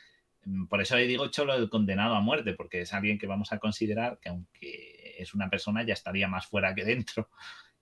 [0.45, 3.53] mm, por eso le digo cholo el condenado a muerte, porque es alguien que vamos
[3.53, 7.31] a considerar que aunque es una persona ya estaría más fuera que dentro.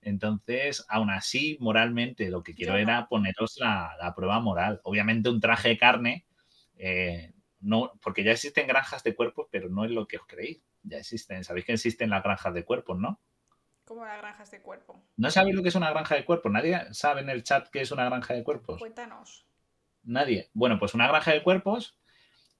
[0.02, 2.78] Entonces, aún así, moralmente, lo que quiero no.
[2.78, 4.80] era poneros la, la prueba moral.
[4.84, 6.26] Obviamente, un traje de carne,
[6.76, 10.62] eh, no, porque ya existen granjas de cuerpos, pero no es lo que os creéis.
[10.86, 11.44] Ya existen.
[11.44, 13.20] Sabéis que existen las granjas de cuerpos, ¿no?
[13.84, 15.02] Como las granjas de cuerpo.
[15.16, 16.50] ¿No sabéis lo que es una granja de cuerpos?
[16.50, 18.78] ¿Nadie sabe en el chat qué es una granja de cuerpos?
[18.78, 19.46] Cuéntanos.
[20.02, 20.50] Nadie.
[20.54, 21.98] Bueno, pues una granja de cuerpos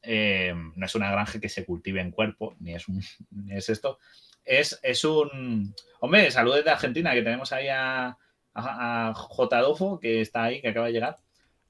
[0.03, 3.01] eh, no es una granja que se cultive en cuerpo, ni es un
[3.31, 3.99] ni es esto.
[4.45, 5.75] Es, es un.
[6.01, 8.17] Hombre, saludos de Argentina, que tenemos ahí a,
[8.55, 9.59] a, a J.
[9.59, 11.17] Adolfo, que está ahí, que acaba de llegar.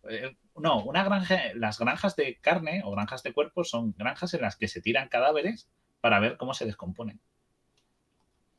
[0.09, 4.43] Eh, no, una granja, las granjas de carne o granjas de cuerpos son granjas en
[4.43, 5.69] las que se tiran cadáveres
[6.07, 7.19] para ver cómo se descomponen.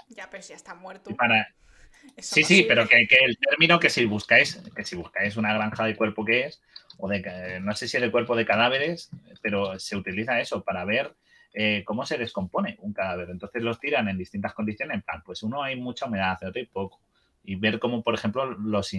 [0.10, 1.16] Ya, pero si ya está muerto.
[1.16, 1.48] Para,
[2.20, 5.86] Sí, sí, pero que, que el término que si buscáis, que si buscáis una granja
[5.86, 6.62] de cuerpo que es,
[6.98, 9.10] o de ca- no sé si es de cuerpo de cadáveres,
[9.42, 11.16] pero se utiliza eso para ver
[11.54, 13.30] eh, cómo se descompone un cadáver.
[13.30, 16.66] Entonces los tiran en distintas condiciones, en plan, pues uno hay mucha humedad, otro hay
[16.66, 17.00] poco.
[17.46, 18.92] Y ver cómo, por ejemplo, los,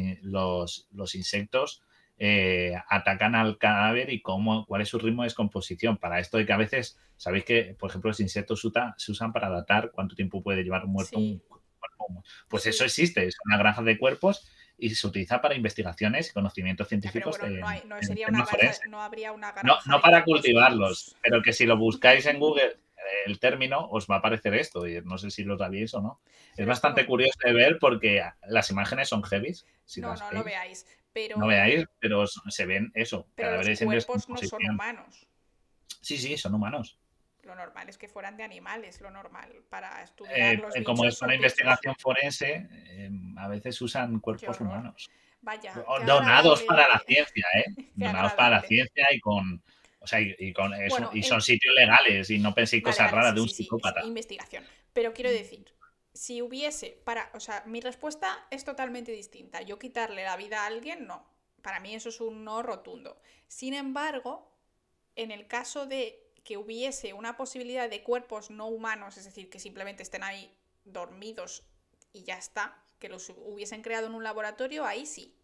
[0.92, 1.82] los insectos
[2.18, 5.96] eh, atacan al cadáver y cómo, cuál es su ritmo de descomposición.
[5.98, 8.60] Para esto de que a veces, sabéis que, por ejemplo, los insectos
[8.96, 11.32] se usan para datar cuánto tiempo puede llevar muerto Sí.
[11.32, 12.22] un cuerpo.
[12.48, 12.70] Pues Sí.
[12.70, 17.00] eso existe, es una granja de cuerpos y se utiliza para investigaciones y conocimientos pero
[17.00, 17.38] científicos.
[17.38, 19.80] bueno, no, hay- no sería una granja, no habría una granja.
[19.86, 22.78] No, para cultivarlos, pero que si lo buscáis en Google
[23.26, 24.86] el término, os va a aparecer esto.
[24.86, 26.20] Y no sé si lo sabéis o no.
[26.56, 29.54] Es bastante curioso de ver porque las imágenes son heavy.
[29.84, 30.86] Si no, no lo veáis.
[31.18, 31.36] Pero...
[31.36, 33.26] No veáis, pero se ven eso.
[33.34, 35.26] Pero los cuerpos no son humanos.
[36.00, 36.96] Sí, sí, son humanos.
[37.42, 41.20] Lo normal es que fueran de animales, lo normal, para estudiar eh, los Como es
[41.22, 45.10] una investigación forense, em, a veces usan cuerpos humanos.
[45.40, 45.72] Vaya.
[46.06, 47.64] Donados para la ciencia, ¿eh?
[47.94, 49.62] Donados para la ciencia y con...
[50.00, 53.40] O sea, y, con eso, y son sitios legales y no penséis cosas raras de
[53.40, 54.04] un psicópata.
[54.04, 54.64] investigación.
[54.92, 55.66] Pero quiero decir,
[56.18, 59.62] si hubiese para, o sea, mi respuesta es totalmente distinta.
[59.62, 61.24] Yo quitarle la vida a alguien, no.
[61.62, 63.20] Para mí eso es un no rotundo.
[63.46, 64.50] Sin embargo,
[65.14, 69.60] en el caso de que hubiese una posibilidad de cuerpos no humanos, es decir, que
[69.60, 70.52] simplemente estén ahí
[70.84, 71.62] dormidos
[72.12, 75.37] y ya está, que los hubiesen creado en un laboratorio, ahí sí.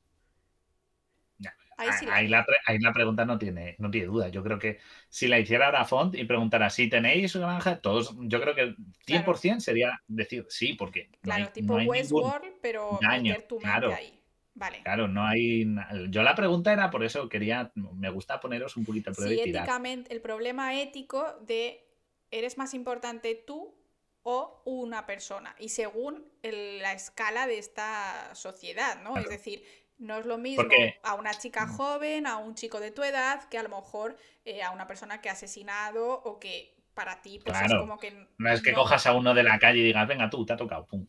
[1.77, 4.29] Ahí, la, pregunta no tiene, no tiene duda.
[4.29, 4.79] Yo creo que
[5.09, 8.75] si la hiciera ahora Font y preguntara si tenéis granja, todos, yo creo que
[9.07, 11.11] 100% sería decir sí, porque.
[11.21, 14.21] Claro, tipo Westworld, pero daño, tu mente ahí.
[14.55, 14.83] Vale.
[14.85, 15.67] Claro, no hay.
[16.11, 17.73] Yo la pregunta era por eso quería.
[17.75, 21.85] Me gusta poneros un poquito a prueba éticamente, el problema ético de
[22.31, 23.75] eres más importante tú
[24.23, 25.57] o una persona.
[25.59, 29.17] Y según la escala de esta sociedad, ¿no?
[29.17, 29.65] Es decir,
[29.99, 30.65] no es lo mismo
[31.03, 34.63] a una chica joven, a un chico de tu edad, que a lo mejor eh,
[34.63, 38.29] a una persona que ha asesinado o que para ti pues es como que...
[38.39, 40.57] No es que cojas a uno de la calle y digas, venga tú, te ha
[40.57, 41.07] tocado, pum.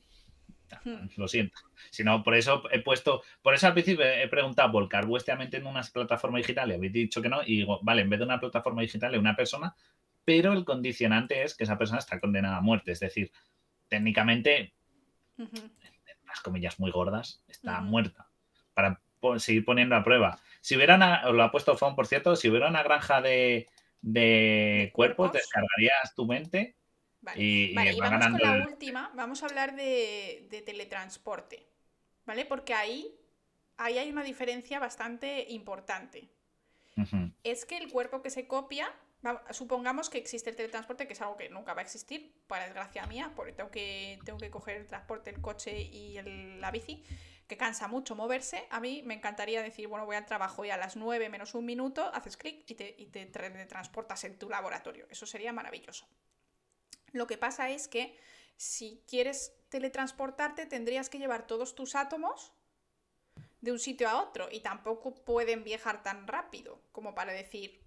[0.83, 1.07] Hmm.
[1.17, 1.57] Lo siento.
[1.91, 5.67] Sino por eso he puesto, por eso al principio he preguntado, volcar vuestra mente en
[5.67, 8.39] una plataforma digital y habéis dicho que no, y digo, vale, en vez de una
[8.39, 9.75] plataforma digital, es una persona,
[10.23, 12.91] pero el condicionante es que esa persona está condenada a muerte.
[12.91, 13.31] Es decir,
[13.87, 14.73] técnicamente,
[15.37, 15.71] en
[16.27, 18.27] las comillas muy gordas, está muerta
[18.75, 19.01] para
[19.37, 20.39] seguir poniendo a prueba.
[20.61, 23.67] Si hubiera una, lo ha puesto Fon, por cierto, si hubiera una granja de,
[24.93, 26.75] cuerpos, descargarías tu mente
[27.35, 31.65] y, vamos con la última, vamos a hablar de, teletransporte,
[32.25, 32.45] ¿vale?
[32.45, 33.15] Porque ahí,
[33.77, 36.29] ahí hay una diferencia bastante importante.
[37.43, 38.89] Es que el cuerpo que se copia,
[39.51, 43.05] supongamos que existe el teletransporte, que es algo que nunca va a existir, para desgracia
[43.07, 46.19] mía, porque tengo que, tengo que coger el transporte, el coche y
[46.59, 47.03] la bici
[47.47, 50.77] que cansa mucho moverse, a mí me encantaría decir, bueno, voy al trabajo y a
[50.77, 55.05] las 9 menos un minuto haces clic y te, y te transportas en tu laboratorio.
[55.09, 56.07] Eso sería maravilloso.
[57.11, 58.17] Lo que pasa es que
[58.57, 62.53] si quieres teletransportarte tendrías que llevar todos tus átomos
[63.61, 67.81] de un sitio a otro y tampoco pueden viajar tan rápido como para decir,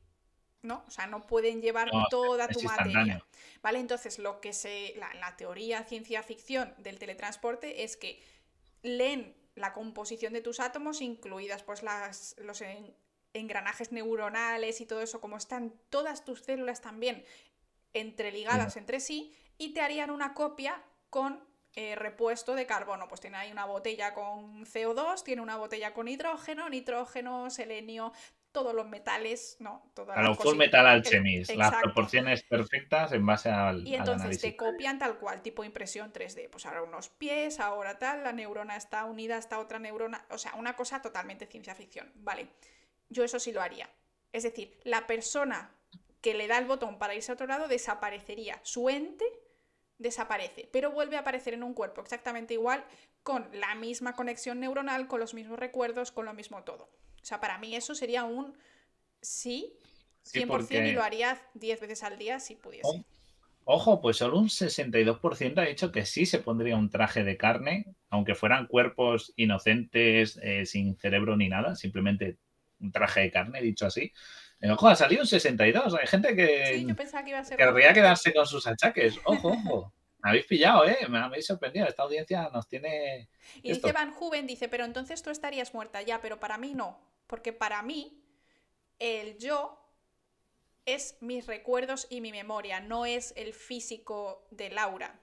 [0.63, 0.85] ¿no?
[0.87, 3.25] O sea, no pueden llevar toda tu materia.
[3.63, 3.79] ¿Vale?
[3.79, 4.95] Entonces, lo que se.
[4.97, 8.23] La, la, teoría ciencia ficción del teletransporte es que
[8.83, 12.63] leen la composición de tus átomos, incluidas pues las, los
[13.33, 17.25] engranajes neuronales y todo eso, como están todas tus células también
[17.93, 21.43] entreligadas entre sí, y te harían una copia con
[21.75, 23.09] eh, repuesto de carbono.
[23.09, 28.13] Pues tiene ahí una botella con CO2, tiene una botella con hidrógeno, nitrógeno, selenio,
[28.59, 29.93] todos los metales, ¿no?
[30.09, 33.87] a lo full metal alchemist, las proporciones perfectas en base al.
[33.87, 36.51] Y entonces te copian tal cual, tipo impresión 3D.
[36.51, 40.25] Pues ahora unos pies, ahora tal, la neurona está unida a esta otra neurona.
[40.31, 42.11] O sea, una cosa totalmente ciencia ficción.
[42.17, 42.49] Vale.
[43.09, 43.89] Yo eso sí lo haría.
[44.33, 45.71] Es decir, la persona
[46.21, 48.59] que le da el botón para irse a otro lado desaparecería.
[48.65, 49.25] Su ente
[49.99, 52.85] desaparece, pero vuelve a aparecer en un cuerpo exactamente igual,
[53.23, 56.89] con la misma conexión neuronal, con los mismos recuerdos, con lo mismo todo.
[57.29, 58.57] O sea, para mí eso sería un
[59.21, 59.75] sí,
[60.33, 63.05] 100% y lo haría 10 veces al día si pudiese.
[63.65, 67.85] Ojo, pues solo un 62% ha dicho que sí se pondría un traje de carne,
[68.09, 72.39] aunque fueran cuerpos inocentes, eh, sin cerebro ni nada, simplemente
[72.81, 74.11] un traje de carne, dicho así.
[74.63, 75.97] Eh, ojo, ha salido un 62.
[75.97, 76.87] Hay gente que,
[77.59, 79.19] querría quedarse con sus achaques.
[79.27, 79.93] Ojo, ojo.
[80.21, 80.97] Me habéis pillado, ¿eh?
[81.11, 81.87] Me habéis sorprendido.
[81.87, 83.29] Esta audiencia nos tiene.
[83.63, 86.99] Y dice Van Juven, dice, pero entonces tú estarías muerta ya, pero para mí no.
[87.29, 88.21] Porque para mí,
[88.99, 89.79] el yo
[90.85, 95.21] es mis recuerdos y mi memoria, no es el físico de Laura.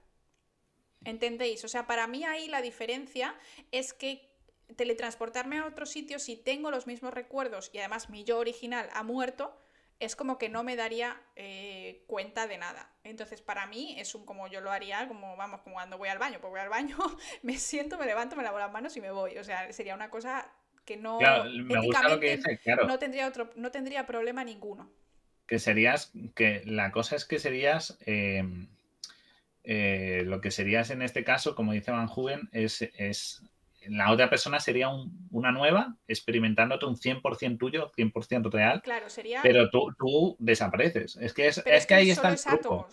[1.04, 1.66] ¿Entendéis?
[1.66, 3.36] O sea, para mí ahí la diferencia
[3.72, 4.32] es que
[4.76, 9.04] teletransportarme a otro sitio si tengo los mismos recuerdos y además mi yo original ha
[9.04, 9.60] muerto,
[10.00, 12.94] es como que no me daría eh, cuenta de nada.
[13.04, 16.18] Entonces, para mí es un como yo lo haría, como vamos, como cuando voy al
[16.18, 16.98] baño, pues voy al baño,
[17.42, 19.38] me siento, me levanto, me lavo las manos y me voy.
[19.38, 20.52] O sea, sería una cosa
[20.86, 24.92] que no no tendría otro, no tendría problema ninguno.
[25.48, 28.68] Que serías, que la cosa es que serías em,
[29.64, 33.44] eh, lo que serías en este caso, como dice Van Juven, es, es
[33.88, 34.90] la otra persona sería
[35.32, 38.82] una nueva, experimentándote un 100% tuyo, 100% real.
[38.82, 39.42] Claro, sería.
[39.42, 41.18] Pero tú, desapareces.
[41.18, 42.88] Es que, es, que, ahí está el truco.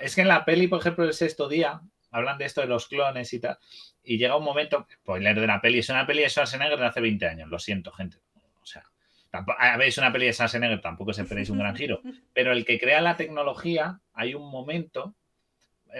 [0.00, 1.80] es que en la peli, por ejemplo, el sexto día,
[2.16, 3.58] hablan de esto de los clones y tal,
[4.02, 7.00] y llega un momento, spoiler de la peli, es una peli de Schwarzenegger de hace
[7.00, 8.18] 20 años, lo siento, gente.
[8.62, 8.84] O sea,
[9.76, 12.00] veis una peli de Schwarzenegger, tampoco se esperéis un gran giro,
[12.32, 15.14] pero el que crea la tecnología, hay un momento,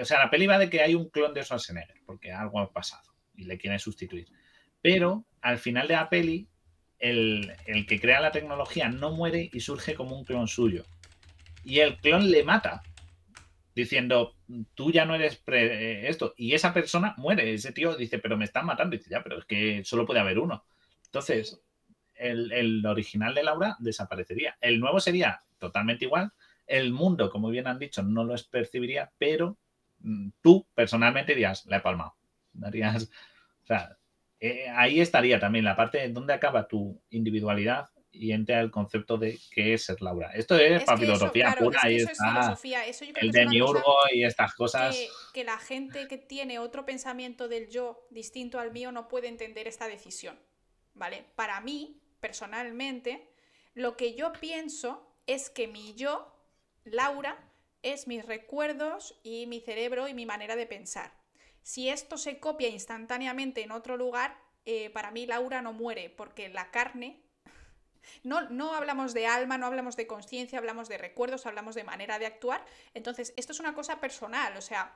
[0.01, 2.73] o sea, la peli va de que hay un clon de Schwarzenegger, porque algo ha
[2.73, 4.29] pasado y le quieren sustituir.
[4.81, 6.49] Pero al final de la peli,
[6.99, 10.85] el, el que crea la tecnología no muere y surge como un clon suyo.
[11.63, 12.83] Y el clon le mata
[13.77, 14.35] diciendo,
[14.75, 16.33] tú ya no eres eh, esto.
[16.39, 17.53] Y esa persona muere.
[17.53, 18.97] Ese tío dice, pero me están matando.
[18.97, 20.65] Dice, ya, pero es que solo puede haber uno.
[21.05, 21.61] Entonces,
[22.15, 24.57] el, original de Laura desaparecería.
[24.63, 26.33] El nuevo sería totalmente igual.
[26.67, 29.59] El mundo, como bien han dicho, no lo percibiría, pero
[29.99, 32.17] mm, tú personalmente dirías, la he palmado.
[33.63, 33.97] O sea,
[34.39, 37.89] eh, ahí estaría también la parte de dónde acaba tu individualidad
[38.19, 40.31] y entra el concepto de qué es ser Laura.
[40.35, 42.57] Esto es, para filosofía pura, ahí está
[43.21, 44.97] el demiurgo y estas cosas.
[45.33, 49.69] Que, la gente que tiene otro pensamiento del yo distinto al mío no puede entender
[49.69, 50.39] esta decisión,
[50.95, 51.25] ¿vale?
[51.35, 53.29] Para mí, personalmente,
[53.75, 56.35] lo que yo pienso es que mi yo,
[56.85, 57.39] Laura,
[57.83, 61.13] es mis recuerdos y mi cerebro y mi manera de pensar.
[61.63, 66.49] Si esto se copia instantáneamente en otro lugar, eh, para mí Laura no muere, porque
[66.49, 67.26] la carne
[68.23, 72.27] no, hablamos de alma, no hablamos de conciencia, hablamos de recuerdos, hablamos de manera de
[72.27, 72.65] actuar.
[72.95, 74.95] Entonces, esto es una cosa personal, o sea,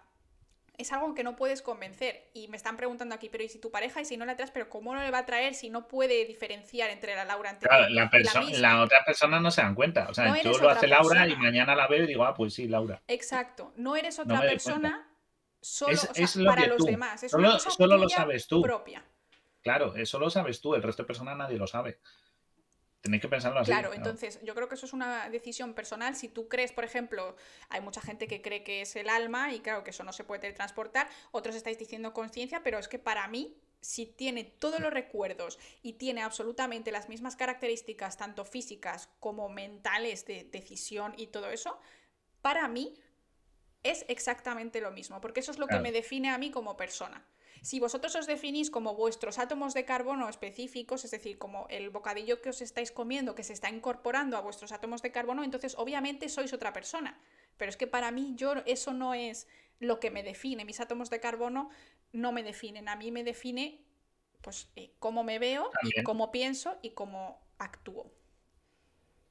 [0.76, 2.30] es algo que no puedes convencer.
[2.32, 4.50] Y me están preguntando aquí, pero ¿y si tu pareja y si no la traes,
[4.50, 7.88] pero cómo no le va a traer si no puede diferenciar entre la Laura anterior
[7.88, 10.08] claro, la, la, otra persona no se dan cuenta.
[10.08, 12.66] O sea, yo lo hace Laura y mañana la veo y digo, ah, pues sí,
[12.66, 13.02] Laura.
[13.08, 13.72] Exacto.
[13.76, 15.06] No eres otra persona
[15.60, 17.22] solo es, para los demás.
[17.22, 18.62] Es solo, solo lo sabes tú.
[18.62, 19.04] Propia.
[19.62, 21.98] Claro, eso lo sabes tú, el resto de personas nadie lo sabe.
[23.00, 23.70] Tenéis que pensarlo así.
[23.70, 26.14] Claro, entonces yo creo que eso es una decisión personal.
[26.16, 27.34] Si tú crees, por ejemplo,
[27.70, 30.24] hay mucha gente que cree que es el alma y claro que eso no se
[30.24, 34.92] puede teletransportar, otros estáis diciendo conciencia, pero es que para mí, si tiene todos los
[34.92, 41.48] recuerdos y tiene absolutamente las mismas características, tanto físicas como mentales de decisión y todo
[41.48, 41.80] eso,
[42.42, 42.94] para mí
[43.82, 47.24] es exactamente lo mismo, porque eso es lo que me define a mí como persona.
[47.62, 52.40] Si vosotros os definís como vuestros átomos de carbono específicos, es decir, como el bocadillo
[52.40, 56.28] que os estáis comiendo, que se está incorporando a vuestros átomos de carbono, entonces obviamente
[56.28, 57.20] sois otra persona.
[57.56, 59.46] Pero es que para mí yo eso no es
[59.78, 60.64] lo que me define.
[60.64, 61.70] Mis átomos de carbono
[62.12, 62.88] no me definen.
[62.88, 63.84] A mí me define
[64.40, 68.10] pues eh, cómo me veo y cómo pienso y cómo actúo.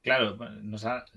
[0.02, 0.38] Claro,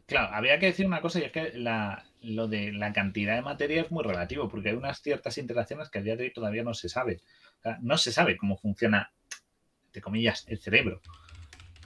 [0.05, 3.41] claro, había que decir una cosa y es que la, lo de la cantidad de
[3.41, 6.63] materia es muy relativo, porque hay unas ciertas interacciones que a día de hoy todavía
[6.63, 7.21] no se sabe.
[7.81, 9.13] no se sabe cómo funciona,
[9.85, 11.01] entre comillas, el cerebro.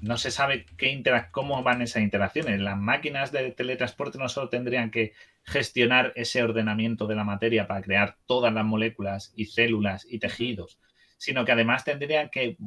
[0.01, 2.59] No se sabe qué cómo van esas interacciones.
[2.59, 5.13] Las máquinas de teletransporte no solo tendrían que
[5.43, 10.79] gestionar ese ordenamiento de la materia para crear todas las moléculas y células y tejidos,
[11.17, 12.57] sino que además tendrían que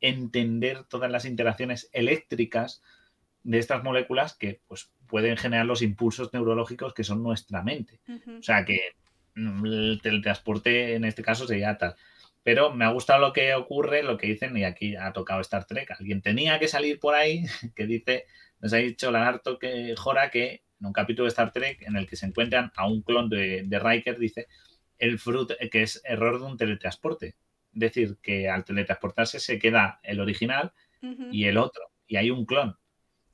[0.00, 2.82] entender todas las interacciones eléctricas
[3.46, 8.00] de estas moléculas que pues, pueden generar los impulsos neurológicos que son nuestra mente.
[8.38, 8.80] O sea que
[9.36, 11.94] mm, el teletransporte en este caso sería tal.
[12.42, 15.64] Pero me ha gustado lo que ocurre, lo que dicen, y aquí ha tocado Star
[15.64, 15.92] Trek.
[15.92, 17.44] Alguien tenía que salir por ahí
[17.76, 18.26] que dice,
[18.60, 22.06] nos ha dicho Lagarto que Jora que en un capítulo de Star Trek en el
[22.06, 24.48] que se encuentran a un clon de, de Riker, dice
[24.98, 27.36] el fruto que es error de un teletransporte.
[27.72, 30.72] Es decir, que al teletransportarse se queda el original
[31.30, 32.76] y el otro, y hay un clon.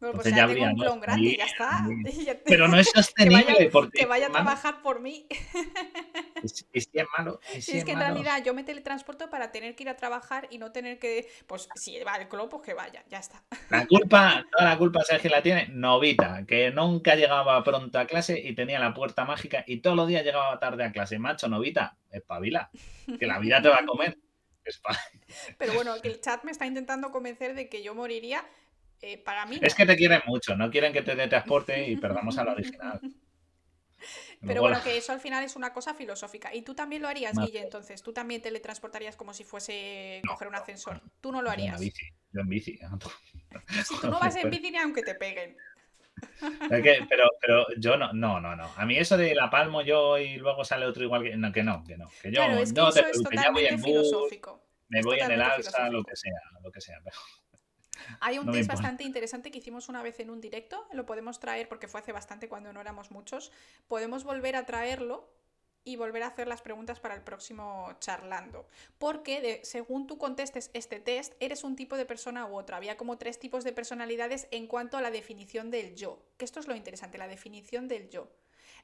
[0.02, 1.86] Bueno, pues ya habría, un clon gratis, ya está.
[2.44, 5.26] Pero no es sostenible que vaya, porque que vaya a trabajar por mí.
[6.42, 7.38] Es, es, es malo.
[7.54, 10.58] Es, es que en realidad yo me teletransporto para tener que ir a trabajar y
[10.58, 11.28] no tener que.
[11.46, 13.44] Pues si va el clon, pues que vaya, ya está.
[13.70, 15.68] La culpa, toda la culpa, ¿sabes que la tiene?
[15.68, 20.08] Novita, que nunca llegaba pronto a clase y tenía la puerta mágica y todos los
[20.08, 21.20] días llegaba tarde a clase.
[21.20, 22.72] Macho, Novita, espabila,
[23.20, 24.18] que la vida te va a comer.
[25.58, 28.44] Pero bueno, el chat me está intentando convencer de que yo moriría
[29.02, 29.58] eh, para mí.
[29.60, 33.00] Es que te quieren mucho, no quieren que te transporte y perdamos a la original.
[34.44, 36.52] Pero bueno, que eso al final es una cosa filosófica.
[36.54, 38.02] Y tú también lo harías, Guille, entonces.
[38.02, 41.00] Tú también teletransportarías como si fuese coger un ascensor.
[41.20, 41.80] Tú no lo harías.
[41.80, 42.06] Yo en bici.
[42.32, 42.78] Yo en bici.
[43.84, 45.56] Si tú no vas en bici ni aunque te peguen.
[46.68, 48.72] pero, pero yo no, no, no, no.
[48.76, 51.62] A mí eso de la palmo yo y luego sale otro igual que no, que
[51.62, 52.08] no, que no.
[52.20, 54.64] Que yo no es ya voy en filosófico.
[54.88, 56.98] me voy en el alza, lo que sea, lo que sea.
[57.04, 57.16] Pero...
[58.20, 61.68] Hay un test bastante interesante que hicimos una vez en un directo, lo podemos traer
[61.68, 63.52] porque fue hace bastante cuando no éramos muchos.
[63.88, 65.28] Podemos volver a traerlo
[65.84, 68.66] y volver a hacer las preguntas para el próximo charlando.
[68.98, 72.76] Porque según tú contestes este test, eres un tipo de persona u otro.
[72.76, 76.22] Había como tres tipos de personalidades en cuanto a la definición del yo.
[76.36, 78.30] Que esto es lo interesante, la definición del yo.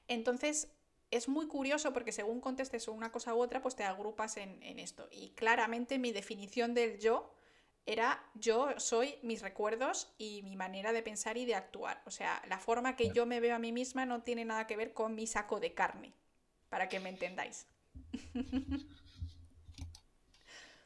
[0.08, 0.68] Entonces,
[1.10, 4.78] es muy curioso porque según contestes una cosa u otra, pues te agrupas en, en
[4.78, 5.08] esto.
[5.12, 7.32] Y claramente mi definición del yo
[7.86, 12.02] era yo soy mis recuerdos y mi manera de pensar y de actuar.
[12.06, 14.76] O sea, la forma que yo me veo a mí misma no tiene nada que
[14.76, 16.12] ver con mi saco de carne,
[16.68, 17.66] para que me entendáis.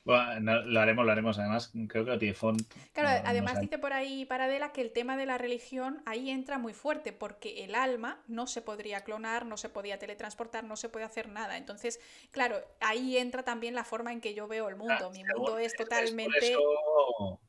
[0.04, 1.38] Bueno, lo haremos, lo haremos.
[1.38, 2.60] Además, creo que lo tiene font.
[2.92, 6.74] Claro, además dice por ahí Paradela que el tema de la religión ahí entra muy
[6.74, 11.04] fuerte, porque el alma no se podría clonar, no se podía teletransportar, no se puede
[11.04, 11.56] hacer nada.
[11.56, 12.00] Entonces,
[12.32, 15.10] claro, ahí entra también la forma en que yo veo el mundo.
[15.12, 16.56] Mi mundo es totalmente.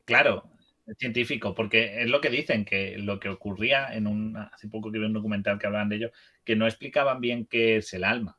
[0.06, 0.44] claro,
[1.00, 4.38] científico, porque es lo que dicen, que lo que ocurría en un.
[4.38, 6.12] Hace poco que vi un documental que hablaban de ello,
[6.44, 8.38] que no explicaban bien qué es el alma,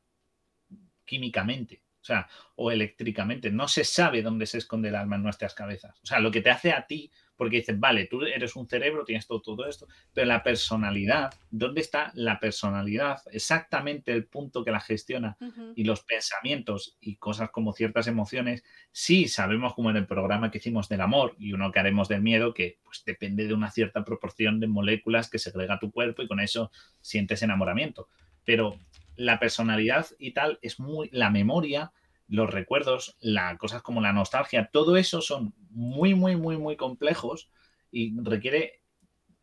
[1.03, 3.49] químicamente o sea, o eléctricamente.
[3.49, 5.99] No se sabe dónde se esconde el alma en nuestras cabezas.
[6.03, 9.03] O sea, lo que te hace a ti, porque dices, vale, tú eres un cerebro,
[9.05, 13.23] tienes todo, todo esto, pero la personalidad, ¿dónde está la personalidad?
[13.31, 15.35] Exactamente el punto que la gestiona
[15.75, 20.59] y los pensamientos y cosas como ciertas emociones, sí sabemos como en el programa que
[20.59, 24.05] hicimos del amor y uno que haremos del miedo, que pues depende de una cierta
[24.05, 26.71] proporción de moléculas que segrega tu cuerpo y con eso
[27.01, 28.07] sientes enamoramiento.
[28.45, 28.77] Pero
[29.15, 31.91] la personalidad y tal es muy la memoria,
[32.27, 37.49] los recuerdos, las cosas como la nostalgia, todo eso son muy, muy, muy, muy complejos
[37.91, 38.81] y requiere,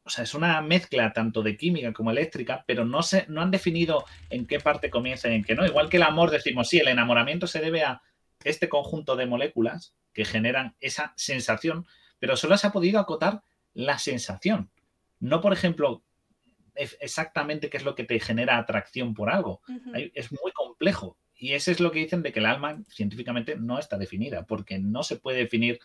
[0.05, 3.51] o sea, es una mezcla tanto de química como eléctrica, pero no, se, no han
[3.51, 5.65] definido en qué parte comienza y en qué no.
[5.65, 8.03] Igual que el amor, decimos, sí, el enamoramiento se debe a
[8.45, 11.87] este conjunto de moléculas que generan esa sensación,
[12.19, 13.43] pero solo se ha podido acotar
[13.75, 14.71] la sensación.
[15.21, 16.03] No, por ejemplo,
[16.75, 19.61] exactamente qué es lo que te genera atracción por algo.
[20.15, 21.17] Es muy complejo.
[21.37, 24.79] Y eso es lo que dicen de que el alma científicamente no está definida, porque
[24.79, 25.81] no se puede definir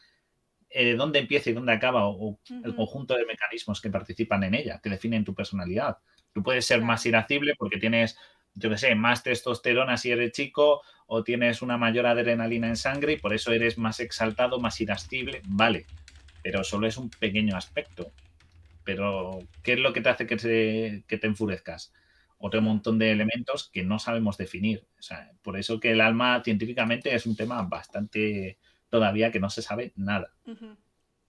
[0.70, 4.80] eh, dónde empieza y dónde acaba o, el conjunto de mecanismos que participan en ella,
[4.84, 5.98] que definen tu personalidad.
[6.34, 8.18] Tú puedes ser más irascible porque tienes,
[8.54, 13.14] yo qué sé, más testosterona si eres chico o tienes una mayor adrenalina en sangre
[13.14, 15.86] y por eso eres más exaltado, más irascible, vale,
[16.44, 18.12] pero solo es un pequeño aspecto
[18.88, 21.92] pero ¿qué es lo que te hace que te, enfurezcas?
[22.38, 24.88] Otro montón de elementos que no sabemos definir.
[25.42, 28.58] por eso que el alma científicamente es un tema bastante
[28.90, 30.32] todavía que no se sabe nada.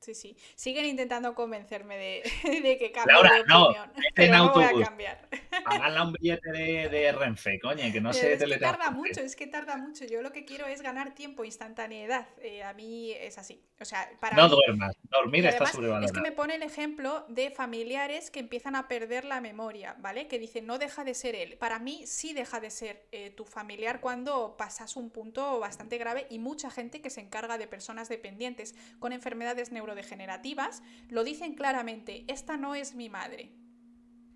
[0.00, 0.36] Sí, sí.
[0.54, 2.22] Siguen intentando convencerme de,
[2.78, 3.92] que cambie Laura, de opinión.
[3.94, 5.28] No, pero no voy a cambiar.
[5.64, 9.46] Háganla un billete de, Renfe, coño, que no se Es que tarda mucho, es que
[9.46, 10.04] tarda mucho.
[10.04, 12.28] Yo lo que quiero es ganar tiempo, instantaneidad.
[12.40, 13.60] Eh, a mí es así.
[13.80, 16.06] O sea, para no duermas, dormir está sobrevalorado.
[16.06, 20.28] Es que me pone el ejemplo de familiares que empiezan a perder la memoria, ¿vale?
[20.28, 21.56] Que dicen, no deja de ser él.
[21.58, 26.26] Para mí sí deja de ser eh, tu familiar cuando pasas un punto bastante grave
[26.30, 31.54] y mucha gente que se encarga de personas dependientes con enfermedades neurológicas degenerativas lo dicen
[31.54, 33.52] claramente, esta no es mi madre.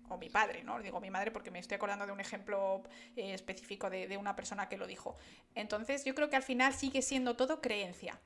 [0.09, 0.79] O mi padre, ¿no?
[0.79, 2.83] Digo mi madre porque me estoy acordando de un ejemplo
[3.15, 5.17] eh, específico de, una persona que lo dijo.
[5.55, 8.19] Entonces, yo creo que al final sigue siendo todo creencia.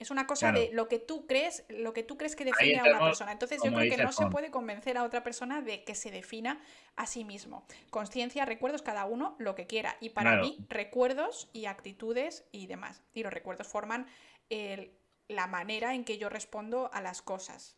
[0.00, 2.84] Es una cosa de lo que tú crees, lo que tú crees que define a
[2.84, 3.32] una persona.
[3.32, 6.58] Entonces yo creo que no se puede convencer a otra persona de que se defina
[6.96, 7.66] a sí mismo.
[7.90, 9.98] Conciencia, recuerdos, cada uno lo que quiera.
[10.00, 13.02] Y para mí, recuerdos y actitudes y demás.
[13.12, 14.06] Y los recuerdos forman
[14.48, 14.90] el,
[15.30, 17.76] la manera en que yo respondo a las cosas.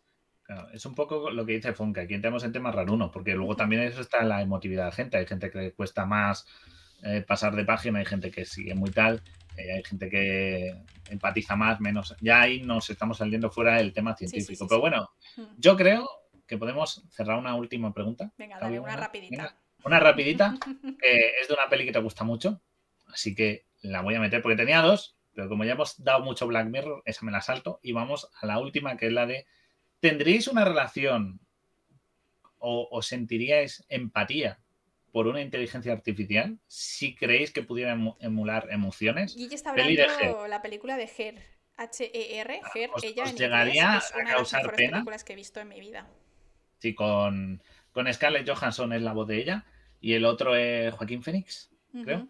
[0.72, 3.82] es un poco lo que dice Fonka, aquí entramos en temas rarunos, porque luego también
[3.82, 5.16] eso está en la emotividad de la gente.
[5.16, 6.46] Hay gente que le cuesta más
[7.02, 9.22] eh, pasar de página, hay gente que sigue muy tal,
[9.56, 10.74] eh, hay gente que
[11.10, 12.14] empatiza más, menos.
[12.20, 14.66] Ya ahí nos estamos saliendo fuera del tema científico.
[14.68, 15.10] Pero bueno,
[15.56, 16.08] yo creo
[16.46, 18.32] que podemos cerrar una última pregunta.
[18.36, 19.56] Venga, dale, una rapidita.
[19.84, 20.54] una rapidita,
[21.00, 22.60] que es de una peli que te gusta mucho,
[23.06, 26.46] así que la voy a meter porque tenía dos, pero como ya hemos dado mucho
[26.46, 27.80] Black Mirror, esa me la salto.
[27.82, 29.46] Y vamos a la última, que es la de,
[30.00, 31.40] ¿tendríais una relación
[32.58, 34.60] o, sentiríais empatía
[35.10, 39.36] por una inteligencia artificial si creéis que pudiera emular emociones?
[39.36, 41.42] Y está hablando la película de Her,
[41.76, 44.92] H-E-R, Her, ella en llegaría a causar de pena.
[44.98, 46.08] películas que he visto en mi vida.
[46.78, 49.64] Sí, con, con Scarlett Johansson es la voz de ella
[50.00, 51.70] y el otro es Joaquín Phoenix,
[52.04, 52.28] creo.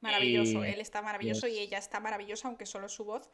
[0.00, 3.30] Maravilloso, él está maravilloso y ella está maravillosa, aunque solo su voz.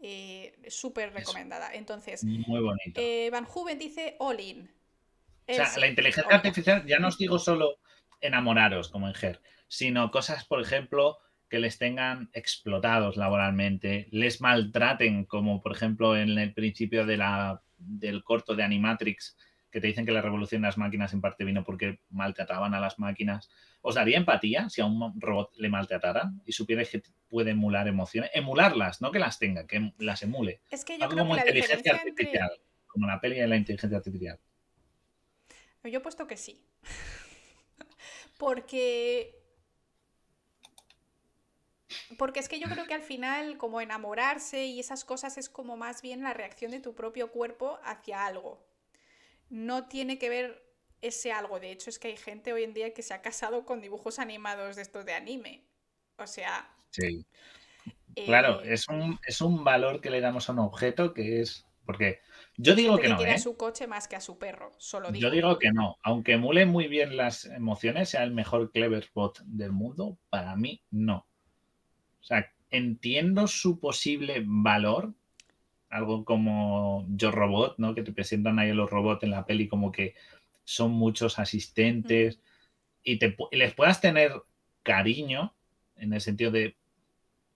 [0.00, 1.74] Eh, súper recomendada.
[1.74, 3.00] Entonces, muy bonito.
[3.00, 4.70] Eh, Van Huven dice all in.
[5.48, 7.78] O sea, la inteligencia artificial, ya no os digo solo
[8.20, 11.18] enamoraros como en GER, sino cosas, por ejemplo,
[11.48, 17.62] que les tengan explotados laboralmente, les maltraten, como por ejemplo en el principio de la,
[17.78, 19.36] del corto de Animatrix,
[19.70, 22.80] que te dicen que la revolución de las máquinas en parte vino porque maltrataban a
[22.80, 23.50] las máquinas.
[23.80, 28.30] ¿Os daría empatía si a un robot le maltrataran y supierais que puede emular emociones?
[28.34, 30.60] Emularlas, no que las tenga, que las emule.
[30.70, 32.50] Es que yo creo como inteligencia artificial,
[32.86, 34.38] como la peli de la inteligencia artificial.
[35.84, 36.60] Yo he puesto que sí.
[38.38, 39.38] porque
[42.18, 45.76] Porque es que yo creo que al final, como enamorarse y esas cosas es como
[45.76, 48.66] más bien la reacción de tu propio cuerpo hacia algo.
[49.50, 50.67] No tiene que ver
[51.02, 51.60] ese algo.
[51.60, 54.18] De hecho, es que hay gente hoy en día que se ha casado con dibujos
[54.18, 55.64] animados de estos de anime.
[56.16, 56.68] O sea.
[56.90, 57.26] Sí.
[58.24, 61.64] Claro, eh, es un, es un valor que le damos a un objeto que es.
[61.84, 62.20] Porque
[62.56, 63.20] yo digo que, no.
[63.22, 63.30] ¿eh?
[63.30, 65.96] a su coche más que a su perro, solo Yo digo que no.
[66.02, 71.26] Aunque emule muy bien las emociones, sea el mejor Cleverbot del mundo, para mí no.
[72.20, 75.14] O sea, entiendo su posible valor.
[75.88, 77.94] Algo como Yo Robot, ¿no?
[77.94, 80.14] Que te presentan ahí los robots en la peli como que
[80.68, 82.40] son muchos asistentes
[83.02, 84.32] y, te, les puedas tener
[84.82, 85.54] cariño
[85.96, 86.76] en el sentido de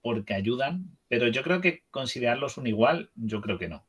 [0.01, 3.85] porque ayudan, pero yo creo que considerarlos un igual, yo creo que no.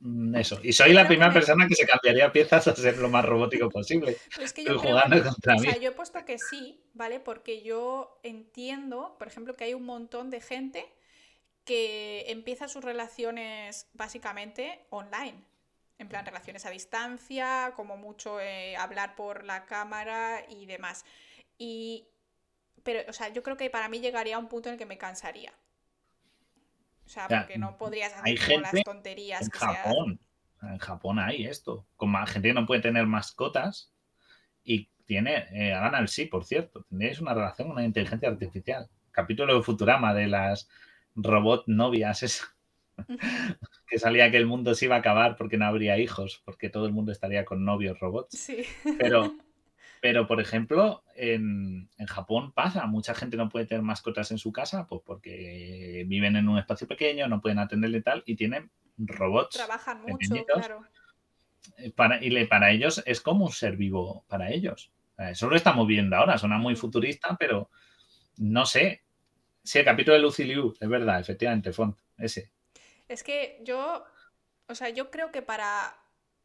[0.00, 0.60] Mm, eso.
[0.62, 4.18] Y soy la primera persona que se cambiaría piezas a ser lo más robótico posible.
[4.38, 5.60] es que yo jugando contra mí.
[5.60, 7.20] O sea, yo he puesto que sí, ¿vale?
[7.20, 10.84] Porque yo entiendo, por ejemplo, que hay un montón de gente
[11.64, 15.42] que empieza sus relaciones básicamente online.
[15.98, 21.04] En plan, relaciones a distancia, como mucho eh, hablar por la cámara y demás.
[21.56, 22.08] Y
[22.84, 24.86] pero, o sea, yo creo que para mí llegaría a un punto en el que
[24.86, 25.52] me cansaría.
[27.06, 30.20] O sea, porque no podrías hacer como las tonterías en Japón.
[30.62, 31.86] En Japón hay esto.
[31.96, 33.92] Como gente que no puede tener mascotas
[34.62, 38.88] y tiene, eh, hagan al sí, por cierto, tendríais una relación con una inteligencia artificial.
[39.10, 40.68] Capítulo de Futurama de las
[41.14, 42.22] robot novias,
[43.88, 46.86] que salía que el mundo se iba a acabar porque no habría hijos, porque todo
[46.86, 48.38] el mundo estaría con novios robots.
[48.38, 48.64] Sí.
[48.98, 49.34] Pero
[50.04, 54.86] Pero, por ejemplo, en, Japón pasa, mucha gente no puede tener mascotas en su casa,
[54.86, 59.56] pues porque viven en un espacio pequeño, no pueden atenderle tal, y tienen robots.
[59.56, 60.82] Trabajan mucho, claro.
[61.78, 64.92] Eh, para, y para ellos es como un ser vivo para ellos.
[65.16, 67.70] Eso lo estamos viendo ahora, suena muy futurista, pero
[68.36, 69.04] no sé.
[69.62, 72.50] Sí, el capítulo de Lucy Liu, es verdad, efectivamente, Font, ese.
[73.08, 74.04] Es que yo,
[74.68, 75.98] o sea, yo creo que para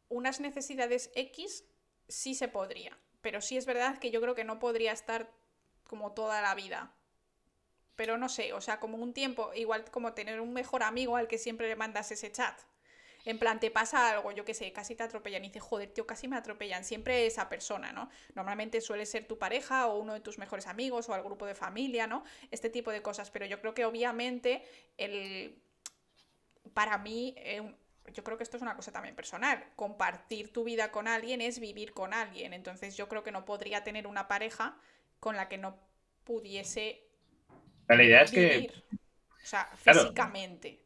[0.08, 1.64] unas necesidades X
[2.08, 5.30] sí se podría pero sí es verdad que yo creo que no podría estar
[5.84, 6.92] como toda la vida.
[7.96, 11.28] Pero no sé, o sea, como un tiempo, igual como tener un mejor amigo al
[11.28, 12.58] que siempre le mandas ese chat.
[13.26, 16.06] En plan, te pasa algo, yo qué sé, casi te atropellan y dices, joder, tío,
[16.06, 16.84] casi me atropellan.
[16.84, 18.08] Siempre esa persona, ¿no?
[18.34, 21.54] Normalmente suele ser tu pareja o uno de tus mejores amigos o al grupo de
[21.54, 22.24] familia, ¿no?
[22.50, 23.30] Este tipo de cosas.
[23.30, 24.64] Pero yo creo que obviamente
[24.96, 25.62] el...
[26.74, 27.74] Para mí, eh,
[28.12, 29.64] yo creo que esto es una cosa también personal.
[29.76, 32.52] Compartir tu vida con alguien es vivir con alguien.
[32.52, 34.76] Entonces yo creo que no podría tener una pareja
[35.18, 35.78] con la que no
[36.24, 37.02] pudiese.
[37.88, 38.70] la idea es que.
[39.42, 40.80] O sea, físicamente.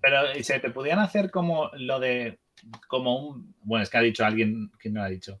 [0.00, 2.38] Pero se te podían hacer como lo de.
[2.86, 3.54] Como un.
[3.62, 4.70] Bueno, es que ha dicho alguien.
[4.78, 5.40] ¿Quién no lo ha dicho?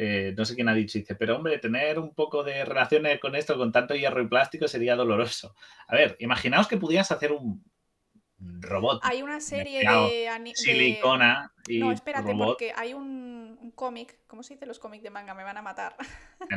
[0.00, 3.34] Eh, no sé quién ha dicho, dice, pero hombre, tener un poco de relaciones con
[3.34, 5.56] esto, con tanto hierro y plástico, sería doloroso.
[5.88, 7.64] A ver, imaginaos que pudieras hacer un,
[8.38, 9.00] robot.
[9.04, 14.18] Hay una serie de, silicona y No, espérate, porque hay un, cómic.
[14.26, 15.34] ¿Cómo se dice los cómics de manga?
[15.34, 15.96] Me van a matar.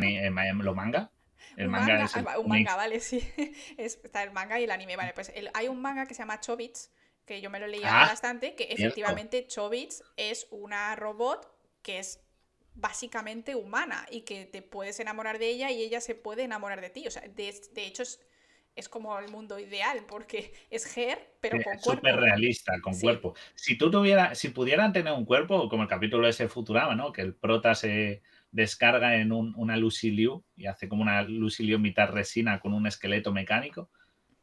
[0.02, 1.12] Eh, ¿Lo manga?
[1.58, 3.28] El un manga, ah, un manga, vale, sí.
[3.78, 5.12] está el manga y el anime, vale.
[5.14, 6.92] Pues hay un manga que se llama Chobits,
[7.26, 11.52] que yo me lo leía ah, bastante, que efectivamente Chobits es una robot
[11.82, 12.22] que es
[12.74, 16.92] básicamente humana y que te puedes enamorar de ella y ella se puede enamorar de
[16.92, 17.08] ti.
[17.08, 18.20] O sea, de, de hecho es
[18.76, 22.08] es como el mundo ideal, porque es Ger, pero con cuerpo.
[22.08, 23.36] Súper realista, con cuerpo.
[23.54, 27.12] Si tú tuvieras, si pudieran tener un cuerpo, como el capítulo ese Futurama, ¿no?
[27.12, 28.22] Que el prota se
[28.52, 33.90] descarga en una Luciliu y hace como una Luciliu mitad resina con un esqueleto mecánico.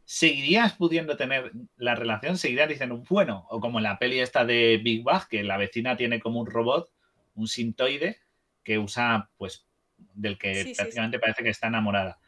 [0.04, 2.38] ¿Seguirías pudiendo tener la relación?
[2.38, 5.96] ¿Seguirías diciendo, bueno, o como en la peli esta de Big Bang, que la vecina
[5.96, 6.90] tiene como un robot,
[7.34, 8.18] un sintoide,
[8.62, 9.66] que usa, pues,
[10.14, 12.18] del que prácticamente parece que está enamorada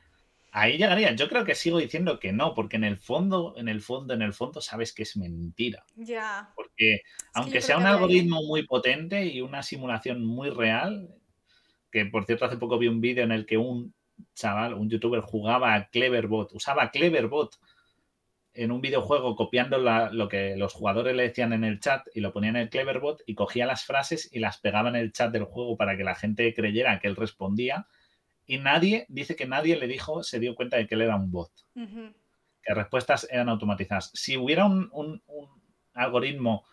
[0.53, 1.15] Ahí llegaría.
[1.15, 4.23] Yo creo que sigo diciendo que no, porque en el fondo, en el fondo, en
[4.23, 5.85] el fondo sabes que es mentira.
[5.97, 6.53] Ya.
[6.57, 7.03] Porque
[7.35, 11.15] aunque sea un algoritmo muy potente y una simulación muy real,
[11.91, 13.95] que por cierto hace poco vi un vídeo en el que un
[14.35, 17.59] chaval, un youtuber jugaba a Cleverbot, usaba Cleverbot
[18.53, 22.33] en un videojuego copiando lo que los jugadores le decían en el chat y lo
[22.33, 25.45] ponía en el Cleverbot y cogía las frases y las pegaba en el chat del
[25.45, 27.87] juego para que la gente creyera que él respondía
[28.51, 31.31] y nadie, dice que nadie le dijo, se dio cuenta de que él era un
[31.31, 31.53] bot.
[31.73, 34.11] Que respuestas eran automatizadas.
[34.13, 35.23] Si hubiera un,
[35.95, 36.65] algoritmo,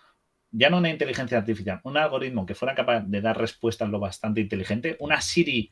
[0.49, 4.41] ya no una inteligencia artificial, un algoritmo que fuera capaz de dar respuestas lo bastante
[4.41, 5.69] inteligente, una Siri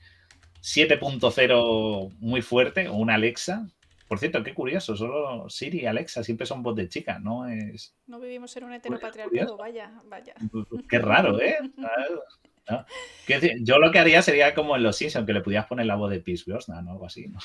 [0.61, 3.67] 7.0 muy fuerte o una Alexa.
[4.07, 7.47] Por cierto, qué curioso, solo Siri y Alexa siempre son bots de chica, ¿no?
[7.47, 7.97] Es...
[8.05, 10.35] No vivimos en un heteropatriarcado, vaya, vaya.
[10.87, 11.57] Qué raro, ¿eh?
[13.61, 16.11] Yo lo que haría sería como en Los Simpsons, que le pudieras poner la voz
[16.11, 17.27] de Peace Brosnan o algo así.
[17.27, 17.39] ¿no?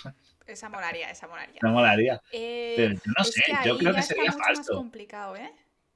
[0.47, 1.61] Esa molaría, esa molaría.
[1.63, 2.21] No molaría.
[2.33, 4.73] Eh, no sé, yo creo que sería falso.
[4.73, 5.53] Más complicado, ¿eh?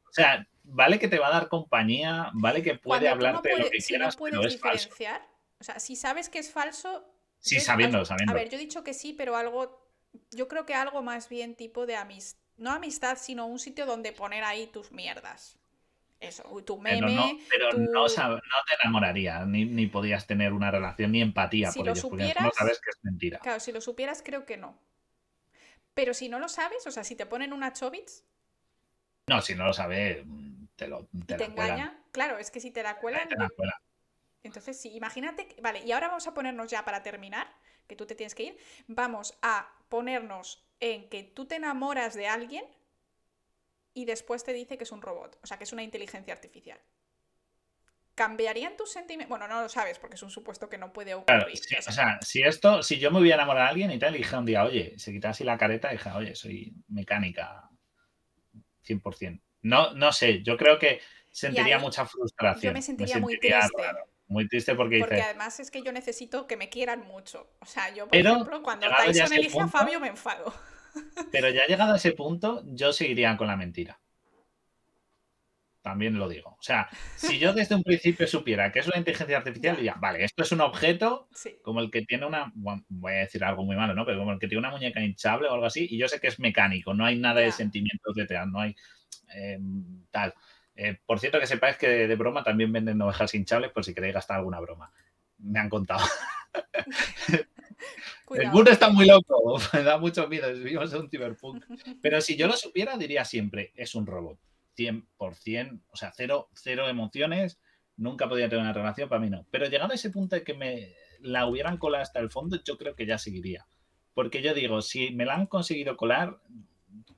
[0.09, 3.71] O sea, vale que te va a dar compañía, vale que puede hablarte de lo
[3.71, 5.27] que si quieras, no puedes diferenciar,
[5.59, 7.05] o sea, si sabes que es falso.
[7.39, 8.33] Sí, sabiendo, sabiendo.
[8.33, 9.83] A ver, yo he dicho que sí, pero algo.
[10.31, 12.39] Yo creo que algo más bien tipo de amistad.
[12.57, 15.59] No amistad, sino un sitio donde poner ahí tus mierdas.
[16.29, 17.39] Eso, tu meme.
[17.51, 22.07] Pero no, no, te enamoraría, ni, ni, podías tener una relación ni empatía por ellos,
[22.09, 23.39] porque no sabes que es mentira.
[23.41, 24.79] Claro, si lo supieras, creo que no.
[25.93, 28.25] Pero si no lo sabes, o sea, si te ponen una Chobits.
[29.27, 30.25] No, si no lo sabes,
[30.77, 32.03] te lo te, te engaña.
[32.11, 33.29] Claro, es que si te la cuelan.
[33.29, 33.79] Te la cuelan.
[34.43, 35.49] Entonces, sí, imagínate.
[35.63, 37.49] Vale, y ahora vamos a ponernos ya para terminar,
[37.87, 38.59] que tú te tienes que ir.
[38.87, 42.65] Vamos a ponernos en que tú te enamoras de alguien
[43.95, 46.79] y después te dice que es un robot, o sea, que es una inteligencia artificial.
[48.15, 49.29] ¿Cambiarían tus sentimientos?
[49.29, 51.59] Bueno, no lo sabes porque es un supuesto que no puede ocurrir.
[51.87, 54.19] o sea, si esto, si yo me voy a enamorar a alguien y tal, y
[54.19, 57.69] dije un día, oye, se quita así la careta y dije, oye, soy mecánica
[58.87, 59.41] 100%.
[59.63, 61.01] No, no sé, yo creo que
[61.31, 62.71] sentiría mucha frustración.
[62.71, 63.83] Yo me sentiría, muy triste.
[64.27, 67.51] Muy triste porque, porque además es que yo necesito que me quieran mucho.
[67.61, 70.55] O sea, yo, por ejemplo, cuando Tyson elige a Fabio me enfado.
[71.33, 73.99] Pero ya llegado a ese punto, yo seguiría con la mentira.
[75.85, 76.57] También lo digo.
[76.59, 80.25] O sea, si yo desde un principio supiera que es una inteligencia artificial, diría, vale,
[80.25, 81.29] esto es un objeto
[81.63, 84.07] como el que tiene una, voy a decir algo muy malo, ¿no?
[84.07, 86.29] Pero como el que tiene una muñeca hinchable o algo así, y yo sé que
[86.29, 88.75] es mecánico, no hay nada de sentimientos detrás, no hay
[89.35, 89.59] eh,
[90.11, 90.33] tal.
[90.75, 94.15] Eh, por cierto, que sepáis que de, broma también venden ovejas hinchables por si queréis
[94.15, 94.91] gastar alguna broma.
[95.39, 96.05] Me han contado.
[98.31, 101.65] El mundo está muy loco, me da mucho miedo, vivimos en un cyberpunk.
[102.01, 104.39] Pero si yo lo supiera, diría siempre, es un robot.
[104.77, 107.61] 100%, o sea, cero, cero emociones,
[107.97, 109.47] nunca podría tener una relación, para mí no.
[109.51, 112.77] Pero llegado a ese punto de que me la hubieran colado hasta el fondo, yo
[112.77, 113.67] creo que ya seguiría.
[114.15, 116.41] Porque yo digo, si me la han conseguido colar,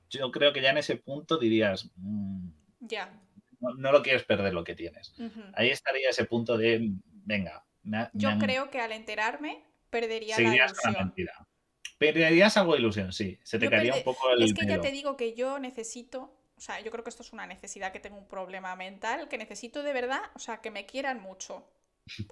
[0.09, 2.49] yo creo que ya en ese punto dirías, mm,
[2.81, 3.21] ya.
[3.59, 5.15] No, lo quieres perder lo que tienes.
[5.53, 6.91] Ahí estaría ese punto de,
[7.25, 7.65] venga.
[8.13, 11.13] yo creo que al enterarme perdería la ilusión.
[11.97, 13.39] Perderías algo de ilusión, sí.
[13.43, 14.43] Se te caería un poco el.
[14.43, 16.33] Es que ya te digo que yo necesito.
[16.55, 19.37] O sea, yo creo que esto es una necesidad que tengo un problema mental, que
[19.37, 21.69] necesito de verdad, o sea, que me quieran mucho.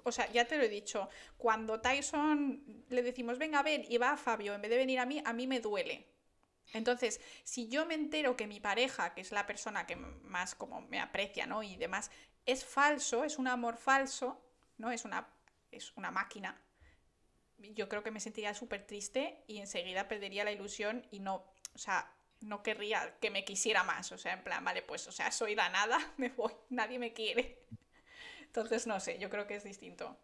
[0.04, 4.12] O sea, ya te lo he dicho, cuando Tyson le decimos, venga, ven, y va
[4.12, 6.06] a Fabio, en vez de venir a mí, a mí me duele.
[6.72, 10.80] Entonces, si yo me entero que mi pareja, que es la persona que más como
[10.82, 11.62] me aprecia, ¿no?
[11.62, 12.10] Y demás,
[12.44, 14.42] es falso, es un amor falso,
[14.78, 14.90] ¿no?
[14.90, 15.28] Es una,
[15.70, 16.60] es una máquina,
[17.74, 21.44] yo creo que me sentiría súper triste y enseguida perdería la ilusión y no,
[21.74, 24.12] o sea, no querría que me quisiera más.
[24.12, 27.12] O sea, en plan, vale, pues, o sea, soy la nada, me voy, nadie me
[27.12, 27.58] quiere.
[28.42, 30.18] Entonces, no sé, yo creo que es distinto.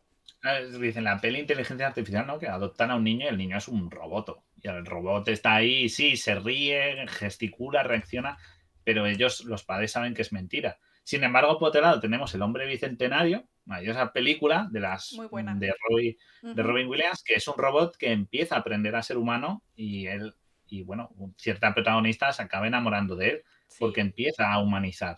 [0.80, 2.38] Dicen la peli inteligencia artificial, ¿no?
[2.38, 4.42] Que adoptan a un niño y el niño es un robot.
[4.60, 8.38] Y el robot está ahí, sí, se ríe, gesticula, reacciona,
[8.84, 10.78] pero ellos, los padres, saben que es mentira.
[11.04, 13.46] Sin embargo, por otro lado, tenemos el hombre bicentenario,
[13.82, 15.16] esa película de las
[15.58, 19.62] de, de Robin Williams, que es un robot que empieza a aprender a ser humano
[19.74, 20.34] y él,
[20.66, 23.42] y bueno, cierta protagonista se acaba enamorando de él
[23.78, 25.16] porque empieza a humanizar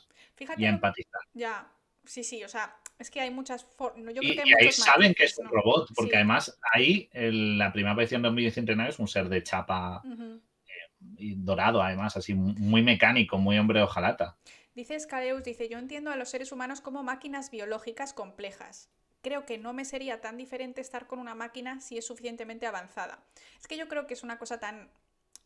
[0.57, 1.21] y a empatizar.
[1.33, 1.67] Ya,
[2.05, 4.15] sí, sí, o sea, es que hay muchas formas.
[4.21, 8.37] Y, ahí saben que es un robot, porque además ahí la primera aparición de un
[8.37, 14.37] bicentenario es un ser de chapa eh, dorado, además, así muy mecánico, muy hombre ojalata.
[14.75, 18.91] Dice Scareus, dice, yo entiendo a los seres humanos como máquinas biológicas complejas.
[19.23, 23.23] Creo que no me sería tan diferente estar con una máquina si es suficientemente avanzada.
[23.61, 24.91] Es que yo creo que es una cosa tan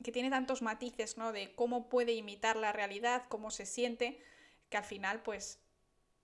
[0.03, 1.33] que tiene tantos matices, ¿no?
[1.33, 4.23] De cómo puede imitar la realidad, cómo se siente,
[4.71, 5.61] que al final, pues,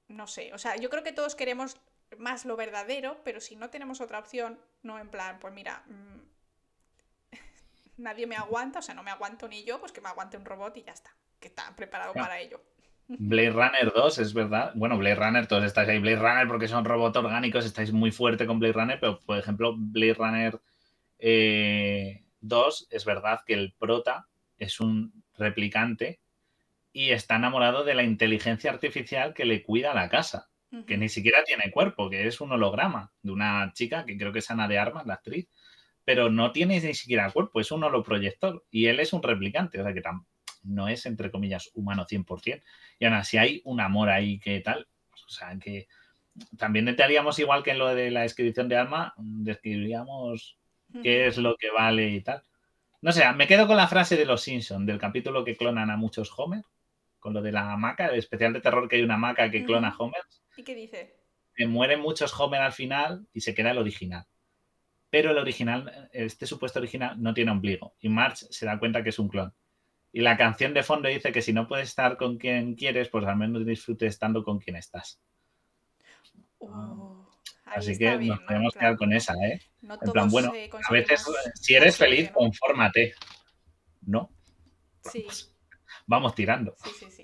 [0.09, 0.55] no sé.
[0.55, 1.77] O sea, yo creo que todos queremos
[2.17, 7.33] más lo verdadero, pero si no tenemos otra opción, no en plan, pues mira, mm,
[7.99, 10.45] nadie me aguanta, o sea, no me aguanto ni yo, pues que me aguante un
[10.45, 12.63] robot y ya está, que está preparado para ello.
[13.09, 14.73] Blade Runner 2, es verdad.
[14.75, 15.99] Bueno, Blade Runner, todos estáis ahí.
[15.99, 19.75] Blade Runner porque son robots orgánicos, estáis muy fuerte con Blade Runner, pero por ejemplo,
[19.77, 20.61] Blade Runner 2
[21.19, 22.25] eh,
[22.91, 24.27] es verdad que el prota
[24.59, 26.21] es un replicante
[26.93, 30.49] y está enamorado de la inteligencia artificial que le cuida la casa,
[30.87, 34.41] que ni siquiera tiene cuerpo, que es un holograma de una chica que creo que
[34.41, 35.49] es Ana de Armas, la actriz,
[36.05, 39.85] pero no tiene ni siquiera cuerpo, es un holoproyector y él es un replicante, o
[39.85, 40.34] sea que tampoco
[40.65, 42.63] no es, entre comillas, humano 100%.
[42.99, 44.87] Y aún así hay un amor ahí que tal,
[45.27, 45.89] o sea, que
[46.57, 50.59] también te haríamos igual que en lo de la descripción de alma, describiríamos
[51.03, 52.43] qué es lo que vale y tal.
[53.03, 55.97] No sé, me quedo con la frase de los Simpsons, del capítulo que clonan a
[55.97, 56.65] muchos Homer,
[57.21, 59.89] con lo de la hamaca, el especial de terror que hay una hamaca que clona
[59.89, 60.23] a Homer.
[60.57, 61.25] ¿Y qué dice?
[61.57, 64.27] eh, mueren muchos Homer al final y se queda el original.
[65.11, 67.95] Pero el original, este supuesto original, no tiene ombligo.
[68.01, 69.55] Y Marge se da cuenta que es un clon.
[70.17, 73.27] Y la canción de fondo dice que si no puedes estar con quien quieres, pues
[73.27, 75.21] al menos disfrutes estando con quien estás.
[76.61, 77.25] Uh,
[77.65, 79.61] Así que nos podemos quedar con esa, ¿eh?
[79.83, 80.53] en plan, bueno,
[80.89, 81.27] a veces
[81.57, 83.15] si eres feliz, confórmate.
[84.03, 84.31] ¿No?
[85.03, 85.27] Sí.
[86.07, 86.77] Vamos tirando.
[86.85, 87.24] Sí, sí, sí.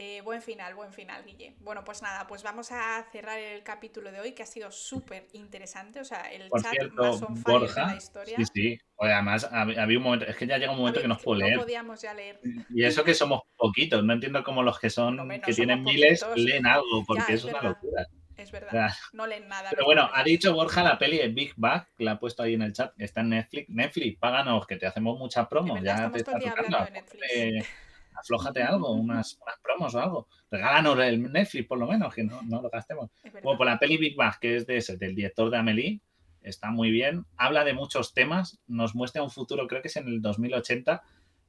[0.00, 1.56] Eh, buen final, buen final, Guille.
[1.58, 5.26] Bueno, pues nada, pues vamos a cerrar el capítulo de hoy que ha sido súper
[5.32, 5.98] interesante.
[5.98, 8.36] O sea, el chat más on fire de la historia.
[8.36, 8.80] Sí, sí.
[8.96, 11.56] además, había un momento, es que ya llega un momento que no puedo leer.
[11.56, 12.38] No podíamos ya leer.
[12.72, 16.64] Y eso que somos poquitos, no entiendo cómo los que son, que tienen miles, leen
[16.64, 18.06] algo, porque es, una locura.
[18.36, 19.70] Es verdad, no leen nada.
[19.70, 22.54] Pero bueno, ha dicho Borja la peli de Big Bang, que la ha puesto ahí
[22.54, 23.68] en el chat, está en Netflix.
[23.68, 25.82] Netflix, páganos, que te hacemos muchas promos.
[25.82, 26.84] Ya te está tocando.
[26.84, 27.87] De Netflix
[28.18, 30.28] aflójate algo, unas, unas, promos o algo.
[30.50, 33.10] Regálanos el Netflix, por lo menos, que no, no lo gastemos.
[33.42, 36.00] Como por la peli Big Bang, que es de ese, del director de Amelie,
[36.42, 37.24] está muy bien.
[37.36, 41.02] Habla de muchos temas, nos muestra un futuro, creo que es en el 2080,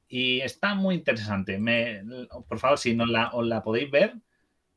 [0.08, 1.58] y está muy interesante.
[1.58, 2.02] Me,
[2.48, 4.14] por favor, si no la, os la podéis ver,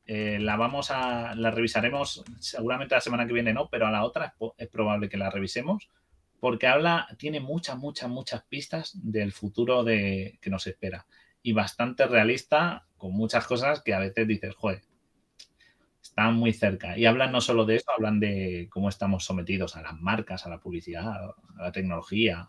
[0.06, 4.04] eh, la vamos a, la revisaremos seguramente la semana que viene, no, pero a la
[4.04, 5.88] otra es, es probable que la revisemos
[6.44, 11.06] porque habla, tiene muchas, muchas, muchas pistas del futuro de, que nos espera
[11.44, 14.82] y bastante realista, con muchas cosas que a veces dices, joder,
[16.02, 16.96] están muy cerca.
[16.96, 20.48] Y hablan no solo de eso, hablan de cómo estamos sometidos a las marcas, a
[20.48, 22.48] la publicidad, a la tecnología,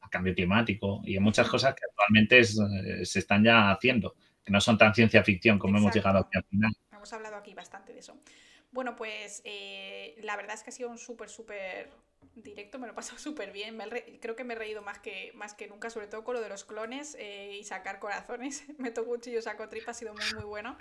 [0.00, 4.50] al cambio climático y a muchas cosas que actualmente eh, se están ya haciendo, que
[4.50, 6.72] no son tan ciencia ficción como hemos llegado aquí al final.
[6.90, 8.18] Hemos hablado aquí bastante de eso.
[8.72, 11.90] Bueno, pues eh, la verdad es que ha sido un súper, súper
[12.34, 13.78] directo, me lo he pasado súper bien.
[14.20, 16.48] creo que me he reído más que, más que nunca, sobre todo con lo de
[16.48, 18.64] los clones eh, y sacar corazones.
[18.78, 20.76] me tocó cuchillo, saco tripa, ha sido muy, muy bueno.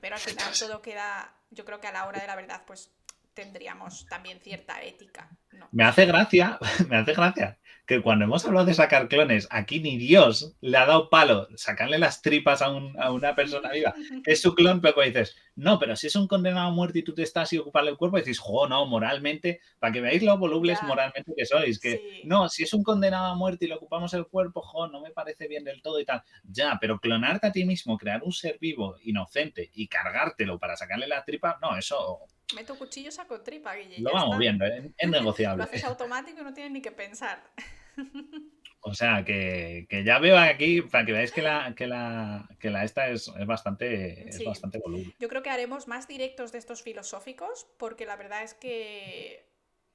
[0.00, 2.90] Pero al final todo queda, yo creo que a la hora de la verdad, pues
[3.34, 5.30] tendríamos también cierta ética.
[5.72, 6.58] Me hace gracia,
[6.88, 7.58] me hace gracia
[7.90, 11.98] que cuando hemos hablado de sacar clones, aquí ni Dios le ha dado palo sacarle
[11.98, 13.92] las tripas a, una persona viva.
[14.24, 17.14] Es su clon, pero dices, no, pero si es un condenado a muerte y tú
[17.14, 20.80] te estás y ocuparle el cuerpo, dices, jo, no, moralmente, para que veáis lo volubles
[20.84, 24.28] moralmente que sois, que no, si es un condenado a muerte y le ocupamos el
[24.28, 26.22] cuerpo, jo, no me parece bien del todo y tal.
[26.44, 31.08] Ya, pero clonarte a ti mismo, crear un ser vivo, inocente y cargártelo para sacarle
[31.08, 32.20] la tripa, no, eso
[32.54, 34.00] Meto cuchillo, saco tripa, Guille.
[34.00, 34.92] Lo vamos viendo, ¿eh?
[34.96, 35.58] es negociable.
[35.64, 37.42] Lo haces automático y no tienes ni que pensar.
[38.82, 42.82] O sea, que, ya veo aquí, para que veáis que la, que la, que la
[42.82, 45.14] esta es, bastante, es bastante volumen.
[45.18, 49.46] Yo creo que haremos más directos de estos filosóficos, porque la verdad es que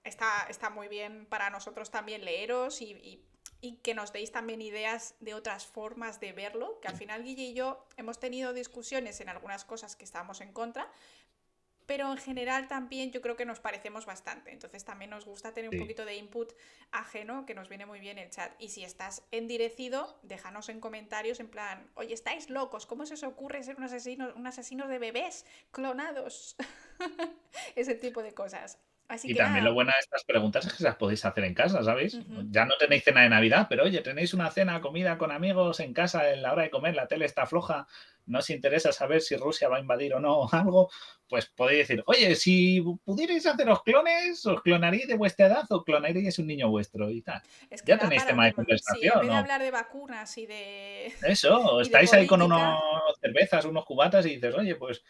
[0.03, 3.25] está, está muy bien para nosotros también leeros y,
[3.59, 7.43] y que nos deis también ideas de otras formas de verlo, que al final Guille
[7.43, 10.87] y yo hemos tenido discusiones en algunas cosas que estábamos en contra,
[11.85, 14.51] pero en general también yo creo que nos parecemos bastante.
[14.51, 16.53] Entonces también nos gusta tener un poquito de input
[16.91, 18.53] ajeno, que nos viene muy bien el chat.
[18.59, 23.23] Y si estás endirecido, déjanos en comentarios en plan, oye, estáis locos, ¿cómo se os
[23.23, 26.55] ocurre ser un asesino, un asesino de bebés clonados?
[27.75, 28.79] Ese tipo de cosas
[29.23, 32.19] y también lo bueno de estas preguntas es que las podéis hacer en casa, ¿sabéis?
[32.49, 35.93] Ya no tenéis cena de Navidad, pero oye, tenéis una cena, comida con amigos en
[35.93, 37.87] casa en la hora de comer, la tele está floja,
[38.25, 40.89] no os interesa saber si Rusia va a invadir o no algo,
[41.27, 46.39] pues podéis decir, oye, si pudierais haceros clones, os clonaríais de vuestra edad o clonaríais
[46.39, 47.41] un niño vuestro y tal.
[47.85, 49.21] ya tenéis tema de conversación.
[49.21, 51.13] Sí, en hablar de vacunas y de...
[51.23, 52.79] Eso, estáis ahí con unas
[53.21, 55.03] cervezas, unos cubatas y dices, oye, pues,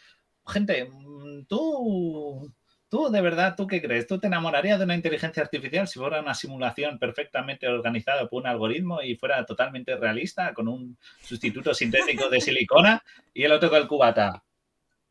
[0.46, 2.52] gente, mm, tú
[2.96, 4.08] ¿Tú, de verdad, tú qué crees?
[4.08, 8.48] ¿Tú te enamorarías de una inteligencia artificial si fuera una simulación perfectamente organizada por un
[8.48, 13.04] algoritmo y fuera totalmente realista, con un sustituto sintético de silicona
[13.34, 14.46] y el otro con el cubata?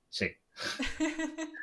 [0.09, 0.35] Sí.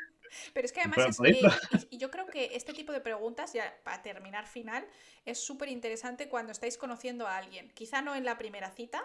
[0.53, 4.03] Pero es que además, es, y yo creo que este tipo de preguntas, ya para
[4.03, 4.85] terminar final,
[5.26, 7.72] es súper interesante cuando estáis conociendo a alguien.
[7.72, 9.03] Quizá no en la primera cita,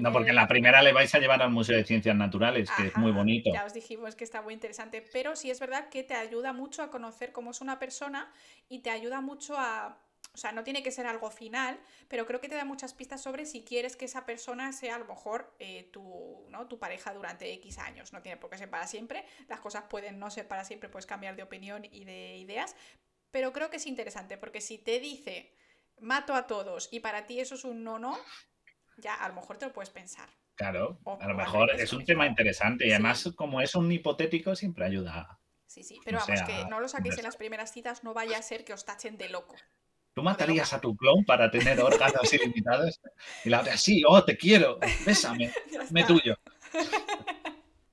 [0.00, 2.88] no, porque en la primera le vais a llevar al Museo de Ciencias Naturales, que
[2.88, 3.50] es muy bonito.
[3.52, 6.82] Ya os dijimos que está muy interesante, pero sí es verdad que te ayuda mucho
[6.82, 8.32] a conocer cómo es una persona
[8.68, 9.98] y te ayuda mucho a...
[10.34, 11.78] O sea, no tiene que ser algo final,
[12.08, 14.98] pero creo que te da muchas pistas sobre si quieres que esa persona sea a
[14.98, 16.66] lo mejor eh, tu, ¿no?
[16.68, 18.12] tu pareja durante X años.
[18.12, 21.06] No tiene por qué ser para siempre, las cosas pueden no ser para siempre, puedes
[21.06, 22.74] cambiar de opinión y de ideas,
[23.30, 25.52] pero creo que es interesante porque si te dice
[26.00, 28.18] mato a todos y para ti eso es un no-no,
[28.96, 30.28] ya a lo mejor te lo puedes pensar.
[30.54, 34.84] Claro, a lo mejor es un tema interesante y además como es un hipotético siempre
[34.84, 35.40] ayuda.
[35.66, 38.42] Sí, sí, pero vamos, que no lo saquéis en las primeras citas, no vaya a
[38.42, 39.54] ser que os tachen de loco.
[40.14, 43.00] ¿Tú matarías a tu clon para tener órganos ilimitados?
[43.44, 45.50] Y la otra, sí, oh, te quiero, bésame,
[45.90, 46.36] me tuyo.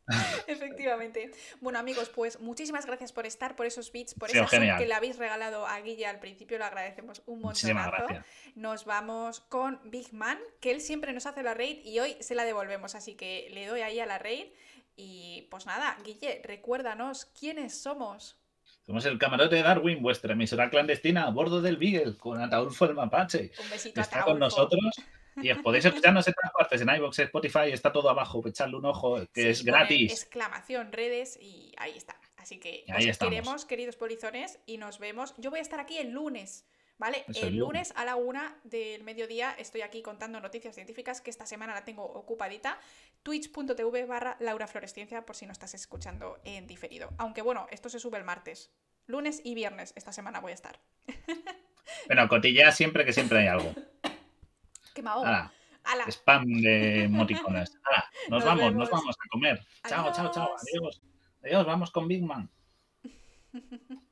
[0.47, 1.31] Efectivamente.
[1.61, 4.77] Bueno, amigos, pues muchísimas gracias por estar, por esos bits, por Sí, esa genial.
[4.79, 8.07] que le habéis regalado a Guille al principio, lo agradecemos un montonazo.
[8.55, 12.35] Nos vamos con Big Man, que él siempre nos hace la raid y hoy se
[12.35, 14.47] la devolvemos, así que le doy ahí a la raid.
[14.95, 18.37] Y pues nada, Guille, recuérdanos quiénes somos.
[18.85, 22.95] Somos el camarote de Darwin, vuestra emisora clandestina a bordo del Beagle, con Ataulfo el
[22.95, 23.51] mapache.
[23.63, 24.81] Un besito que está con nosotros.
[25.41, 28.85] Y os podéis escucharnos en todas partes, en iVoox, Spotify, está todo abajo, echarle un
[28.85, 30.11] ojo, que Sí, es gratis.
[30.11, 32.19] exclamación, redes y ahí está.
[32.37, 33.31] Así que ahí os estamos.
[33.33, 35.33] queremos, queridos polizones, y nos vemos.
[35.37, 36.65] Yo voy a estar aquí el lunes,
[36.97, 37.25] ¿vale?
[37.27, 41.45] Eso, el lunes a la una del mediodía estoy aquí contando noticias científicas que esta
[41.45, 42.79] semana la tengo ocupadita.
[43.23, 47.09] Twitch.tv barra Laura Floresciencia por si no estás escuchando en diferido.
[47.17, 48.71] Aunque bueno, esto se sube el martes.
[49.05, 50.79] Lunes y viernes esta semana voy a estar.
[52.05, 53.73] Bueno, cotillea siempre que siempre hay algo.
[54.99, 55.23] ¡Qué maho!
[55.23, 55.49] Hala,
[55.85, 56.03] ¡Hala!
[56.11, 57.71] spam de emoticones.
[57.85, 58.75] Hala, nos, Nos vamos, vemos.
[58.75, 59.65] nos vamos a comer.
[59.87, 60.43] Chao, chao, chao.
[60.43, 60.59] Adiós.
[60.61, 61.01] Adiós.
[61.41, 62.49] Adiós, vamos con Big Man.